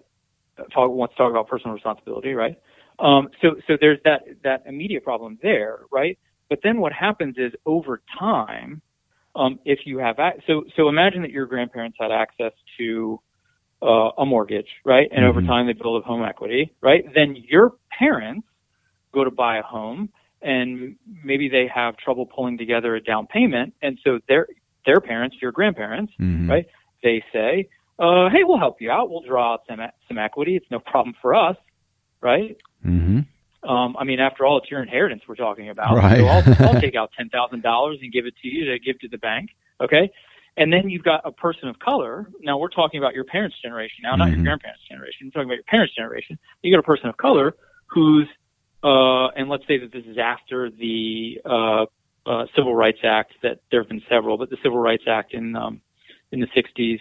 talk, 0.72 0.91
wants 0.91 1.14
to 1.14 1.18
talk 1.18 1.30
about 1.30 1.49
personal 1.49 1.74
responsibility, 1.74 2.32
right? 2.34 2.57
Um, 2.99 3.28
so, 3.41 3.57
so 3.66 3.76
there's 3.80 3.99
that, 4.05 4.22
that 4.45 4.62
immediate 4.66 5.05
problem 5.05 5.38
there, 5.43 5.80
right? 5.91 6.18
But 6.49 6.61
then 6.62 6.80
what 6.80 6.93
happens 6.93 7.36
is 7.38 7.53
over 7.64 8.03
time, 8.18 8.82
um, 9.34 9.59
if 9.64 9.80
you 9.86 9.99
have, 9.99 10.18
ac- 10.18 10.43
so, 10.47 10.64
so 10.76 10.88
imagine 10.88 11.22
that 11.22 11.30
your 11.30 11.47
grandparents 11.47 11.97
had 12.01 12.11
access 12.11 12.53
to, 12.78 13.20
uh, 13.82 14.11
a 14.18 14.26
mortgage, 14.26 14.68
right? 14.84 15.09
And 15.12 15.24
over 15.24 15.41
Mhm. 15.41 15.47
time 15.47 15.66
they 15.66 15.72
build 15.72 16.03
up 16.03 16.07
home 16.07 16.22
equity, 16.22 16.72
right? 16.82 17.05
Then 17.14 17.36
your 17.36 17.74
parents 17.99 18.47
go 19.12 19.24
to 19.24 19.30
buy 19.30 19.57
a 19.59 19.62
home 19.62 20.11
and 20.43 20.97
maybe 21.24 21.49
they 21.49 21.66
have 21.68 21.97
trouble 21.97 22.26
pulling 22.26 22.59
together 22.59 22.95
a 22.97 23.01
down 23.01 23.26
payment. 23.26 23.72
And 23.82 23.99
so 24.05 24.18
their, 24.28 24.47
their 24.84 25.01
parents, 25.01 25.36
your 25.41 25.53
grandparents, 25.53 26.12
Mhm. 26.20 26.49
Right. 26.49 26.66
They 27.03 27.22
say, 27.32 27.68
uh, 27.98 28.28
"Hey, 28.30 28.44
we'll 28.44 28.59
help 28.59 28.80
you 28.80 28.90
out. 28.90 29.11
We'll 29.11 29.22
draw 29.22 29.55
out 29.55 29.62
some 29.68 29.80
some 30.09 30.18
equity. 30.18 30.57
It's 30.57 30.70
no 30.70 30.78
problem 30.80 31.14
for 31.20 31.34
us, 31.34 31.57
right?" 32.20 32.57
Mm-hmm. 32.84 33.20
Um, 33.68 33.96
I 33.98 34.05
mean, 34.05 34.20
after 34.20 34.46
all, 34.46 34.59
it's 34.59 34.70
your 34.70 34.82
inheritance 34.82 35.22
we're 35.28 35.34
talking 35.34 35.68
about. 35.68 35.96
Right. 35.96 36.18
So 36.18 36.26
I'll, 36.26 36.68
I'll 36.74 36.80
take 36.86 36.94
out 36.94 37.11
ten 37.16 37.28
thousand 37.28 37.62
dollars 37.62 37.98
and 38.03 38.12
give 38.12 38.26
it 38.26 38.34
to 38.42 38.48
you 38.48 38.66
to 38.72 38.78
give 38.78 38.98
to 39.01 39.09
the 39.09 39.18
bank. 39.18 39.51
Okay. 39.80 40.11
And 40.57 40.72
then 40.72 40.90
you've 40.90 41.05
got 41.05 41.20
a 41.24 41.32
person 41.32 41.68
of 41.68 41.78
color. 41.78 42.28
Now 42.40 42.59
we're 42.59 42.68
talking 42.68 42.98
about 42.98 43.14
your 43.14 43.24
parents' 43.24 43.57
generation 43.62 43.98
now, 44.03 44.16
not 44.16 44.28
Mhm. 44.28 44.36
your 44.36 44.44
grandparents' 44.44 44.82
generation. 44.88 45.26
We're 45.26 45.30
talking 45.30 45.48
about 45.48 45.55
your 45.55 45.64
parents' 45.64 45.94
generation. 45.94 46.38
You 46.62 46.74
got 46.74 46.80
a 46.80 46.82
person 46.82 47.09
of 47.09 47.16
color 47.16 47.55
who's, 47.86 48.28
uh, 48.82 49.28
and 49.28 49.48
let's 49.48 49.66
say 49.66 49.78
that 49.78 49.92
this 49.92 50.05
is 50.07 50.18
after 50.18 50.68
the 50.70 51.40
uh, 51.44 51.86
uh, 52.26 52.46
Civil 52.57 52.74
Rights 52.74 52.98
Act. 53.05 53.32
That 53.42 53.61
there 53.70 53.80
have 53.80 53.88
been 53.88 54.03
several, 54.09 54.38
but 54.38 54.51
the 54.51 54.59
Civil 54.62 54.78
Rights 54.78 55.05
Act 55.07 55.34
in 55.34 55.55
um, 55.55 55.80
in 56.33 56.41
the 56.41 56.47
'60s, 56.49 57.01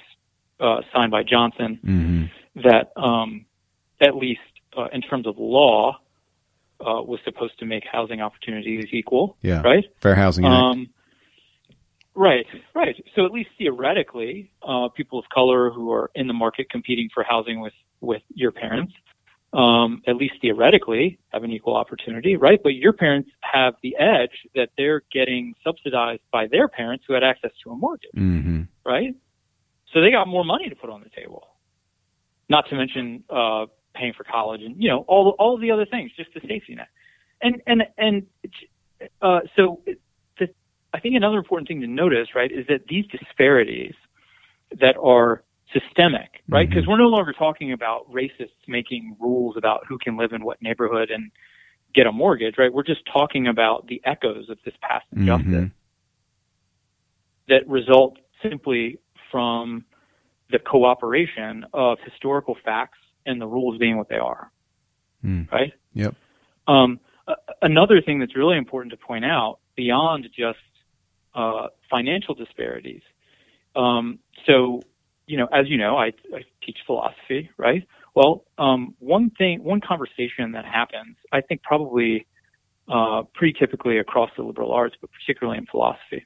uh, 0.60 0.82
signed 0.94 1.12
by 1.12 1.24
Johnson, 1.24 1.80
Mm-hmm. 1.86 2.62
that 2.68 2.92
um, 2.96 3.46
at 4.02 4.16
least 4.16 4.40
uh, 4.78 4.88
in 4.94 5.02
terms 5.02 5.28
of 5.28 5.38
law 5.38 6.00
uh, 6.82 7.02
was 7.02 7.20
supposed 7.26 7.58
to 7.60 7.66
make 7.66 7.84
housing 7.92 8.22
opportunities 8.22 8.88
equal, 8.92 9.36
Yeah. 9.42 9.62
right? 9.62 9.84
Fair 10.02 10.16
Housing. 10.16 10.46
Um, 10.46 10.90
right, 12.16 12.46
right. 12.74 12.96
So 13.16 13.26
at 13.26 13.32
least 13.32 13.50
theoretically, 13.58 14.52
uh, 14.62 14.88
people 14.90 15.20
of 15.20 15.26
color 15.34 15.70
who 15.70 15.92
are 15.92 16.10
in 16.16 16.28
the 16.28 16.34
market 16.34 16.70
competing 16.70 17.10
for 17.14 17.24
housing 17.24 17.60
with 17.60 17.74
with 18.02 18.22
your 18.34 18.52
parents, 18.54 18.94
um, 19.54 20.02
at 20.08 20.16
least 20.16 20.36
theoretically, 20.42 21.18
have 21.30 21.44
an 21.44 21.52
equal 21.52 21.76
opportunity, 21.76 22.36
right? 22.36 22.60
But 22.62 22.76
your 22.76 22.94
parents 22.94 23.30
have 23.42 23.74
the 23.82 23.96
edge 23.98 24.48
that 24.56 24.70
they're 24.78 25.02
getting 25.12 25.56
subsidized 25.64 26.22
by 26.32 26.48
their 26.48 26.68
parents 26.68 27.06
who 27.08 27.14
had 27.14 27.24
access 27.24 27.52
to 27.64 27.72
a 27.72 27.76
mortgage 27.76 28.12
mm-hmm. 28.16 28.64
right? 28.86 29.16
So 29.94 30.02
they 30.02 30.12
got 30.12 30.28
more 30.28 30.46
money 30.46 30.70
to 30.70 30.76
put 30.76 30.90
on 30.90 31.02
the 31.02 31.10
table. 31.10 31.48
Not 32.48 32.70
to 32.70 32.76
mention 32.76 33.24
uh, 33.30 33.66
paying 33.96 34.14
for 34.14 34.24
college 34.24 34.62
and 34.62 34.82
you 34.82 34.90
know 34.90 35.00
all 35.08 35.36
all 35.40 35.58
the 35.58 35.72
other 35.72 35.86
things, 35.86 36.12
just 36.16 36.34
the 36.34 36.42
safety 36.42 36.76
net. 36.76 36.88
And 37.42 37.62
and 37.66 37.84
and 37.98 38.26
uh, 39.22 39.42
so 39.56 39.82
the, 40.38 40.50
I 40.94 41.00
think 41.00 41.16
another 41.16 41.38
important 41.38 41.68
thing 41.68 41.82
to 41.82 41.88
notice, 41.88 42.30
right, 42.36 42.52
is 42.52 42.68
that 42.68 42.88
these 42.88 43.06
disparities 43.08 43.94
that 44.80 44.96
are 45.02 45.44
systemic, 45.74 46.42
right? 46.48 46.68
Mhm. 46.68 46.72
Because 46.72 46.88
we're 46.88 46.98
no 46.98 47.08
longer 47.10 47.34
talking 47.34 47.72
about 47.72 48.12
racists 48.12 48.68
making 48.68 49.16
rules 49.20 49.56
about 49.58 49.86
who 49.88 49.98
can 49.98 50.18
live 50.18 50.34
in 50.34 50.44
what 50.44 50.62
neighborhood 50.62 51.12
and 51.12 51.32
get 51.94 52.08
a 52.08 52.12
mortgage, 52.12 52.58
right? 52.58 52.72
We're 52.74 52.84
just 52.84 53.06
talking 53.06 53.48
about 53.48 53.88
the 53.88 54.02
echoes 54.06 54.50
of 54.50 54.58
this 54.64 54.76
past 54.82 55.06
injustice 55.12 55.48
Mhm. 55.48 55.72
that 57.48 57.68
result 57.68 58.18
simply 58.42 59.00
from 59.32 59.86
the 60.50 60.60
cooperation 60.60 61.66
of 61.74 62.00
historical 62.00 62.56
facts 62.56 62.98
and 63.26 63.40
the 63.40 63.48
rules 63.48 63.78
being 63.78 63.98
what 63.98 64.10
they 64.10 64.18
are, 64.18 64.52
Mm. 65.24 65.52
right? 65.52 65.74
Yep. 65.94 66.16
Um, 66.68 67.00
another 67.62 68.02
thing 68.02 68.20
that's 68.20 68.36
really 68.36 68.58
important 68.58 68.92
to 68.92 68.98
point 68.98 69.26
out 69.26 69.60
beyond 69.76 70.28
just 70.36 70.60
uh, 71.36 71.68
financial 71.90 72.34
disparities. 72.34 73.04
Um, 73.76 74.18
so, 74.48 74.82
you 75.30 75.38
know, 75.38 75.48
as 75.54 75.70
you 75.70 75.78
know, 75.78 75.96
I, 75.96 76.08
I 76.34 76.42
teach 76.66 76.78
philosophy, 76.88 77.52
right? 77.56 77.88
Well, 78.16 78.46
um, 78.58 78.96
one 78.98 79.30
thing, 79.38 79.64
one 79.64 79.80
conversation 79.80 80.54
that 80.54 80.66
happens, 80.66 81.18
I 81.32 81.42
think 81.42 81.62
probably 81.62 82.26
uh, 82.92 83.22
pretty 83.36 83.54
typically 83.60 84.00
across 84.00 84.32
the 84.36 84.42
liberal 84.42 84.72
arts, 84.72 84.96
but 85.00 85.12
particularly 85.12 85.60
in 85.60 85.68
philosophy, 85.68 86.26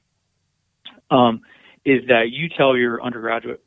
um, 1.12 1.42
is 1.84 2.00
that 2.08 2.30
you 2.32 2.48
tell 2.48 2.78
your 2.78 3.04
undergraduate 3.04 3.62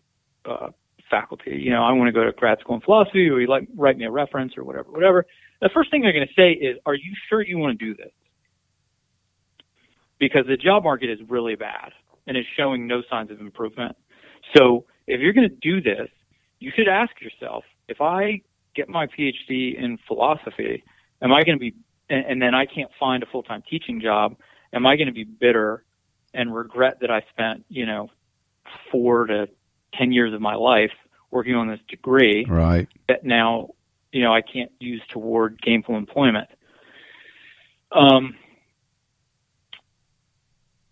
uh, 0.47 0.69
faculty, 1.11 1.51
you 1.51 1.71
know, 1.71 1.85
I 1.85 1.93
want 1.93 2.09
to 2.09 2.13
go 2.13 2.25
to 2.25 2.33
grad 2.33 2.59
school 2.61 2.77
in 2.77 2.81
philosophy, 2.81 3.29
or 3.29 3.39
you 3.39 3.47
like 3.47 3.69
write 3.77 3.99
me 3.99 4.07
a 4.07 4.11
reference 4.11 4.55
or 4.57 4.65
whatever, 4.65 4.91
whatever. 4.91 5.27
The 5.61 5.69
first 5.75 5.91
thing 5.91 6.01
they're 6.01 6.15
going 6.15 6.27
to 6.27 6.35
say 6.35 6.53
is, 6.53 6.79
"Are 6.87 6.95
you 6.95 7.13
sure 7.29 7.43
you 7.43 7.59
want 7.59 7.79
to 7.79 7.85
do 7.85 7.95
this?" 7.95 8.13
Because 10.19 10.47
the 10.49 10.57
job 10.57 10.83
market 10.83 11.11
is 11.11 11.19
really 11.29 11.57
bad 11.57 11.93
and 12.27 12.39
is 12.39 12.45
showing 12.57 12.87
no 12.87 13.03
signs 13.11 13.31
of 13.31 13.41
improvement. 13.41 13.97
So 14.57 14.87
if 15.07 15.21
you're 15.21 15.33
going 15.33 15.49
to 15.49 15.57
do 15.57 15.81
this, 15.81 16.09
you 16.59 16.73
should 16.75 16.89
ask 16.89 17.13
yourself, 17.21 17.65
if 17.89 18.01
I 18.01 18.41
get 18.75 18.89
my 18.89 19.07
PhD 19.07 19.79
in 19.79 19.99
philosophy, 20.07 20.83
am 21.23 21.33
I 21.33 21.43
going 21.45 21.59
to 21.59 21.61
be, 21.61 21.75
and, 22.09 22.25
and 22.27 22.43
then 22.43 22.55
I 22.55 22.67
can't 22.67 22.91
find 22.99 23.23
a 23.23 23.27
full-time 23.27 23.63
teaching 23.69 24.01
job, 24.01 24.37
am 24.73 24.87
I 24.87 24.97
going 24.97 25.07
to 25.07 25.13
be 25.13 25.25
bitter 25.25 25.85
and 26.35 26.55
regret 26.55 26.99
that 27.01 27.11
I 27.11 27.23
spent, 27.31 27.65
you 27.69 27.87
know, 27.87 28.11
four 28.91 29.27
to 29.27 29.49
ten 29.95 30.13
years 30.13 30.35
of 30.35 30.41
my 30.41 30.55
life 30.55 30.91
working 31.31 31.55
on 31.55 31.69
this 31.69 31.81
degree 31.89 32.45
Right. 32.49 32.89
that 33.09 33.25
now, 33.25 33.71
you 34.13 34.23
know, 34.23 34.33
I 34.33 34.43
can't 34.43 34.73
use 34.79 35.03
toward 35.09 35.61
gainful 35.61 35.97
employment. 35.97 36.49
Um, 37.93 38.35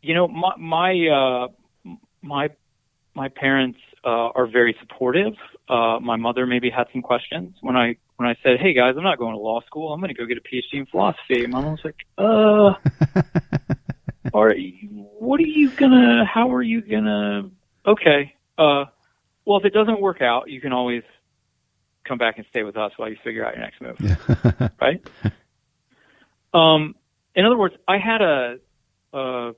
you 0.03 0.15
know, 0.15 0.29
my 0.29 0.55
my 0.59 1.09
uh, 1.09 1.49
my 2.23 2.51
my 3.15 3.29
parents 3.29 3.79
uh, 4.05 4.31
are 4.35 4.47
very 4.47 4.77
supportive. 4.81 5.35
Uh, 5.69 5.99
my 6.01 6.17
mother 6.17 6.47
maybe 6.47 6.71
had 6.71 6.87
some 6.93 7.03
questions 7.03 7.55
when 7.61 7.77
I 7.77 7.97
when 8.17 8.29
I 8.29 8.37
said, 8.43 8.61
"Hey 8.61 8.75
guys, 8.75 8.95
I'm 8.97 9.03
not 9.03 9.19
going 9.19 9.33
to 9.33 9.39
law 9.39 9.61
school. 9.63 9.93
I'm 9.93 10.01
going 10.01 10.15
to 10.15 10.21
go 10.21 10.27
get 10.27 10.39
a 10.39 10.41
PhD 10.41 10.81
in 10.81 10.87
philosophy." 10.87 11.47
My 11.47 11.61
mom 11.61 11.73
was 11.73 11.85
like, 11.85 12.07
"Uh, 12.19 12.75
are 14.35 14.55
you, 14.55 14.89
what 15.19 15.41
are 15.41 15.47
you 15.47 15.71
gonna? 15.71 16.25
How 16.25 16.53
are 16.53 16.63
you 16.63 16.81
gonna? 16.83 17.51
Okay, 17.87 18.35
uh, 18.59 18.85
well, 19.45 19.59
if 19.59 19.65
it 19.65 19.73
doesn't 19.73 20.01
work 20.01 20.21
out, 20.21 20.51
you 20.51 20.61
can 20.61 20.73
always 20.73 21.03
come 22.05 22.19
back 22.19 22.37
and 22.37 22.47
stay 22.51 22.63
with 22.63 22.77
us 22.77 22.93
while 22.97 23.09
you 23.09 23.17
figure 23.25 23.45
out 23.45 23.57
your 23.57 23.65
next 23.65 23.81
move." 23.81 24.71
right? 24.81 25.03
Um, 26.53 26.95
in 27.35 27.45
other 27.45 27.57
words, 27.57 27.75
I 27.89 27.99
had 27.99 28.23
a, 28.23 28.59
a 29.13 29.53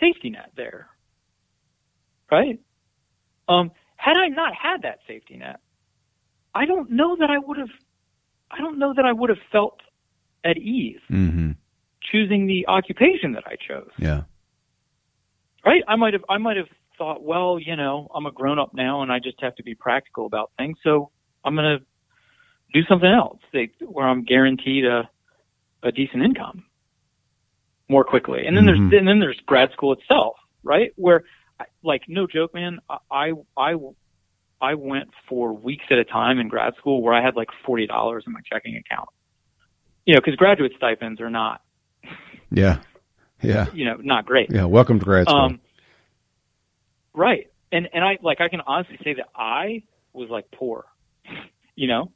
safety 0.00 0.30
net 0.30 0.50
there, 0.56 0.88
right? 2.30 2.60
Um, 3.48 3.70
had 3.96 4.16
I 4.16 4.28
not 4.28 4.52
had 4.54 4.82
that 4.82 4.98
safety 5.06 5.36
net, 5.36 5.60
I 6.54 6.66
don't 6.66 6.90
know 6.90 7.16
that 7.16 7.30
I 7.30 7.38
would 7.38 7.58
have. 7.58 7.70
I 8.50 8.58
don't 8.58 8.78
know 8.78 8.94
that 8.94 9.04
I 9.04 9.12
would 9.12 9.30
have 9.30 9.38
felt 9.50 9.80
at 10.44 10.56
ease 10.56 11.00
mm-hmm. 11.10 11.52
choosing 12.00 12.46
the 12.46 12.66
occupation 12.68 13.32
that 13.32 13.44
I 13.46 13.56
chose. 13.56 13.90
Yeah. 13.98 14.22
Right? 15.64 15.82
I 15.88 15.96
might 15.96 16.12
have. 16.12 16.24
I 16.28 16.38
might 16.38 16.56
have 16.56 16.68
thought, 16.96 17.22
well, 17.22 17.58
you 17.58 17.76
know, 17.76 18.08
I'm 18.14 18.26
a 18.26 18.32
grown 18.32 18.58
up 18.58 18.72
now, 18.72 19.02
and 19.02 19.12
I 19.12 19.18
just 19.18 19.40
have 19.42 19.54
to 19.56 19.62
be 19.62 19.74
practical 19.74 20.26
about 20.26 20.50
things. 20.56 20.78
So 20.82 21.10
I'm 21.44 21.54
going 21.54 21.78
to 21.78 21.84
do 22.72 22.86
something 22.88 23.10
else 23.10 23.38
where 23.80 24.06
I'm 24.06 24.24
guaranteed 24.24 24.84
a 24.84 25.08
a 25.82 25.92
decent 25.92 26.22
income 26.22 26.64
more 27.88 28.04
quickly. 28.04 28.46
And 28.46 28.56
then 28.56 28.64
Mhm. 28.64 28.90
there's 28.90 29.00
and 29.00 29.08
then 29.08 29.18
there's 29.20 29.40
grad 29.46 29.72
school 29.72 29.92
itself, 29.92 30.36
right? 30.62 30.92
Where 30.96 31.24
like 31.82 32.02
no 32.08 32.26
joke, 32.26 32.54
man, 32.54 32.80
I 33.10 33.32
I 33.56 33.74
I 34.60 34.74
went 34.74 35.10
for 35.28 35.52
weeks 35.52 35.84
at 35.90 35.98
a 35.98 36.04
time 36.04 36.38
in 36.38 36.48
grad 36.48 36.74
school 36.78 37.02
where 37.02 37.14
I 37.14 37.22
had 37.22 37.36
like 37.36 37.48
forty 37.64 37.86
dollars 37.86 38.24
in 38.26 38.32
my 38.32 38.40
checking 38.50 38.76
account. 38.76 39.08
You 40.04 40.14
know, 40.14 40.20
because 40.20 40.36
graduate 40.36 40.72
stipends 40.76 41.20
are 41.20 41.30
not, 41.30 41.62
Yeah. 42.50 42.78
Yeah. 43.42 43.66
you 43.74 43.84
know, 43.84 43.96
not 43.96 44.24
great. 44.24 44.50
Yeah. 44.50 44.64
Welcome 44.64 45.00
to 45.00 45.04
grad 45.04 45.26
school. 45.26 45.36
Um, 45.36 45.60
right. 47.12 47.50
And 47.72 47.88
and 47.92 48.04
I 48.04 48.18
like 48.22 48.40
I 48.40 48.48
can 48.48 48.60
honestly 48.66 48.98
say 49.02 49.14
that 49.14 49.28
I 49.34 49.82
was 50.12 50.30
like 50.30 50.50
poor, 50.52 50.84
you 51.74 51.88
know, 51.88 52.12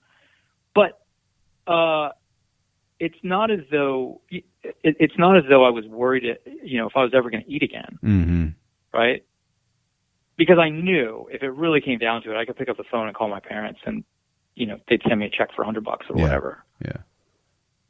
but 0.74 1.00
uh, 1.66 2.10
it's 2.98 3.18
not 3.22 3.50
as 3.50 3.60
though 3.70 4.20
it, 4.30 4.44
it's 4.82 5.18
not 5.18 5.36
as 5.36 5.44
though 5.48 5.64
I 5.64 5.70
was 5.70 5.84
worried, 5.86 6.24
you 6.62 6.78
know, 6.78 6.86
if 6.86 6.92
I 6.96 7.02
was 7.02 7.12
ever 7.14 7.30
going 7.30 7.42
to 7.42 7.50
eat 7.50 7.62
again, 7.62 7.98
mm-hmm. 8.02 8.46
right? 8.96 9.24
Because 10.40 10.56
I 10.58 10.70
knew 10.70 11.28
if 11.30 11.42
it 11.42 11.50
really 11.50 11.82
came 11.82 11.98
down 11.98 12.22
to 12.22 12.30
it, 12.30 12.36
I 12.38 12.46
could 12.46 12.56
pick 12.56 12.70
up 12.70 12.78
the 12.78 12.84
phone 12.90 13.06
and 13.06 13.14
call 13.14 13.28
my 13.28 13.40
parents, 13.40 13.78
and 13.84 14.02
you 14.54 14.64
know, 14.64 14.78
they'd 14.88 15.02
send 15.06 15.20
me 15.20 15.26
a 15.26 15.28
check 15.28 15.50
for 15.54 15.60
a 15.60 15.64
hundred 15.66 15.84
bucks 15.84 16.06
or 16.08 16.16
Yeah. 16.16 16.22
whatever. 16.22 16.64
Yeah. 16.82 16.96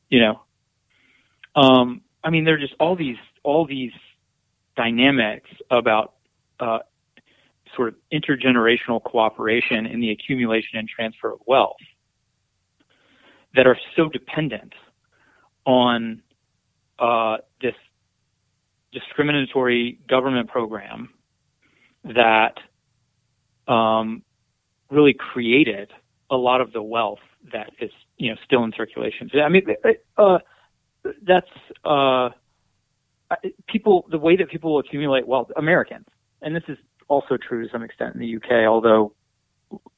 You 0.08 0.18
know, 0.18 0.42
um, 1.54 2.00
I 2.24 2.30
mean, 2.30 2.44
there 2.44 2.54
are 2.54 2.58
just 2.58 2.74
all 2.80 2.96
these 2.96 3.18
all 3.44 3.66
these 3.66 3.92
dynamics 4.76 5.48
about 5.70 6.14
uh, 6.58 6.80
sort 7.76 7.90
of 7.90 7.94
intergenerational 8.12 9.00
cooperation 9.00 9.86
in 9.86 10.00
the 10.00 10.10
accumulation 10.10 10.76
and 10.76 10.88
transfer 10.88 11.32
of 11.32 11.38
wealth 11.46 11.76
that 13.54 13.68
are 13.68 13.78
so 13.94 14.08
dependent 14.08 14.72
on 15.66 16.20
uh, 16.98 17.36
this 17.62 17.76
discriminatory 18.90 20.00
government 20.08 20.48
program 20.48 21.10
that 22.04 22.54
um, 23.72 24.22
really 24.90 25.14
created 25.14 25.90
a 26.30 26.36
lot 26.36 26.60
of 26.60 26.72
the 26.72 26.82
wealth 26.82 27.18
that 27.52 27.70
is 27.80 27.90
you 28.16 28.30
know 28.30 28.36
still 28.44 28.64
in 28.64 28.72
circulation. 28.76 29.30
I 29.42 29.48
mean, 29.48 29.62
uh, 30.16 30.38
that's 31.26 31.46
uh, 31.84 32.30
people 33.68 34.06
the 34.10 34.18
way 34.18 34.36
that 34.36 34.50
people 34.50 34.78
accumulate 34.78 35.26
wealth. 35.26 35.48
Americans, 35.56 36.06
and 36.42 36.54
this 36.54 36.64
is 36.68 36.78
also 37.08 37.36
true 37.36 37.64
to 37.64 37.72
some 37.72 37.82
extent 37.82 38.14
in 38.14 38.20
the 38.20 38.36
UK, 38.36 38.66
although 38.68 39.14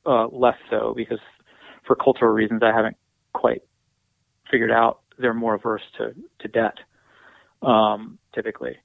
uh, 0.07 0.27
less 0.29 0.57
so 0.71 0.95
because 0.97 1.21
for 1.87 1.97
cultural 1.97 2.33
reasons 2.33 2.63
I 2.63 2.75
haven't 2.75 2.97
quite 3.33 3.63
figured 4.51 4.71
out. 4.71 5.01
They're 5.19 5.35
more 5.35 5.55
averse 5.55 5.83
to 5.99 6.15
to 6.41 6.49
debt 6.49 6.79
um, 7.63 8.19
typically, 8.35 8.77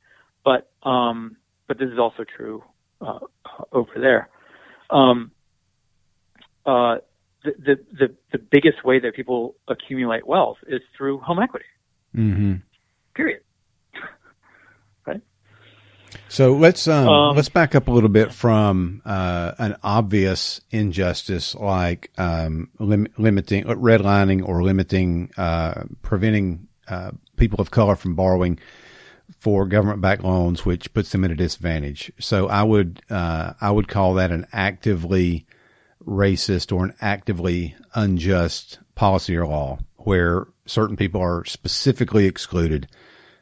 but 0.43 0.69
um, 0.83 1.37
but 1.67 1.79
this 1.79 1.89
is 1.89 1.99
also 1.99 2.23
true 2.23 2.63
uh, 3.01 3.19
over 3.71 3.91
there. 3.95 4.29
Um, 4.89 5.31
uh, 6.65 6.97
the, 7.43 7.51
the, 7.57 7.75
the 7.93 8.15
the 8.33 8.37
biggest 8.37 8.83
way 8.83 8.99
that 8.99 9.15
people 9.15 9.55
accumulate 9.67 10.27
wealth 10.27 10.57
is 10.67 10.81
through 10.97 11.19
home 11.19 11.39
equity. 11.39 11.65
Mm-hmm. 12.15 12.55
Period. 13.15 13.41
So 16.29 16.53
let's 16.53 16.87
um, 16.87 17.07
um, 17.07 17.35
let's 17.35 17.49
back 17.49 17.75
up 17.75 17.87
a 17.87 17.91
little 17.91 18.09
bit 18.09 18.33
from 18.33 19.01
uh, 19.05 19.53
an 19.57 19.77
obvious 19.83 20.61
injustice 20.71 21.55
like 21.55 22.11
um, 22.17 22.69
lim- 22.79 23.07
limiting 23.17 23.63
redlining 23.63 24.47
or 24.47 24.63
limiting 24.63 25.31
uh, 25.37 25.83
preventing 26.01 26.67
uh, 26.87 27.11
people 27.37 27.61
of 27.61 27.71
color 27.71 27.95
from 27.95 28.15
borrowing 28.15 28.59
for 29.39 29.65
government-backed 29.65 30.23
loans, 30.23 30.65
which 30.65 30.93
puts 30.93 31.11
them 31.11 31.23
at 31.23 31.31
a 31.31 31.35
disadvantage. 31.35 32.11
So 32.19 32.47
I 32.47 32.63
would 32.63 33.01
uh, 33.09 33.53
I 33.59 33.71
would 33.71 33.87
call 33.87 34.15
that 34.15 34.31
an 34.31 34.45
actively 34.51 35.45
racist 36.05 36.75
or 36.75 36.85
an 36.85 36.93
actively 37.01 37.75
unjust 37.93 38.79
policy 38.95 39.35
or 39.35 39.45
law 39.45 39.79
where 39.97 40.47
certain 40.65 40.95
people 40.95 41.21
are 41.21 41.43
specifically 41.45 42.25
excluded 42.25 42.87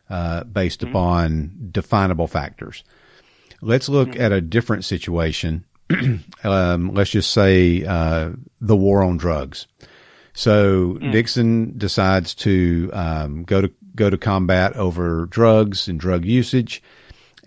uh, 0.10 0.44
based 0.44 0.82
mm-hmm. 0.82 0.90
upon 0.90 1.70
definable 1.72 2.28
factors. 2.28 2.84
Let's 3.62 3.90
look 3.90 4.10
mm-hmm. 4.10 4.22
at 4.22 4.32
a 4.32 4.42
different 4.42 4.86
situation. 4.86 5.66
um, 6.44 6.94
let's 6.94 7.12
just 7.12 7.32
say 7.32 7.86
uh, 7.86 8.32
the 8.60 8.76
war 8.76 9.04
on 9.04 9.18
drugs. 9.18 9.68
So 10.34 10.96
mm. 10.96 11.14
Nixon 11.14 11.78
decides 11.78 12.36
to 12.36 12.90
um, 12.94 13.44
go 13.44 13.62
to 13.62 13.72
go 13.96 14.10
to 14.10 14.18
combat 14.18 14.76
over 14.76 15.26
drugs 15.26 15.88
and 15.88 16.00
drug 16.00 16.26
usage, 16.26 16.84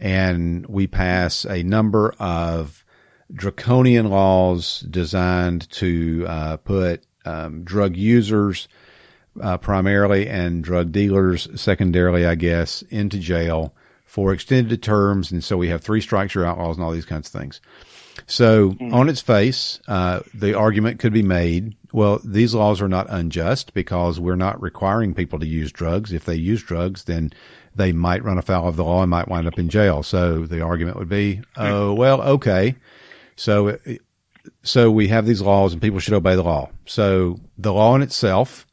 and 0.01 0.67
we 0.67 0.87
pass 0.87 1.45
a 1.45 1.63
number 1.63 2.15
of 2.19 2.85
draconian 3.33 4.09
laws 4.09 4.81
designed 4.81 5.71
to 5.71 6.25
uh, 6.29 6.57
put 6.57 7.05
um, 7.25 7.63
drug 7.65 7.97
users 7.97 8.69
uh, 9.41 9.59
primarily 9.59 10.29
and 10.29 10.65
drug 10.65 10.93
dealers 10.93 11.49
secondarily, 11.61 12.27
I 12.27 12.35
guess, 12.35 12.83
into 12.83 13.19
jail 13.19 13.75
for 14.05 14.33
extended 14.33 14.83
terms. 14.83 15.31
And 15.31 15.45
so 15.45 15.57
we 15.57 15.69
have 15.69 15.83
three 15.83 16.01
strikes 16.01 16.35
or 16.35 16.45
outlaws 16.45 16.77
and 16.77 16.85
all 16.85 16.93
these 16.93 17.05
kinds 17.05 17.33
of 17.33 17.41
things. 17.41 17.61
So 18.27 18.71
mm-hmm. 18.71 18.95
on 18.95 19.09
its 19.09 19.21
face, 19.21 19.81
uh, 19.87 20.21
the 20.35 20.55
argument 20.55 20.99
could 20.99 21.13
be 21.13 21.23
made, 21.23 21.77
well, 21.93 22.21
these 22.25 22.55
laws 22.55 22.81
are 22.81 22.89
not 22.89 23.07
unjust 23.09 23.73
because 23.73 24.21
we're 24.21 24.37
not 24.37 24.61
requiring 24.61 25.15
people 25.15 25.39
to 25.39 25.47
use 25.47 25.73
drugs. 25.73 26.13
If 26.13 26.25
they 26.25 26.35
use 26.35 26.63
drugs, 26.63 27.05
then 27.05 27.33
they 27.75 27.93
might 27.93 28.25
run 28.25 28.39
afoul 28.39 28.69
of 28.69 28.77
the 28.77 28.85
law 28.85 29.03
and 29.03 29.11
might 29.11 29.29
wind 29.29 29.47
up 29.47 29.59
in 29.59 29.69
jail. 29.69 30.03
So 30.03 30.47
the 30.47 30.61
argument 30.61 30.99
would 30.99 31.09
be, 31.09 31.41
oh, 31.57 31.95
well, 31.95 32.21
okay. 32.21 32.75
So, 33.37 33.79
so 34.63 34.91
we 34.91 35.09
have 35.09 35.27
these 35.27 35.41
laws 35.41 35.73
and 35.73 35.81
people 35.81 36.01
should 36.01 36.15
obey 36.15 36.35
the 36.35 36.43
law. 36.43 36.71
So 36.85 37.41
the 37.57 37.73
law 37.73 37.95
in 37.95 38.03
itself 38.03 38.67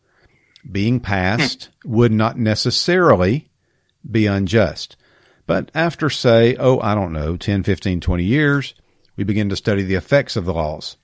being 0.70 1.00
passed 1.00 1.70
would 1.86 2.12
not 2.12 2.38
necessarily 2.38 3.48
be 4.10 4.26
unjust. 4.26 4.98
But 5.48 5.70
after, 5.76 6.10
say, 6.10 6.56
oh, 6.56 6.80
I 6.80 6.96
don't 6.96 7.14
know, 7.14 7.38
10, 7.38 7.64
15, 7.64 8.02
20 8.02 8.24
years, 8.24 8.74
we 9.16 9.24
begin 9.24 9.50
to 9.50 9.56
study 9.56 9.84
the 9.84 9.96
effects 9.96 10.36
of 10.36 10.46
the 10.46 10.54
laws. 10.54 10.98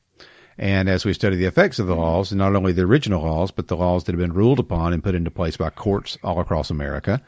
And 0.62 0.88
as 0.88 1.06
we 1.06 1.14
study 1.14 1.38
the 1.38 1.46
effects 1.46 1.80
of 1.80 1.88
the 1.88 1.96
laws, 1.96 2.32
and 2.32 2.38
not 2.38 2.56
only 2.56 2.72
the 2.72 2.84
original 2.84 3.24
laws, 3.24 3.50
but 3.50 3.68
the 3.68 3.76
laws 3.76 4.04
that 4.04 4.12
have 4.12 4.20
been 4.20 4.32
ruled 4.32 4.60
upon 4.60 4.94
and 4.94 5.04
put 5.04 5.16
into 5.16 5.32
place 5.32 5.58
by 5.58 5.72
courts 5.72 6.20
all 6.24 6.40
across 6.40 6.70
America 6.70 7.20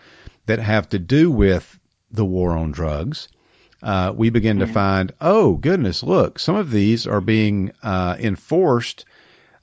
that 0.46 0.60
have 0.60 0.88
to 0.90 1.00
do 1.00 1.32
with 1.32 1.80
the 2.12 2.24
war 2.24 2.52
on 2.52 2.72
drugs, 2.72 3.28
uh, 3.82 4.14
we 4.16 4.30
begin 4.30 4.60
to 4.60 4.68
find, 4.68 5.14
oh, 5.20 5.56
goodness, 5.56 6.04
look, 6.04 6.38
some 6.38 6.56
of 6.56 6.70
these 6.70 7.08
are 7.08 7.20
being 7.20 7.72
uh, 7.82 8.16
enforced 8.20 9.04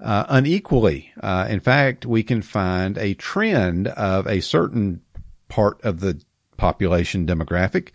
uh, 0.00 0.24
unequally. 0.28 1.12
Uh, 1.22 1.46
in 1.48 1.60
fact, 1.60 2.04
we 2.04 2.24
can 2.24 2.42
find 2.42 2.98
a 2.98 3.14
trend 3.14 3.86
of 3.86 4.26
a 4.26 4.40
certain 4.40 5.00
part 5.48 5.80
of 5.84 6.00
the 6.00 6.20
population 6.56 7.24
demographic 7.24 7.90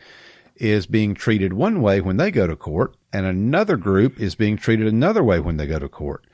is 0.56 0.86
being 0.86 1.14
treated 1.14 1.54
one 1.54 1.82
way 1.82 2.02
when 2.02 2.18
they 2.18 2.32
go 2.32 2.48
to 2.48 2.56
court, 2.56 2.96
and 3.12 3.26
another 3.26 3.78
group 3.78 4.20
is 4.20 4.36
being 4.36 4.58
treated 4.58 4.88
another 4.88 5.24
way 5.24 5.40
when 5.40 5.58
they 5.58 5.68
go 5.68 5.80
to 5.80 5.90
court. 5.90 6.26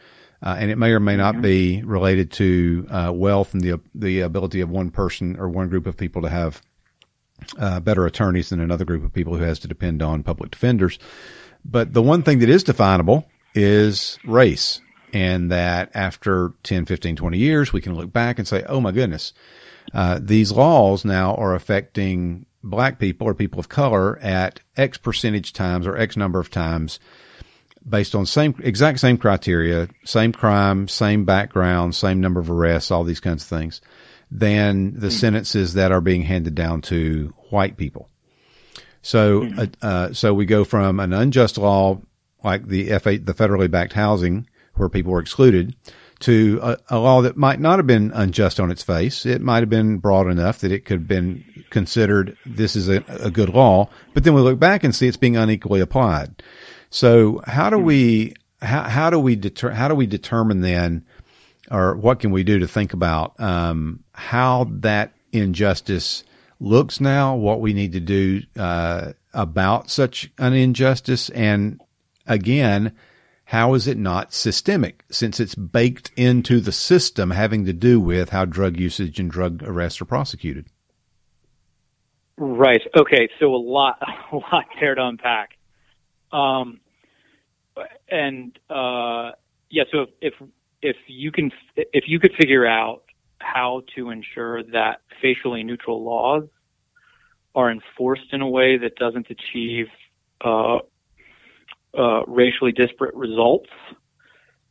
Uh, 0.44 0.56
and 0.58 0.72
it 0.72 0.78
may 0.78 0.92
or 0.92 1.00
may 1.00 1.16
not 1.16 1.42
be 1.42 1.84
related 1.84 2.32
to 2.32 2.88
uh, 2.90 3.12
wealth 3.14 3.54
and 3.54 3.62
the 3.62 3.80
the 3.94 4.22
ability 4.22 4.60
of 4.62 4.70
one 4.70 4.90
person 4.90 5.38
or 5.38 5.48
one 5.48 5.70
group 5.70 5.86
of 5.86 5.96
people 5.96 6.24
to 6.24 6.30
have 6.30 6.62
uh, 7.60 7.80
better 7.80 8.06
attorneys 8.06 8.50
than 8.50 8.60
another 8.60 8.86
group 8.86 9.04
of 9.04 9.14
people 9.14 9.36
who 9.36 9.44
has 9.44 9.60
to 9.60 9.68
depend 9.68 10.02
on 10.02 10.24
public 10.24 10.52
defenders. 10.52 10.98
But 11.64 11.94
the 11.94 12.02
one 12.02 12.24
thing 12.24 12.40
that 12.40 12.50
is 12.50 12.64
definable 12.64 13.28
is 13.54 14.18
race 14.26 14.82
and 15.14 15.52
that 15.52 15.92
after 15.94 16.54
10, 16.64 16.86
15, 16.86 17.16
20 17.16 17.38
years, 17.38 17.74
we 17.74 17.82
can 17.82 17.96
look 17.96 18.12
back 18.12 18.40
and 18.40 18.48
say, 18.48 18.64
oh 18.68 18.80
my 18.80 18.92
goodness, 18.92 19.34
uh, 19.94 20.20
these 20.22 20.52
laws 20.52 21.04
now 21.04 21.36
are 21.36 21.54
affecting 21.54 22.46
black 22.64 23.00
people 23.00 23.28
or 23.28 23.34
people 23.34 23.60
of 23.60 23.70
color 23.70 24.18
at 24.20 24.60
X 24.78 24.98
percentage 24.98 25.54
times 25.54 25.88
or 25.88 25.98
X 25.98 26.16
number 26.16 26.40
of 26.40 26.50
times 26.50 27.00
based 27.88 28.14
on 28.16 28.26
same 28.26 28.56
exact 28.60 29.00
same 29.00 29.18
criteria, 29.18 29.88
same 30.06 30.32
crime, 30.32 30.88
same 30.88 31.26
background, 31.26 31.96
same 31.96 32.22
number 32.22 32.40
of 32.40 32.50
arrests, 32.50 32.92
all 32.92 33.04
these 33.04 33.20
kinds 33.20 33.44
of 33.44 33.50
things, 33.50 33.82
than 34.30 34.94
the 34.94 35.08
mm-hmm. 35.08 35.10
sentences 35.10 35.74
that 35.74 35.92
are 35.92 36.02
being 36.02 36.24
handed 36.24 36.56
down 36.56 36.82
to 36.82 37.34
white 37.50 37.78
people. 37.78 38.10
So, 39.02 39.42
mm-hmm. 39.42 39.60
uh, 39.60 39.66
uh, 39.86 40.14
so 40.14 40.34
we 40.34 40.46
go 40.46 40.64
from 40.64 41.00
an 41.00 41.14
unjust 41.14 41.58
law 41.58 42.00
like 42.44 42.68
the 42.68 42.90
FHA, 42.90 43.26
the 43.26 43.34
federally 43.34 43.70
backed 43.70 43.94
housing 43.94 44.48
where 44.76 44.90
people 44.90 45.12
were 45.12 45.20
excluded 45.20 45.76
to 46.22 46.60
a, 46.62 46.78
a, 46.90 47.00
law 47.00 47.22
that 47.22 47.36
might 47.36 47.60
not 47.60 47.80
have 47.80 47.88
been 47.88 48.12
unjust 48.14 48.60
on 48.60 48.72
its 48.72 48.84
face. 48.84 49.26
It 49.26 49.42
might 49.42 49.60
have 49.60 49.70
been 49.70 49.98
broad 49.98 50.28
enough 50.28 50.60
that 50.60 50.72
it 50.72 50.86
could 50.86 51.00
have 51.00 51.08
been 51.08 51.44
considered 51.70 52.38
this 52.46 52.76
is 52.76 52.90
a, 52.90 53.04
a 53.08 53.32
good 53.32 53.50
law, 53.50 53.90
but 54.14 54.24
then 54.24 54.34
we 54.34 54.42
look 54.42 54.60
back 54.60 54.84
and 54.84 54.94
see 54.94 55.08
it's 55.08 55.18
being 55.18 55.38
unequally 55.38 55.82
applied. 55.82 56.44
So 56.90 57.42
how 57.46 57.70
do 57.70 57.78
we 57.78 58.36
how, 58.62 58.84
how 58.84 59.10
do 59.10 59.20
we 59.20 59.36
deter, 59.36 59.72
how 59.72 59.88
do 59.88 59.96
we 59.96 60.06
determine 60.06 60.62
then, 60.62 61.06
or 61.72 61.96
what 61.96 62.20
can 62.20 62.32
we 62.32 62.44
do 62.44 62.60
to 62.60 62.68
think 62.68 62.94
about 62.94 63.40
um, 63.40 64.04
how 64.14 64.68
that 64.70 65.14
injustice 65.32 66.24
looks 66.60 67.02
now? 67.02 67.36
What 67.36 67.62
we 67.62 67.74
need 67.74 67.94
to 67.94 68.00
do 68.00 68.42
uh, 68.58 69.14
about 69.34 69.90
such 69.90 70.30
an 70.38 70.54
injustice, 70.54 71.30
and 71.30 71.82
again 72.28 72.94
how 73.52 73.74
is 73.74 73.86
it 73.86 73.98
not 73.98 74.34
systemic 74.34 75.04
since 75.12 75.38
it's 75.38 75.56
baked 75.56 76.10
into 76.16 76.62
the 76.62 76.72
system 76.72 77.32
having 77.32 77.66
to 77.66 77.74
do 77.74 78.00
with 78.00 78.30
how 78.30 78.46
drug 78.46 78.80
usage 78.80 79.20
and 79.20 79.30
drug 79.30 79.62
arrests 79.62 80.00
are 80.00 80.06
prosecuted? 80.06 80.68
Right. 82.38 82.80
Okay. 82.98 83.28
So 83.42 83.54
a 83.54 83.58
lot, 83.58 84.00
a 84.32 84.38
lot 84.38 84.64
there 84.80 84.96
to 84.96 85.06
unpack. 85.06 85.58
Um, 86.32 86.80
and 88.10 88.58
uh, 88.70 89.32
yeah. 89.70 89.84
So 89.92 90.04
if, 90.22 90.34
if 90.42 90.50
if 90.82 90.96
you 91.08 91.34
can 91.34 91.52
if 91.76 92.06
you 92.08 92.22
could 92.22 92.32
figure 92.40 92.66
out 92.66 93.04
how 93.40 93.82
to 93.98 94.12
ensure 94.12 94.64
that 94.64 95.02
facially 95.22 95.64
neutral 95.64 96.06
laws 96.06 96.48
are 97.54 97.70
enforced 97.70 98.32
in 98.32 98.40
a 98.40 98.48
way 98.48 98.78
that 98.78 98.96
doesn't 98.96 99.28
achieve 99.30 99.88
uh, 100.40 100.78
uh, 101.98 102.24
racially 102.26 102.72
disparate 102.72 103.16
results, 103.16 103.70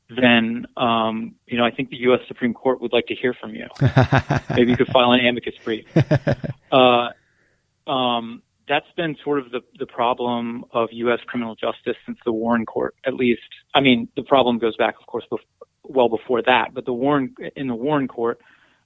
then 0.08 0.66
um, 0.76 1.34
you 1.46 1.56
know 1.56 1.64
I 1.64 1.70
think 1.70 1.90
the 1.90 1.98
U.S. 1.98 2.20
Supreme 2.28 2.54
Court 2.54 2.80
would 2.80 2.92
like 2.92 3.06
to 3.06 3.14
hear 3.14 3.34
from 3.34 3.54
you. 3.54 3.66
Maybe 4.50 4.70
you 4.70 4.76
could 4.76 4.88
file 4.88 5.12
an 5.12 5.24
amicus 5.24 5.54
brief. 5.64 5.86
Uh, 6.72 7.08
um, 7.90 8.44
that's 8.68 8.86
been 8.96 9.16
sort 9.24 9.40
of 9.40 9.50
the, 9.50 9.60
the 9.80 9.86
problem 9.86 10.64
of 10.70 10.90
U.S. 10.92 11.18
criminal 11.26 11.56
justice 11.56 11.96
since 12.06 12.16
the 12.24 12.30
Warren 12.30 12.64
Court, 12.64 12.94
at 13.04 13.14
least. 13.14 13.42
I 13.74 13.80
mean, 13.80 14.06
the 14.14 14.22
problem 14.22 14.58
goes 14.58 14.76
back, 14.76 14.94
of 15.00 15.06
course, 15.08 15.24
bef- 15.32 15.38
well 15.82 16.08
before 16.08 16.42
that. 16.42 16.72
But 16.72 16.84
the 16.84 16.92
Warren 16.92 17.34
in 17.56 17.66
the 17.66 17.74
Warren 17.74 18.06
Court, 18.06 18.40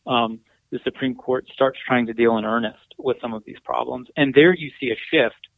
um, 0.07 0.41
the 0.71 0.79
Supreme 0.83 1.15
Court 1.15 1.47
starts 1.53 1.79
trying 1.87 2.07
to 2.07 2.15
deal 2.15 2.39
in 2.39 2.47
earnest 2.47 2.95
with 2.97 3.19
some 3.21 3.35
of 3.35 3.45
these 3.45 3.59
problems, 3.63 4.09
and 4.17 4.33
there 4.33 4.55
you 4.55 4.71
see 4.81 4.91
a 4.91 4.97
shift 5.11 5.49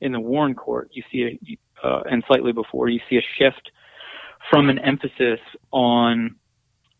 in 0.00 0.10
the 0.10 0.20
Warren 0.20 0.54
Court. 0.54 0.90
You 0.92 1.04
see 1.12 1.22
a 1.22 1.58
uh, 1.82 2.00
and 2.10 2.24
slightly 2.26 2.52
before, 2.52 2.88
you 2.88 3.00
see 3.08 3.16
a 3.16 3.22
shift 3.38 3.70
from 4.50 4.68
an 4.68 4.78
emphasis 4.78 5.40
on 5.72 6.36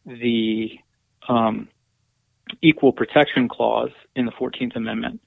the 0.05 0.71
um, 1.29 1.69
equal 2.63 2.93
protection 2.93 3.49
clause 3.49 3.91
in 4.15 4.27
the 4.27 4.33
14th 4.33 4.77
Amendment 4.77 5.21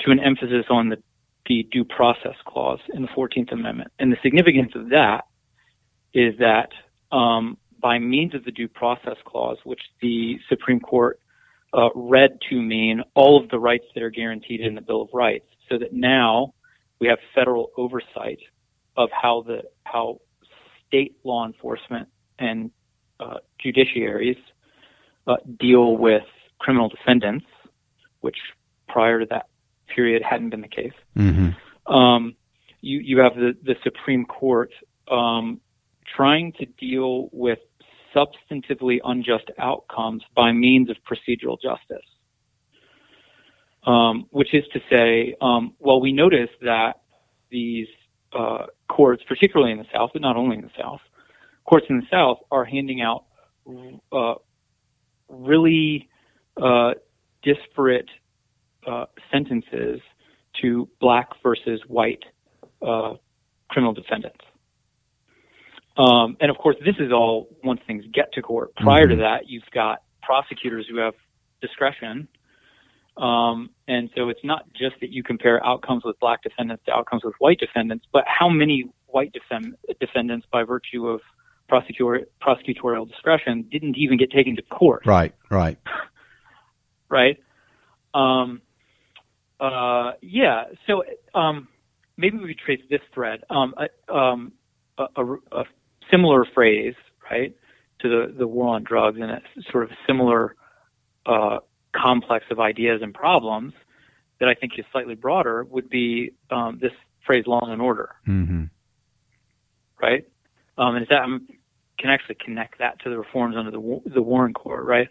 to 0.00 0.10
an 0.10 0.20
emphasis 0.20 0.66
on 0.70 0.88
the 0.88 0.96
the 1.48 1.62
due 1.70 1.84
process 1.84 2.34
clause 2.44 2.80
in 2.92 3.02
the 3.02 3.08
14th 3.08 3.52
Amendment. 3.52 3.92
And 3.98 4.10
the 4.10 4.16
significance 4.22 4.72
of 4.74 4.90
that 4.90 5.26
is 6.12 6.34
that 6.38 6.70
um, 7.12 7.56
by 7.80 7.98
means 7.98 8.34
of 8.34 8.44
the 8.44 8.50
due 8.50 8.68
process 8.68 9.16
clause, 9.24 9.58
which 9.64 9.80
the 10.02 10.38
Supreme 10.48 10.80
Court 10.80 11.20
uh, 11.72 11.90
read 11.94 12.38
to 12.50 12.60
mean 12.60 13.02
all 13.14 13.40
of 13.40 13.48
the 13.50 13.58
rights 13.58 13.84
that 13.94 14.02
are 14.02 14.10
guaranteed 14.10 14.60
in 14.60 14.74
the 14.74 14.80
Bill 14.80 15.02
of 15.02 15.08
Rights, 15.12 15.46
so 15.68 15.78
that 15.78 15.92
now 15.92 16.54
we 17.00 17.08
have 17.08 17.18
federal 17.34 17.70
oversight 17.76 18.38
of 18.96 19.10
how 19.12 19.42
the 19.46 19.62
how 19.84 20.20
state 20.86 21.16
law 21.24 21.46
enforcement 21.46 22.08
and 22.38 22.70
uh, 23.20 23.38
judiciaries 23.64 24.38
uh, 25.26 25.36
deal 25.58 25.96
with 25.96 26.22
criminal 26.58 26.88
defendants, 26.88 27.46
which 28.20 28.36
prior 28.88 29.20
to 29.20 29.26
that 29.26 29.46
period 29.94 30.22
hadn't 30.22 30.50
been 30.50 30.60
the 30.60 30.68
case. 30.68 30.92
Mm-hmm. 31.16 31.92
Um, 31.92 32.36
you 32.80 32.98
you 32.98 33.18
have 33.20 33.34
the 33.34 33.56
the 33.62 33.76
Supreme 33.82 34.24
Court 34.24 34.70
um, 35.10 35.60
trying 36.16 36.52
to 36.54 36.66
deal 36.66 37.28
with 37.32 37.58
substantively 38.14 38.98
unjust 39.04 39.50
outcomes 39.58 40.22
by 40.34 40.52
means 40.52 40.88
of 40.90 40.96
procedural 41.10 41.56
justice. 41.60 42.06
Um, 43.84 44.26
which 44.30 44.52
is 44.52 44.64
to 44.72 44.80
say, 44.90 45.36
um, 45.40 45.74
well, 45.78 46.00
we 46.00 46.12
notice 46.12 46.48
that 46.60 46.94
these 47.50 47.86
uh, 48.36 48.66
courts, 48.88 49.22
particularly 49.28 49.72
in 49.72 49.78
the 49.78 49.86
South, 49.92 50.10
but 50.12 50.22
not 50.22 50.36
only 50.36 50.56
in 50.56 50.62
the 50.62 50.70
South, 50.78 51.00
courts 51.64 51.86
in 51.88 51.98
the 51.98 52.06
South 52.10 52.38
are 52.50 52.64
handing 52.64 53.00
out 53.00 53.24
uh, 54.12 54.34
really 55.28 56.08
uh, 56.60 56.92
disparate 57.42 58.08
uh, 58.86 59.06
sentences 59.32 60.00
to 60.62 60.88
black 61.00 61.28
versus 61.42 61.80
white 61.86 62.24
uh, 62.86 63.14
criminal 63.68 63.92
defendants. 63.92 64.44
Um, 65.96 66.36
and 66.40 66.50
of 66.50 66.58
course, 66.58 66.76
this 66.84 66.96
is 66.98 67.10
all 67.12 67.48
once 67.64 67.80
things 67.86 68.04
get 68.12 68.32
to 68.34 68.42
court. 68.42 68.74
Prior 68.76 69.02
mm-hmm. 69.02 69.10
to 69.10 69.16
that, 69.16 69.48
you've 69.48 69.62
got 69.72 70.02
prosecutors 70.22 70.86
who 70.90 70.98
have 70.98 71.14
discretion. 71.60 72.28
Um, 73.16 73.70
and 73.88 74.10
so 74.14 74.28
it's 74.28 74.44
not 74.44 74.66
just 74.72 74.96
that 75.00 75.10
you 75.10 75.22
compare 75.22 75.64
outcomes 75.64 76.04
with 76.04 76.18
black 76.20 76.42
defendants 76.42 76.84
to 76.86 76.92
outcomes 76.92 77.24
with 77.24 77.34
white 77.38 77.58
defendants, 77.58 78.04
but 78.12 78.24
how 78.26 78.48
many 78.48 78.90
white 79.06 79.34
defendants, 80.00 80.46
by 80.52 80.62
virtue 80.64 81.08
of 81.08 81.20
prosecutor- 81.68 82.26
prosecutorial 82.42 83.08
discretion, 83.08 83.66
didn't 83.70 83.96
even 83.96 84.18
get 84.18 84.30
taken 84.30 84.56
to 84.56 84.62
court. 84.62 85.06
Right, 85.06 85.34
right. 85.50 85.78
right? 87.08 87.38
Um, 88.12 88.60
uh, 89.58 90.12
yeah, 90.20 90.64
so 90.86 91.02
um, 91.34 91.68
maybe 92.16 92.36
we 92.36 92.48
could 92.48 92.58
trace 92.58 92.82
this 92.90 93.00
thread. 93.14 93.40
Um, 93.48 93.74
um, 94.12 94.52
a, 94.98 95.06
a, 95.16 95.34
a, 95.52 95.64
similar 96.10 96.44
phrase, 96.54 96.94
right, 97.30 97.56
to 98.00 98.08
the, 98.08 98.32
the 98.32 98.46
war 98.46 98.76
on 98.76 98.84
drugs 98.84 99.18
and 99.20 99.30
a 99.30 99.40
sort 99.72 99.84
of 99.84 99.90
similar 100.06 100.54
uh, 101.26 101.58
complex 101.96 102.44
of 102.50 102.60
ideas 102.60 103.00
and 103.02 103.14
problems 103.14 103.72
that 104.40 104.48
I 104.48 104.54
think 104.54 104.72
is 104.78 104.84
slightly 104.92 105.14
broader 105.14 105.64
would 105.64 105.88
be 105.88 106.32
um, 106.50 106.78
this 106.80 106.92
phrase 107.24 107.44
law 107.46 107.60
and 107.70 107.80
order. 107.80 108.10
Mm-hmm. 108.28 108.64
Right? 110.00 110.26
Um, 110.78 110.96
and 110.96 111.02
is 111.02 111.08
that 111.08 111.22
um, 111.22 111.48
can 111.98 112.10
actually 112.10 112.36
connect 112.44 112.78
that 112.78 113.00
to 113.00 113.10
the 113.10 113.18
reforms 113.18 113.56
under 113.56 113.70
the 113.70 114.00
the 114.04 114.22
Warren 114.22 114.52
Court, 114.52 114.84
right? 114.84 115.08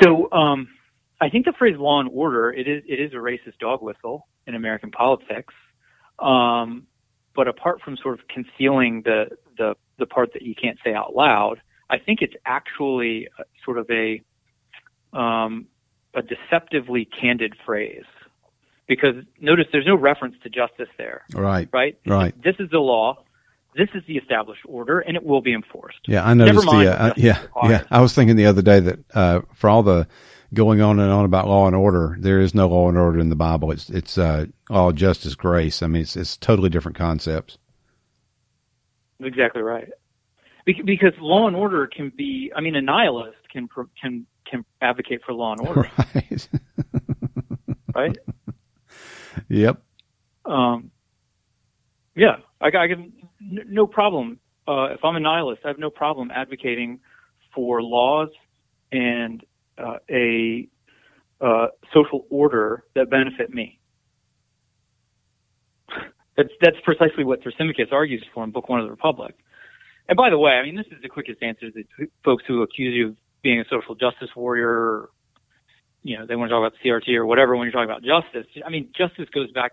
So 0.00 0.30
um, 0.30 0.68
I 1.20 1.28
think 1.28 1.46
the 1.46 1.52
phrase 1.58 1.76
law 1.76 2.00
and 2.00 2.08
order 2.12 2.52
it 2.52 2.68
is 2.68 2.82
it 2.86 3.00
is 3.00 3.12
a 3.12 3.16
racist 3.16 3.58
dog 3.58 3.82
whistle 3.82 4.28
in 4.46 4.54
American 4.54 4.90
politics. 4.90 5.54
Um, 6.20 6.86
but 7.34 7.48
apart 7.48 7.80
from 7.82 7.96
sort 7.96 8.18
of 8.18 8.26
concealing 8.28 9.02
the, 9.04 9.36
the, 9.56 9.74
the 9.98 10.06
part 10.06 10.32
that 10.32 10.42
you 10.42 10.54
can't 10.54 10.78
say 10.84 10.92
out 10.94 11.14
loud, 11.14 11.60
I 11.88 11.98
think 11.98 12.20
it's 12.22 12.34
actually 12.44 13.28
sort 13.64 13.78
of 13.78 13.88
a, 13.90 14.20
um, 15.12 15.66
a 16.14 16.22
deceptively 16.22 17.04
candid 17.04 17.54
phrase. 17.64 18.04
Because 18.86 19.14
notice 19.40 19.66
there's 19.70 19.86
no 19.86 19.94
reference 19.94 20.34
to 20.42 20.50
justice 20.50 20.88
there. 20.98 21.22
Right. 21.32 21.68
Right? 21.72 21.96
Right. 22.06 22.34
This 22.42 22.56
is 22.58 22.70
the 22.70 22.80
law. 22.80 23.22
This 23.76 23.88
is 23.94 24.02
the 24.08 24.16
established 24.16 24.62
order, 24.66 24.98
and 24.98 25.16
it 25.16 25.22
will 25.22 25.42
be 25.42 25.54
enforced. 25.54 26.00
Yeah, 26.08 26.26
I 26.26 26.34
noticed. 26.34 26.66
the, 26.66 27.00
uh, 27.00 27.14
yeah, 27.16 27.40
yeah. 27.62 27.84
I 27.88 28.00
was 28.00 28.12
thinking 28.12 28.34
the 28.34 28.46
other 28.46 28.62
day 28.62 28.80
that 28.80 28.98
uh, 29.14 29.42
for 29.54 29.70
all 29.70 29.84
the 29.84 30.08
going 30.52 30.80
on 30.80 30.98
and 30.98 31.10
on 31.10 31.24
about 31.24 31.48
law 31.48 31.66
and 31.66 31.76
order. 31.76 32.16
There 32.18 32.40
is 32.40 32.54
no 32.54 32.68
law 32.68 32.88
and 32.88 32.98
order 32.98 33.18
in 33.18 33.28
the 33.28 33.36
Bible. 33.36 33.70
It's 33.70 33.88
it's 33.90 34.18
uh, 34.18 34.46
all 34.68 34.92
justice, 34.92 35.34
grace. 35.34 35.82
I 35.82 35.86
mean, 35.86 36.02
it's 36.02 36.16
it's 36.16 36.36
totally 36.36 36.68
different 36.68 36.96
concepts. 36.96 37.58
Exactly 39.20 39.62
right. 39.62 39.88
Because 40.66 41.12
law 41.20 41.46
and 41.46 41.56
order 41.56 41.86
can 41.86 42.12
be. 42.16 42.52
I 42.54 42.60
mean, 42.60 42.76
a 42.76 42.82
nihilist 42.82 43.38
can 43.50 43.68
can 44.00 44.26
can 44.50 44.64
advocate 44.80 45.20
for 45.24 45.32
law 45.32 45.52
and 45.52 45.60
order. 45.66 45.90
Right. 46.14 46.48
right. 47.94 48.18
Yep. 49.48 49.82
Um. 50.44 50.90
Yeah, 52.16 52.36
I, 52.60 52.66
I 52.68 52.88
can 52.88 53.12
no 53.40 53.86
problem. 53.86 54.40
Uh, 54.66 54.88
if 54.92 55.04
I'm 55.04 55.16
a 55.16 55.20
nihilist, 55.20 55.62
I 55.64 55.68
have 55.68 55.78
no 55.78 55.90
problem 55.90 56.30
advocating 56.30 57.00
for 57.54 57.82
laws 57.82 58.28
and 58.92 59.42
uh, 59.78 59.96
a 60.10 60.68
uh, 61.40 61.66
social 61.92 62.26
order 62.30 62.84
that 62.94 63.10
benefit 63.10 63.52
me. 63.52 63.78
That's 66.36 66.50
that's 66.62 66.76
precisely 66.84 67.24
what 67.24 67.42
Thrasymachus 67.42 67.92
argues 67.92 68.24
for 68.32 68.44
in 68.44 68.50
Book 68.50 68.68
One 68.68 68.80
of 68.80 68.86
the 68.86 68.90
Republic. 68.90 69.34
And 70.08 70.16
by 70.16 70.30
the 70.30 70.38
way, 70.38 70.52
I 70.52 70.62
mean 70.62 70.74
this 70.74 70.86
is 70.86 71.02
the 71.02 71.08
quickest 71.08 71.42
answer 71.42 71.70
to 71.70 71.84
folks 72.24 72.44
who 72.46 72.62
accuse 72.62 72.94
you 72.94 73.08
of 73.08 73.16
being 73.42 73.60
a 73.60 73.64
social 73.70 73.94
justice 73.94 74.30
warrior. 74.34 75.08
You 76.02 76.18
know, 76.18 76.26
they 76.26 76.36
want 76.36 76.48
to 76.48 76.54
talk 76.54 76.66
about 76.66 76.72
CRT 76.84 77.14
or 77.14 77.26
whatever 77.26 77.56
when 77.56 77.66
you're 77.66 77.72
talking 77.72 77.90
about 77.90 78.02
justice. 78.02 78.46
I 78.64 78.70
mean, 78.70 78.88
justice 78.96 79.28
goes 79.34 79.50
back 79.52 79.72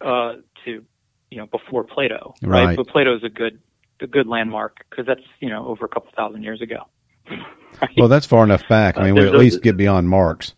uh, 0.00 0.34
to 0.64 0.84
you 1.30 1.38
know 1.38 1.46
before 1.46 1.84
Plato, 1.84 2.34
right? 2.42 2.64
right? 2.64 2.76
But 2.76 2.88
Plato 2.88 3.16
is 3.16 3.24
a 3.24 3.28
good 3.28 3.58
a 4.00 4.06
good 4.06 4.26
landmark 4.26 4.84
because 4.90 5.06
that's 5.06 5.22
you 5.40 5.48
know 5.48 5.66
over 5.66 5.84
a 5.84 5.88
couple 5.88 6.10
thousand 6.16 6.42
years 6.42 6.60
ago. 6.60 6.84
Right? 7.28 7.40
Well, 7.96 8.08
that's 8.08 8.26
far 8.26 8.44
enough 8.44 8.68
back. 8.68 8.98
I 8.98 9.04
mean, 9.04 9.18
uh, 9.18 9.22
we 9.22 9.26
at 9.28 9.34
least 9.34 9.62
get 9.62 9.78
beyond 9.78 10.08
Marx 10.08 10.54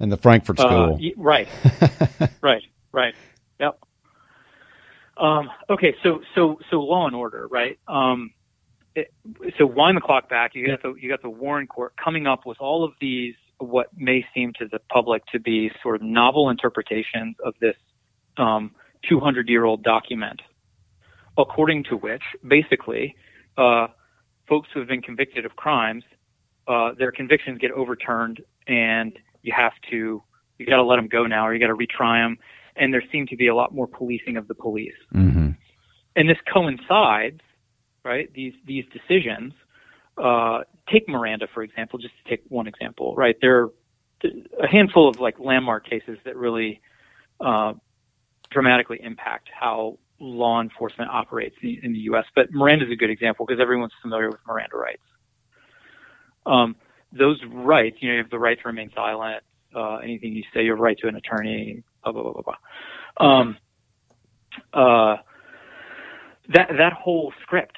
and 0.00 0.10
the 0.10 0.16
Frankfurt 0.16 0.58
uh, 0.58 0.62
School. 0.66 0.98
Uh, 1.00 1.22
right, 1.22 1.48
right, 2.42 2.62
right. 2.90 3.14
Yep. 3.60 3.78
Um, 5.16 5.48
okay, 5.70 5.94
so 6.02 6.22
so 6.34 6.58
so 6.70 6.80
law 6.80 7.06
and 7.06 7.14
order, 7.14 7.46
right? 7.46 7.78
Um, 7.86 8.32
it, 8.94 9.12
so 9.58 9.66
wind 9.66 9.96
the 9.96 10.00
clock 10.00 10.28
back. 10.28 10.52
You 10.54 10.66
got 10.66 10.82
the 10.82 10.94
you 11.00 11.08
got 11.08 11.22
the 11.22 11.30
Warren 11.30 11.66
Court 11.66 11.92
coming 12.02 12.26
up 12.26 12.46
with 12.46 12.58
all 12.60 12.84
of 12.84 12.92
these 13.00 13.34
what 13.58 13.88
may 13.96 14.24
seem 14.34 14.52
to 14.58 14.66
the 14.66 14.78
public 14.90 15.22
to 15.32 15.38
be 15.38 15.70
sort 15.82 15.94
of 15.94 16.02
novel 16.02 16.48
interpretations 16.48 17.36
of 17.44 17.54
this 17.60 17.76
um, 18.38 18.74
200 19.08 19.48
year 19.48 19.64
old 19.64 19.82
document, 19.82 20.40
according 21.38 21.84
to 21.84 21.96
which 21.96 22.22
basically 22.46 23.14
uh, 23.58 23.86
folks 24.48 24.68
who 24.72 24.80
have 24.80 24.88
been 24.88 25.02
convicted 25.02 25.44
of 25.44 25.56
crimes, 25.56 26.04
uh, 26.66 26.92
their 26.98 27.12
convictions 27.12 27.58
get 27.58 27.70
overturned, 27.70 28.40
and 28.66 29.18
you 29.42 29.52
have 29.56 29.72
to 29.90 30.22
you 30.58 30.66
got 30.66 30.76
to 30.76 30.84
let 30.84 30.96
them 30.96 31.08
go 31.08 31.26
now, 31.26 31.46
or 31.46 31.54
you 31.54 31.60
got 31.60 31.68
to 31.68 31.74
retry 31.74 32.22
them. 32.22 32.36
And 32.76 32.92
there 32.92 33.02
seemed 33.10 33.28
to 33.28 33.36
be 33.36 33.48
a 33.48 33.54
lot 33.54 33.74
more 33.74 33.86
policing 33.86 34.36
of 34.36 34.48
the 34.48 34.54
police, 34.54 34.94
mm-hmm. 35.14 35.50
and 36.16 36.28
this 36.28 36.38
coincides, 36.52 37.40
right? 38.04 38.32
These 38.34 38.54
these 38.66 38.84
decisions. 38.92 39.52
Uh, 40.18 40.60
take 40.92 41.08
Miranda 41.08 41.46
for 41.54 41.62
example, 41.62 41.98
just 41.98 42.14
to 42.22 42.30
take 42.30 42.42
one 42.48 42.66
example, 42.66 43.14
right? 43.16 43.36
There 43.40 43.62
are 43.62 43.68
a 44.62 44.68
handful 44.68 45.08
of 45.08 45.18
like 45.18 45.38
landmark 45.38 45.88
cases 45.88 46.18
that 46.24 46.36
really 46.36 46.80
uh, 47.40 47.74
dramatically 48.50 49.00
impact 49.02 49.48
how 49.58 49.98
law 50.18 50.60
enforcement 50.60 51.10
operates 51.10 51.56
in 51.62 51.92
the 51.92 51.98
U.S. 52.00 52.24
But 52.34 52.52
Miranda 52.52 52.84
is 52.84 52.92
a 52.92 52.96
good 52.96 53.10
example 53.10 53.46
because 53.46 53.60
everyone's 53.60 53.92
familiar 54.02 54.28
with 54.28 54.40
Miranda 54.46 54.76
rights. 54.76 55.02
Um, 56.46 56.76
those 57.12 57.40
rights, 57.50 57.96
you 58.00 58.08
know, 58.08 58.14
you 58.16 58.22
have 58.22 58.30
the 58.30 58.38
right 58.38 58.58
to 58.60 58.68
remain 58.68 58.90
silent. 58.94 59.42
Uh, 59.74 59.96
anything 59.96 60.32
you 60.32 60.42
say, 60.52 60.64
you 60.64 60.70
have 60.70 60.78
a 60.78 60.82
right 60.82 60.98
to 60.98 61.08
an 61.08 61.16
attorney. 61.16 61.82
Blah 62.04 62.12
blah 62.12 62.22
blah 62.22 62.32
blah 62.32 62.42
blah. 63.18 63.26
Um, 63.26 63.56
uh, 64.72 65.16
that 66.54 66.68
that 66.78 66.92
whole 66.92 67.32
script 67.42 67.76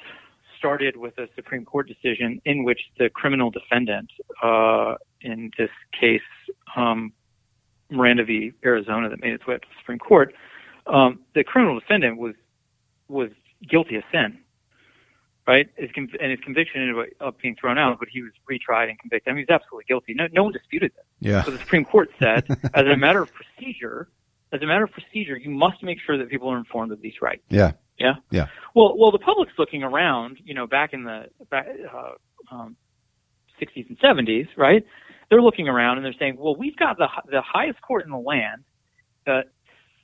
started 0.57 0.95
with 0.95 1.17
a 1.17 1.27
Supreme 1.35 1.65
Court 1.65 1.87
decision 1.87 2.41
in 2.45 2.63
which 2.63 2.79
the 2.97 3.09
criminal 3.09 3.51
defendant, 3.51 4.09
uh, 4.41 4.95
in 5.21 5.51
this 5.57 5.69
case, 5.99 6.21
um, 6.75 7.11
Miranda 7.89 8.23
v. 8.23 8.53
Arizona, 8.63 9.09
that 9.09 9.19
made 9.19 9.33
its 9.33 9.45
way 9.45 9.55
up 9.55 9.61
to 9.61 9.67
the 9.67 9.75
Supreme 9.81 9.99
Court, 9.99 10.33
um, 10.87 11.19
the 11.35 11.43
criminal 11.43 11.79
defendant 11.79 12.17
was 12.17 12.35
was 13.09 13.29
guilty 13.69 13.95
of 13.97 14.03
sin, 14.11 14.39
right? 15.45 15.67
His 15.75 15.89
and 15.95 16.31
his 16.31 16.39
conviction 16.39 16.81
ended 16.81 17.13
up 17.19 17.39
being 17.41 17.55
thrown 17.59 17.77
out, 17.77 17.99
but 17.99 18.07
he 18.09 18.21
was 18.21 18.31
retried 18.49 18.89
and 18.89 18.97
convicted. 18.99 19.31
I 19.31 19.35
mean, 19.35 19.45
he's 19.47 19.53
absolutely 19.53 19.85
guilty. 19.87 20.13
No, 20.13 20.27
no 20.31 20.43
one 20.43 20.53
disputed 20.53 20.91
that. 20.95 21.05
Yeah. 21.19 21.43
So 21.43 21.51
the 21.51 21.59
Supreme 21.59 21.85
Court 21.85 22.09
said, 22.19 22.45
as 22.73 22.85
a 22.85 22.97
matter 22.97 23.21
of 23.21 23.31
procedure, 23.33 24.09
as 24.51 24.61
a 24.61 24.65
matter 24.65 24.85
of 24.85 24.91
procedure, 24.91 25.37
you 25.37 25.49
must 25.49 25.83
make 25.83 25.99
sure 26.05 26.17
that 26.17 26.29
people 26.29 26.49
are 26.49 26.57
informed 26.57 26.91
of 26.91 27.01
these 27.01 27.21
rights. 27.21 27.43
Yeah. 27.49 27.73
Yeah. 27.99 28.13
Yeah. 28.31 28.47
Well, 28.75 28.97
well, 28.97 29.11
the 29.11 29.19
public's 29.19 29.53
looking 29.57 29.83
around. 29.83 30.39
You 30.43 30.53
know, 30.53 30.67
back 30.67 30.93
in 30.93 31.03
the 31.03 31.25
back, 31.49 31.67
uh, 31.93 32.53
um, 32.53 32.75
60s 33.61 33.87
and 33.87 33.99
70s, 33.99 34.47
right? 34.57 34.85
They're 35.29 35.41
looking 35.41 35.67
around 35.67 35.97
and 35.97 36.05
they're 36.05 36.15
saying, 36.19 36.37
well, 36.37 36.55
we've 36.55 36.75
got 36.75 36.97
the 36.97 37.07
the 37.29 37.41
highest 37.41 37.81
court 37.81 38.05
in 38.05 38.11
the 38.11 38.17
land 38.17 38.63
uh, 39.27 39.41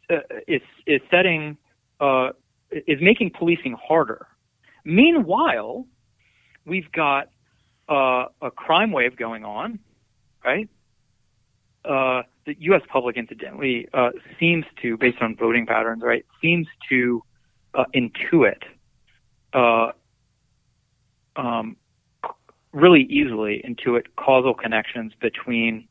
uh, 0.09 0.19
is 0.47 0.61
is 0.85 1.01
setting 1.11 1.57
uh, 1.99 2.29
is 2.71 2.99
making 3.01 3.31
policing 3.37 3.75
harder. 3.81 4.27
Meanwhile, 4.85 5.85
we've 6.65 6.91
got 6.91 7.29
uh, 7.89 8.25
a 8.41 8.51
crime 8.51 8.91
wave 8.91 9.17
going 9.17 9.43
on, 9.43 9.79
right? 10.43 10.69
Uh, 11.83 12.23
the 12.45 12.55
U.S. 12.59 12.81
public, 12.91 13.17
incidentally, 13.17 13.87
uh, 13.93 14.09
seems 14.39 14.65
to, 14.81 14.97
based 14.97 15.17
on 15.21 15.35
voting 15.35 15.65
patterns, 15.65 16.01
right, 16.03 16.25
seems 16.41 16.67
to 16.89 17.23
uh, 17.73 17.85
intuit 17.95 18.63
uh, 19.53 19.91
um, 21.35 21.75
really 22.71 23.01
easily 23.03 23.63
intuit 23.67 24.05
causal 24.15 24.53
connections 24.53 25.13
between 25.19 25.87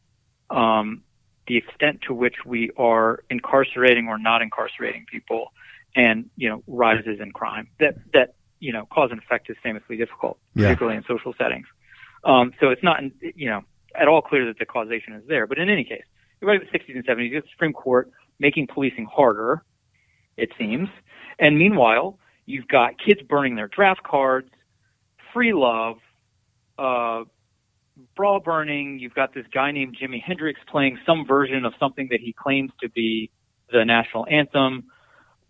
um, 0.51 1.03
the 1.47 1.57
extent 1.57 2.01
to 2.07 2.15
which 2.15 2.37
we 2.47 2.71
are 2.77 3.25
incarcerating 3.31 4.07
or 4.07 4.19
not 4.19 4.43
incarcerating 4.43 5.05
people 5.11 5.53
and 5.97 6.29
you 6.37 6.49
know 6.49 6.63
rises 6.67 7.19
in 7.21 7.33
crime 7.33 7.69
that 7.81 7.97
that 8.13 8.35
you 8.61 8.73
know 8.73 8.87
cause 8.93 9.11
and 9.11 9.21
effect 9.21 9.49
is 9.51 9.57
famously 9.63 9.97
difficult 9.97 10.39
Yeah. 10.55 10.67
particularly 10.67 10.97
in 10.99 11.05
social 11.05 11.35
settings. 11.39 11.67
Um, 12.25 12.53
so 12.61 12.69
it's 12.71 12.83
not 12.83 13.01
you 13.21 13.49
know 13.49 13.63
at 13.95 14.07
all 14.07 14.23
clear 14.23 14.45
that 14.47 14.59
the 14.59 14.67
causation 14.67 15.15
is 15.15 15.23
there. 15.27 15.47
But 15.47 15.59
in 15.59 15.69
any 15.69 15.85
case 15.85 16.05
you're 16.41 16.51
right 16.51 16.61
at 16.61 16.71
the 16.71 16.79
60s 16.79 16.95
and 16.95 17.07
70s 17.07 17.43
the 17.43 17.49
Supreme 17.51 17.73
Court 17.73 18.11
making 18.39 18.69
policing 18.69 19.07
harder 19.07 19.65
it 20.37 20.51
seems 20.59 20.89
and 21.39 21.59
meanwhile 21.59 22.19
you've 22.47 22.69
got 22.69 22.93
kids 23.05 23.21
burning 23.29 23.57
their 23.57 23.69
draft 23.69 24.03
cards 24.03 24.49
free 25.33 25.53
love 25.53 25.97
uh, 26.79 27.25
bra 28.17 28.39
burning. 28.39 28.99
You've 28.99 29.15
got 29.15 29.35
this 29.35 29.47
guy 29.53 29.73
named 29.73 29.97
Jimi 30.01 30.23
Hendrix 30.23 30.61
playing 30.71 30.99
some 31.05 31.27
version 31.27 31.65
of 31.65 31.73
something 31.81 32.09
that 32.11 32.21
he 32.21 32.33
claims 32.33 32.71
to 32.81 32.89
be 32.89 33.31
the 33.73 33.85
national 33.85 34.27
anthem. 34.31 34.85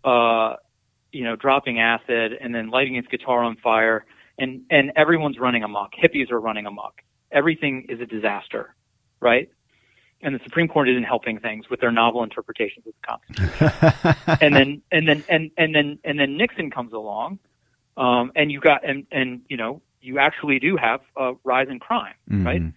Uh, 0.03 0.55
you 1.11 1.23
know, 1.23 1.35
dropping 1.35 1.79
acid 1.79 2.33
and 2.39 2.53
then 2.53 2.69
lighting 2.69 2.95
his 2.95 3.05
guitar 3.07 3.43
on 3.43 3.57
fire, 3.57 4.05
and 4.37 4.61
and 4.69 4.91
everyone's 4.95 5.39
running 5.39 5.63
amok. 5.63 5.91
Hippies 6.01 6.31
are 6.31 6.39
running 6.39 6.65
amok. 6.65 7.01
Everything 7.31 7.87
is 7.89 7.99
a 7.99 8.05
disaster, 8.05 8.75
right? 9.19 9.49
And 10.21 10.35
the 10.35 10.39
Supreme 10.43 10.67
Court 10.67 10.89
isn't 10.89 11.03
helping 11.03 11.39
things 11.39 11.69
with 11.69 11.79
their 11.79 11.91
novel 11.91 12.23
interpretations 12.23 12.85
of 12.85 12.93
the 12.93 13.07
Constitution 13.07 14.37
and 14.41 14.53
then 14.55 14.81
and 14.91 15.07
then 15.07 15.23
and 15.29 15.49
and 15.57 15.73
then 15.73 15.97
and 16.03 16.19
then 16.19 16.35
Nixon 16.35 16.69
comes 16.71 16.91
along, 16.91 17.39
um, 17.95 18.31
and 18.35 18.51
you 18.51 18.59
got 18.59 18.83
and 18.87 19.07
and 19.13 19.41
you 19.47 19.55
know 19.55 19.81
you 20.01 20.19
actually 20.19 20.59
do 20.59 20.75
have 20.75 20.99
a 21.15 21.33
rise 21.45 21.67
in 21.69 21.79
crime, 21.79 22.15
right? 22.29 22.61
Mhm. 22.61 22.73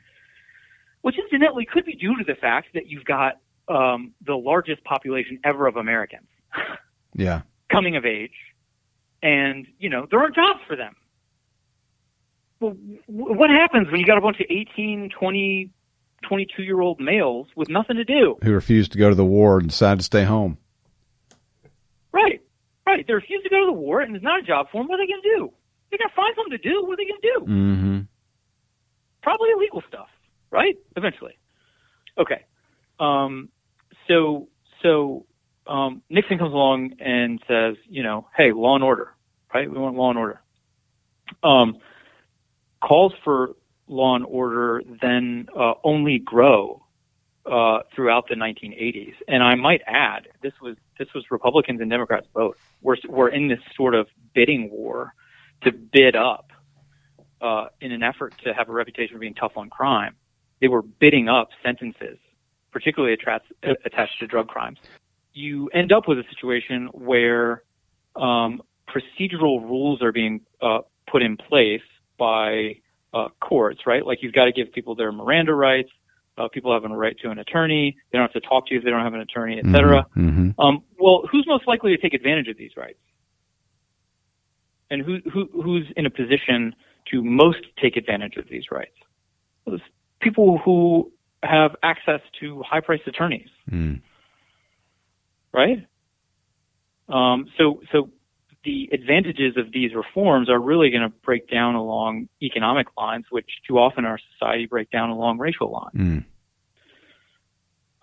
Which 1.01 1.17
incidentally 1.19 1.65
could 1.65 1.85
be 1.85 1.95
due 1.97 2.17
to 2.17 2.23
the 2.25 2.37
fact 2.37 2.69
that 2.75 2.87
you've 2.89 3.05
got 3.05 3.39
um, 3.69 4.13
the 4.25 4.37
largest 4.37 4.85
population 4.85 5.39
ever 5.45 5.67
of 5.67 5.77
Americans 5.77 6.29
Yeah. 7.15 7.43
coming 7.71 7.97
of 7.97 8.05
age, 8.07 8.35
and 9.21 9.67
you 9.81 9.89
know 9.89 10.07
there 10.11 10.21
aren't 10.21 10.37
jobs 10.37 10.61
for 10.69 10.77
them. 10.77 10.95
Well, 12.61 12.77
what 13.07 13.51
happens 13.51 13.91
when 13.91 13.99
you 13.99 14.07
got 14.07 14.19
a 14.19 14.21
bunch 14.21 14.39
of 14.39 14.47
18, 14.49 15.11
20, 15.11 15.71
22 16.23 16.63
year 16.63 16.81
old 16.81 17.01
males 17.01 17.49
with 17.57 17.69
nothing 17.69 17.97
to 17.97 18.05
do? 18.05 18.37
Who 18.43 18.53
refused 18.53 18.93
to 18.93 18.99
go 18.99 19.09
to 19.09 19.15
the 19.15 19.25
war 19.25 19.59
and 19.59 19.69
decided 19.69 19.99
to 19.99 20.05
stay 20.05 20.25
home. 20.25 20.59
Right, 22.13 22.41
right. 22.87 23.07
They 23.07 23.13
refuse 23.13 23.43
to 23.43 23.51
go 23.51 23.61
to 23.61 23.67
the 23.67 23.73
war, 23.73 24.01
and 24.01 24.15
it's 24.15 24.25
not 24.25 24.41
a 24.41 24.43
job 24.43 24.67
for 24.71 24.81
them. 24.81 24.89
What 24.89 25.01
are 25.01 25.07
they 25.07 25.11
going 25.11 25.23
to 25.23 25.29
do? 25.37 25.53
They 25.91 25.99
got 25.99 26.09
to 26.09 26.15
find 26.15 26.35
something 26.37 26.59
to 26.59 26.69
do. 26.69 26.85
What 26.85 26.95
are 26.95 26.97
they 26.97 27.05
going 27.05 27.21
to 27.21 27.29
do? 27.35 27.53
Mm-hmm. 27.53 28.01
Probably 29.23 29.51
illegal 29.57 29.83
stuff, 29.89 30.09
right? 30.51 30.77
Eventually. 30.97 31.39
Okay. 32.19 32.45
Um, 32.99 33.49
so 34.09 34.49
so 34.83 35.27
um, 35.67 36.03
Nixon 36.11 36.39
comes 36.39 36.53
along 36.53 36.95
and 37.01 37.43
says, 37.49 37.77
you 37.89 38.03
know, 38.03 38.29
hey, 38.37 38.53
law 38.53 38.75
and 38.75 38.85
order, 38.85 39.15
right? 39.55 39.71
We 39.71 39.79
want 39.79 39.97
law 39.97 40.11
and 40.11 40.19
order. 40.19 40.41
Um, 41.43 41.79
calls 42.83 43.13
for 43.25 43.55
law 43.89 44.15
and 44.17 44.25
order 44.25 44.83
then 45.01 45.49
uh, 45.59 45.75
only 45.85 46.19
grow 46.19 46.83
uh, 47.45 47.81
throughout 47.95 48.29
the 48.29 48.35
1980s, 48.35 49.15
and 49.27 49.43
I 49.43 49.55
might 49.57 49.83
add, 49.87 50.29
this 50.43 50.53
was 50.63 50.77
this 50.99 51.09
was 51.15 51.25
Republicans 51.31 51.81
and 51.81 51.91
Democrats 51.91 52.27
both. 52.33 52.57
We're 52.83 52.97
we're 53.09 53.29
in 53.29 53.49
this 53.49 53.59
sort 53.77 53.95
of 53.95 54.07
bidding 54.35 54.71
war 54.71 55.15
to 55.63 55.73
bid 55.73 56.15
up 56.15 56.53
uh, 57.41 57.67
in 57.81 57.93
an 57.93 58.03
effort 58.03 58.35
to 58.45 58.55
have 58.55 58.69
a 58.69 58.73
reputation 58.73 59.15
for 59.15 59.19
being 59.19 59.35
tough 59.35 59.57
on 59.57 59.71
crime. 59.71 60.15
They 60.61 60.69
were 60.69 60.83
bidding 60.83 61.29
up 61.29 61.49
sentences, 61.65 62.19
particularly 62.71 63.15
attached, 63.15 63.53
attached 63.85 64.21
to 64.21 64.27
drug 64.27 64.49
crimes. 64.49 64.79
You 65.33 65.69
end 65.71 65.93
up 65.93 66.07
with 66.07 66.19
a 66.19 66.25
situation 66.31 66.89
where 66.93 67.65
um, 68.15 68.63
procedural 68.89 69.61
rules 69.63 70.03
are 70.03 70.13
being 70.13 70.43
uh, 70.61 70.81
put 71.11 71.23
in 71.23 71.37
place 71.37 71.83
by 72.19 72.77
uh, 73.13 73.29
courts, 73.41 73.81
right? 73.87 74.05
Like 74.05 74.19
you've 74.23 74.33
got 74.33 74.47
to 74.47 74.53
give 74.53 74.73
people 74.73 74.95
their 74.95 75.13
Miranda 75.13 75.55
rights. 75.55 75.91
Uh, 76.39 76.49
people 76.49 76.73
have 76.73 76.85
a 76.85 76.89
right 76.89 77.17
to 77.23 77.31
an 77.31 77.39
attorney. 77.39 77.97
They 78.11 78.19
don't 78.19 78.33
have 78.33 78.43
to 78.43 78.49
talk 78.49 78.67
to 78.69 78.73
you 78.75 78.79
if 78.79 78.85
they 78.85 78.91
don't 78.91 79.03
have 79.03 79.15
an 79.15 79.21
attorney, 79.21 79.59
et 79.59 79.71
cetera. 79.71 80.07
Mm-hmm. 80.17 80.59
Um, 80.59 80.83
well, 80.99 81.23
who's 81.31 81.47
most 81.47 81.69
likely 81.69 81.95
to 81.95 82.01
take 82.01 82.15
advantage 82.15 82.49
of 82.49 82.57
these 82.57 82.71
rights? 82.77 82.99
And 84.91 85.03
who, 85.03 85.19
who, 85.31 85.49
who's 85.53 85.87
in 85.97 86.07
a 86.07 86.11
position 86.11 86.75
to 87.11 87.23
most 87.23 87.59
take 87.81 87.97
advantage 87.97 88.37
of 88.37 88.49
these 88.49 88.65
rights? 88.71 88.97
Well, 89.67 89.79
people 90.21 90.59
who 90.59 91.13
have 91.43 91.77
access 91.83 92.21
to 92.41 92.63
high-priced 92.63 93.07
attorneys, 93.07 93.49
Mm. 93.71 94.01
right? 95.53 95.87
Um, 97.09 97.47
so, 97.59 97.83
so 97.93 98.09
the 98.65 98.89
advantages 98.93 99.57
of 99.57 99.73
these 99.73 99.95
reforms 99.95 100.49
are 100.49 100.61
really 100.61 100.91
going 100.91 101.03
to 101.03 101.09
break 101.09 101.51
down 101.51 101.75
along 101.75 102.29
economic 102.41 102.87
lines, 102.97 103.25
which 103.31 103.49
too 103.67 103.79
often 103.79 104.05
in 104.05 104.11
our 104.11 104.21
society 104.33 104.67
break 104.67 104.91
down 104.91 105.11
along 105.11 105.39
racial 105.39 105.71
lines. 105.71 106.25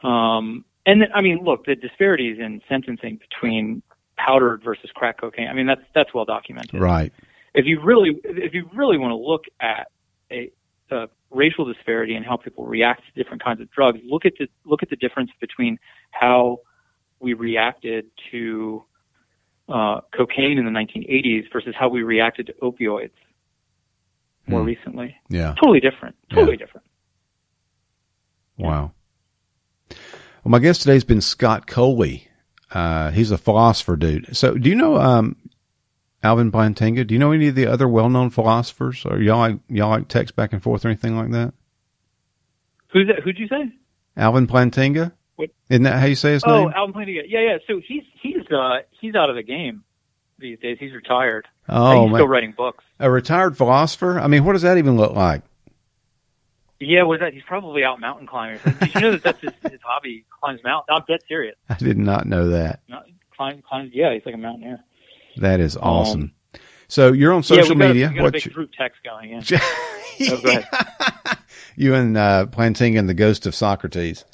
Mm. 0.03 0.07
Um, 0.07 0.65
and 0.85 1.01
then, 1.01 1.09
I 1.13 1.21
mean, 1.21 1.43
look, 1.43 1.65
the 1.65 1.75
disparities 1.75 2.39
in 2.39 2.61
sentencing 2.67 3.17
between 3.17 3.83
powdered 4.17 4.63
versus 4.63 4.89
crack 4.93 5.19
cocaine. 5.19 5.47
I 5.47 5.53
mean, 5.53 5.67
that's 5.67 5.81
that's 5.95 6.13
well 6.13 6.25
documented. 6.25 6.79
Right. 6.79 7.13
If 7.53 7.65
you 7.65 7.81
really, 7.81 8.19
if 8.23 8.53
you 8.53 8.69
really 8.73 8.97
want 8.97 9.11
to 9.11 9.15
look 9.15 9.43
at 9.59 9.87
a, 10.31 10.51
a 10.91 11.07
racial 11.31 11.65
disparity 11.65 12.15
and 12.15 12.25
how 12.25 12.37
people 12.37 12.65
react 12.65 13.01
to 13.05 13.23
different 13.23 13.43
kinds 13.43 13.61
of 13.61 13.71
drugs, 13.71 13.99
look 14.05 14.25
at 14.25 14.33
the 14.39 14.47
look 14.65 14.83
at 14.83 14.89
the 14.89 14.95
difference 14.95 15.31
between 15.39 15.79
how 16.11 16.59
we 17.19 17.33
reacted 17.33 18.05
to 18.31 18.83
uh, 19.69 20.01
cocaine 20.15 20.57
in 20.57 20.65
the 20.65 20.71
1980s 20.71 21.51
versus 21.53 21.73
how 21.77 21.87
we 21.89 22.01
reacted 22.03 22.47
to 22.47 22.53
opioids 22.61 23.11
more 24.47 24.61
Hmm. 24.61 24.65
recently. 24.67 25.15
Yeah. 25.29 25.53
Totally 25.61 25.79
different. 25.79 26.15
Totally 26.33 26.57
different. 26.57 26.85
Wow. 28.57 28.91
Well, 29.89 30.51
my 30.51 30.59
guest 30.59 30.81
today's 30.81 31.03
been 31.03 31.21
Scott 31.21 31.67
Coley. 31.67 32.27
Uh, 32.71 33.11
he's 33.11 33.31
a 33.31 33.37
philosopher 33.37 33.95
dude. 33.95 34.35
So, 34.35 34.55
do 34.55 34.69
you 34.69 34.75
know 34.75 34.97
um, 34.97 35.35
Alvin 36.23 36.51
Plantinga? 36.51 37.07
Do 37.07 37.13
you 37.13 37.19
know 37.19 37.31
any 37.31 37.47
of 37.47 37.55
the 37.55 37.65
other 37.67 37.87
well-known 37.87 38.29
philosophers? 38.29 39.05
Or 39.05 39.19
y'all 39.21 39.39
like 39.39 39.59
y'all 39.69 39.89
like 39.89 40.07
text 40.07 40.35
back 40.35 40.53
and 40.53 40.61
forth 40.61 40.85
or 40.85 40.89
anything 40.89 41.15
like 41.17 41.31
that? 41.31 41.53
Who's 42.91 43.07
that? 43.07 43.19
Who'd 43.23 43.39
you 43.39 43.47
say? 43.47 43.71
Alvin 44.17 44.47
Plantinga. 44.47 45.13
What? 45.39 45.51
Isn't 45.69 45.83
that 45.83 45.99
how 45.99 46.05
you 46.05 46.15
say 46.15 46.33
his 46.33 46.43
Oh, 46.45 46.65
name? 46.65 46.73
Oh, 46.75 46.79
Alvin 46.79 46.93
Plantinga. 46.93 47.21
Yeah, 47.27 47.39
yeah. 47.39 47.57
So 47.65 47.79
he's 47.87 48.03
he's 48.21 48.45
uh 48.51 48.79
he's 48.99 49.15
out 49.15 49.29
of 49.29 49.37
the 49.37 49.43
game 49.43 49.83
these 50.37 50.59
days. 50.59 50.75
He's 50.81 50.91
retired. 50.93 51.47
Oh, 51.69 52.03
he's 52.03 52.11
man. 52.11 52.17
still 52.19 52.27
writing 52.27 52.53
books. 52.57 52.83
a 52.99 53.09
retired 53.09 53.55
philosopher. 53.55 54.19
I 54.19 54.27
mean, 54.27 54.43
what 54.43 54.51
does 54.53 54.63
that 54.63 54.77
even 54.77 54.97
look 54.97 55.13
like? 55.15 55.43
Yeah, 56.81 57.03
was 57.03 57.19
that? 57.21 57.33
He's 57.33 57.43
probably 57.43 57.83
out 57.85 57.99
mountain 58.01 58.27
climbing. 58.27 58.59
Did 58.79 58.95
you 58.95 59.01
know 59.01 59.11
that 59.11 59.23
that's 59.23 59.41
his, 59.41 59.51
his 59.71 59.79
hobby? 59.83 60.09
He 60.09 60.25
climbs 60.41 60.61
mountains. 60.63 60.87
I'm 60.89 61.03
dead 61.07 61.19
serious. 61.27 61.55
I 61.69 61.75
did 61.75 61.97
not 61.97 62.25
know 62.25 62.49
that. 62.49 62.81
Not, 62.89 63.05
climb, 63.35 63.61
climbs. 63.61 63.91
Yeah, 63.93 64.13
he's 64.13 64.25
like 64.25 64.35
a 64.35 64.37
mountaineer. 64.37 64.79
That 65.37 65.59
is 65.61 65.77
awesome. 65.77 66.33
so 66.87 67.11
you're 67.13 67.31
on 67.33 67.37
Um, 67.37 67.43
yeah, 67.49 67.61
social 67.63 67.75
we 67.75 67.79
got, 67.81 67.87
media. 67.87 68.07
We 68.09 68.15
got 68.15 68.19
a 68.19 68.23
What's 68.23 68.43
big 68.45 68.53
group 68.53 68.71
text 68.77 69.01
going. 69.03 69.41
Yeah. 69.45 69.59
Oh, 70.21 70.61
you 71.77 71.95
and 71.95 72.17
uh, 72.17 72.45
Plantinga 72.49 72.99
and 72.99 73.07
the 73.07 73.13
Ghost 73.13 73.45
of 73.45 73.55
Socrates. 73.55 74.25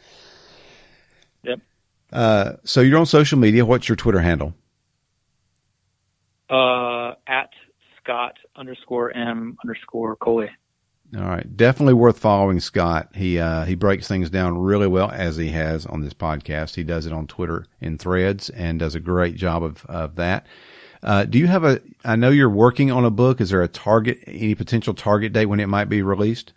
Uh, 2.15 2.55
so 2.63 2.79
you're 2.79 2.97
on 2.97 3.05
social 3.05 3.37
media. 3.37 3.65
What's 3.65 3.89
your 3.89 3.97
Twitter 3.97 4.21
handle? 4.21 4.53
Uh, 6.49 7.13
at 7.27 7.49
Scott 8.01 8.37
underscore 8.55 9.11
M 9.11 9.57
underscore 9.61 10.15
Coley. 10.15 10.49
All 11.15 11.23
right, 11.23 11.57
definitely 11.57 11.93
worth 11.93 12.17
following 12.17 12.61
Scott. 12.61 13.09
He 13.13 13.37
uh, 13.37 13.65
he 13.65 13.75
breaks 13.75 14.07
things 14.07 14.29
down 14.29 14.57
really 14.57 14.87
well 14.87 15.11
as 15.11 15.35
he 15.35 15.49
has 15.49 15.85
on 15.85 16.01
this 16.01 16.13
podcast. 16.13 16.75
He 16.75 16.83
does 16.83 17.05
it 17.05 17.11
on 17.11 17.27
Twitter 17.27 17.65
in 17.81 17.97
threads 17.97 18.49
and 18.49 18.79
does 18.79 18.95
a 18.95 18.99
great 19.01 19.35
job 19.35 19.61
of 19.61 19.85
of 19.85 20.15
that. 20.15 20.47
Uh, 21.03 21.25
do 21.25 21.37
you 21.37 21.47
have 21.47 21.65
a? 21.65 21.81
I 22.05 22.15
know 22.15 22.29
you're 22.29 22.49
working 22.49 22.91
on 22.91 23.03
a 23.03 23.11
book. 23.11 23.41
Is 23.41 23.49
there 23.49 23.61
a 23.61 23.67
target, 23.67 24.19
any 24.25 24.55
potential 24.55 24.93
target 24.93 25.33
date 25.33 25.47
when 25.47 25.59
it 25.59 25.67
might 25.67 25.89
be 25.89 26.01
released? 26.01 26.53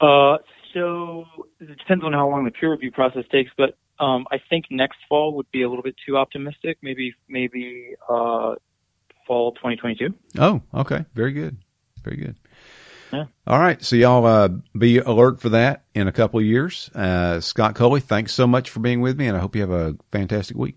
Uh, 0.00 0.38
so 0.72 1.24
it 1.60 1.78
depends 1.78 2.04
on 2.04 2.12
how 2.12 2.28
long 2.28 2.44
the 2.44 2.50
peer 2.50 2.70
review 2.70 2.90
process 2.90 3.24
takes, 3.30 3.50
but 3.56 3.76
um, 3.98 4.26
I 4.30 4.38
think 4.50 4.66
next 4.70 4.98
fall 5.08 5.34
would 5.34 5.50
be 5.50 5.62
a 5.62 5.68
little 5.68 5.82
bit 5.82 5.94
too 6.06 6.16
optimistic. 6.16 6.78
Maybe 6.82 7.14
maybe 7.28 7.94
uh, 8.08 8.56
fall 9.26 9.52
2022. 9.52 10.14
Oh, 10.38 10.60
okay, 10.74 11.04
very 11.14 11.32
good, 11.32 11.56
very 12.02 12.16
good. 12.16 12.36
Yeah. 13.12 13.26
All 13.46 13.58
right. 13.58 13.82
So 13.82 13.94
y'all 13.96 14.26
uh, 14.26 14.48
be 14.76 14.98
alert 14.98 15.40
for 15.40 15.50
that 15.50 15.84
in 15.94 16.08
a 16.08 16.12
couple 16.12 16.40
of 16.40 16.44
years. 16.44 16.90
Uh, 16.92 17.40
Scott 17.40 17.74
Coley, 17.76 18.00
thanks 18.00 18.34
so 18.34 18.46
much 18.46 18.68
for 18.68 18.80
being 18.80 19.00
with 19.00 19.16
me, 19.16 19.28
and 19.28 19.36
I 19.36 19.40
hope 19.40 19.54
you 19.54 19.62
have 19.62 19.70
a 19.70 19.96
fantastic 20.10 20.56
week. 20.56 20.76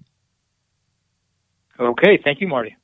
Okay. 1.79 2.19
Thank 2.23 2.39
you, 2.39 2.47
Marty. 2.47 2.75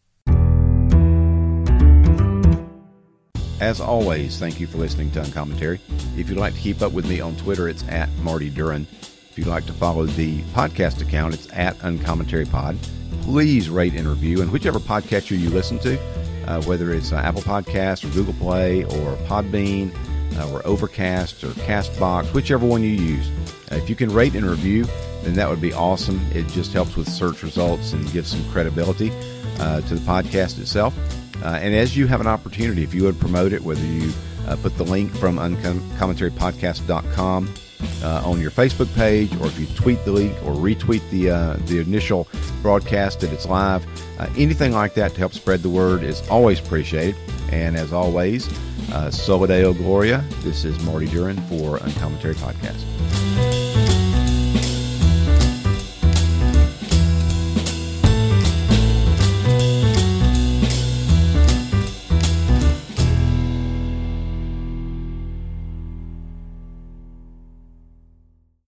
As 3.61 3.79
always, 3.79 4.37
thank 4.37 4.59
you 4.59 4.67
for 4.67 4.77
listening 4.77 5.11
to 5.11 5.21
Uncommentary. 5.21 5.79
If 6.17 6.29
you'd 6.29 6.37
like 6.37 6.53
to 6.55 6.59
keep 6.59 6.81
up 6.81 6.91
with 6.91 7.07
me 7.07 7.21
on 7.21 7.37
Twitter, 7.37 7.69
it's 7.69 7.87
at 7.87 8.09
Marty 8.17 8.49
Duran. 8.49 8.85
If 9.31 9.37
you'd 9.37 9.47
like 9.47 9.65
to 9.67 9.73
follow 9.73 10.05
the 10.05 10.41
podcast 10.53 11.01
account, 11.01 11.33
it's 11.33 11.51
at 11.53 11.81
Uncommentary 11.81 12.45
Pod. 12.45 12.77
Please 13.21 13.69
rate 13.69 13.93
and 13.93 14.07
review, 14.07 14.41
and 14.41 14.51
whichever 14.51 14.79
podcatcher 14.79 15.39
you 15.39 15.49
listen 15.49 15.79
to, 15.79 15.97
uh, 16.47 16.61
whether 16.63 16.91
it's 16.91 17.13
uh, 17.13 17.15
Apple 17.17 17.41
Podcasts 17.43 18.03
or 18.03 18.13
Google 18.13 18.33
Play 18.33 18.83
or 18.83 19.15
Podbean 19.25 19.95
uh, 20.37 20.51
or 20.51 20.65
Overcast 20.67 21.41
or 21.45 21.51
Castbox, 21.51 22.33
whichever 22.33 22.65
one 22.65 22.83
you 22.83 22.89
use. 22.89 23.29
Uh, 23.71 23.75
if 23.75 23.89
you 23.89 23.95
can 23.95 24.11
rate 24.11 24.35
and 24.35 24.45
review, 24.45 24.85
then 25.23 25.33
that 25.33 25.49
would 25.49 25.61
be 25.61 25.73
awesome. 25.73 26.19
It 26.33 26.45
just 26.49 26.73
helps 26.73 26.97
with 26.97 27.07
search 27.07 27.41
results 27.41 27.93
and 27.93 28.11
gives 28.11 28.31
some 28.31 28.47
credibility 28.51 29.11
uh, 29.59 29.81
to 29.81 29.95
the 29.95 30.01
podcast 30.01 30.59
itself. 30.59 30.95
Uh, 31.43 31.59
and 31.61 31.75
as 31.75 31.97
you 31.97 32.07
have 32.07 32.21
an 32.21 32.27
opportunity, 32.27 32.83
if 32.83 32.93
you 32.93 33.03
would 33.03 33.19
promote 33.19 33.51
it, 33.53 33.61
whether 33.61 33.85
you 33.85 34.11
put 34.61 34.77
the 34.77 34.83
link 34.83 35.11
from 35.15 35.37
uncommentarypodcast.com 35.37 37.53
uh, 38.03 38.21
on 38.25 38.41
your 38.41 38.51
Facebook 38.51 38.93
page, 38.95 39.35
or 39.37 39.47
if 39.47 39.59
you 39.59 39.65
tweet 39.75 40.03
the 40.05 40.11
link 40.11 40.33
or 40.43 40.53
retweet 40.53 41.07
the 41.09 41.29
uh, 41.29 41.57
the 41.65 41.79
initial 41.79 42.27
broadcast 42.61 43.21
that 43.21 43.33
it's 43.33 43.45
live, 43.45 43.85
uh, 44.19 44.27
anything 44.37 44.71
like 44.71 44.93
that 44.93 45.13
to 45.13 45.19
help 45.19 45.33
spread 45.33 45.61
the 45.61 45.69
word 45.69 46.03
is 46.03 46.27
always 46.29 46.59
appreciated. 46.59 47.15
And 47.51 47.75
as 47.75 47.93
always, 47.93 48.49
uh, 48.91 49.11
Deo 49.11 49.73
Gloria. 49.73 50.23
This 50.41 50.65
is 50.65 50.79
Marty 50.83 51.07
Duran 51.07 51.37
for 51.47 51.77
Uncommentary 51.77 52.35
Podcast. 52.35 53.64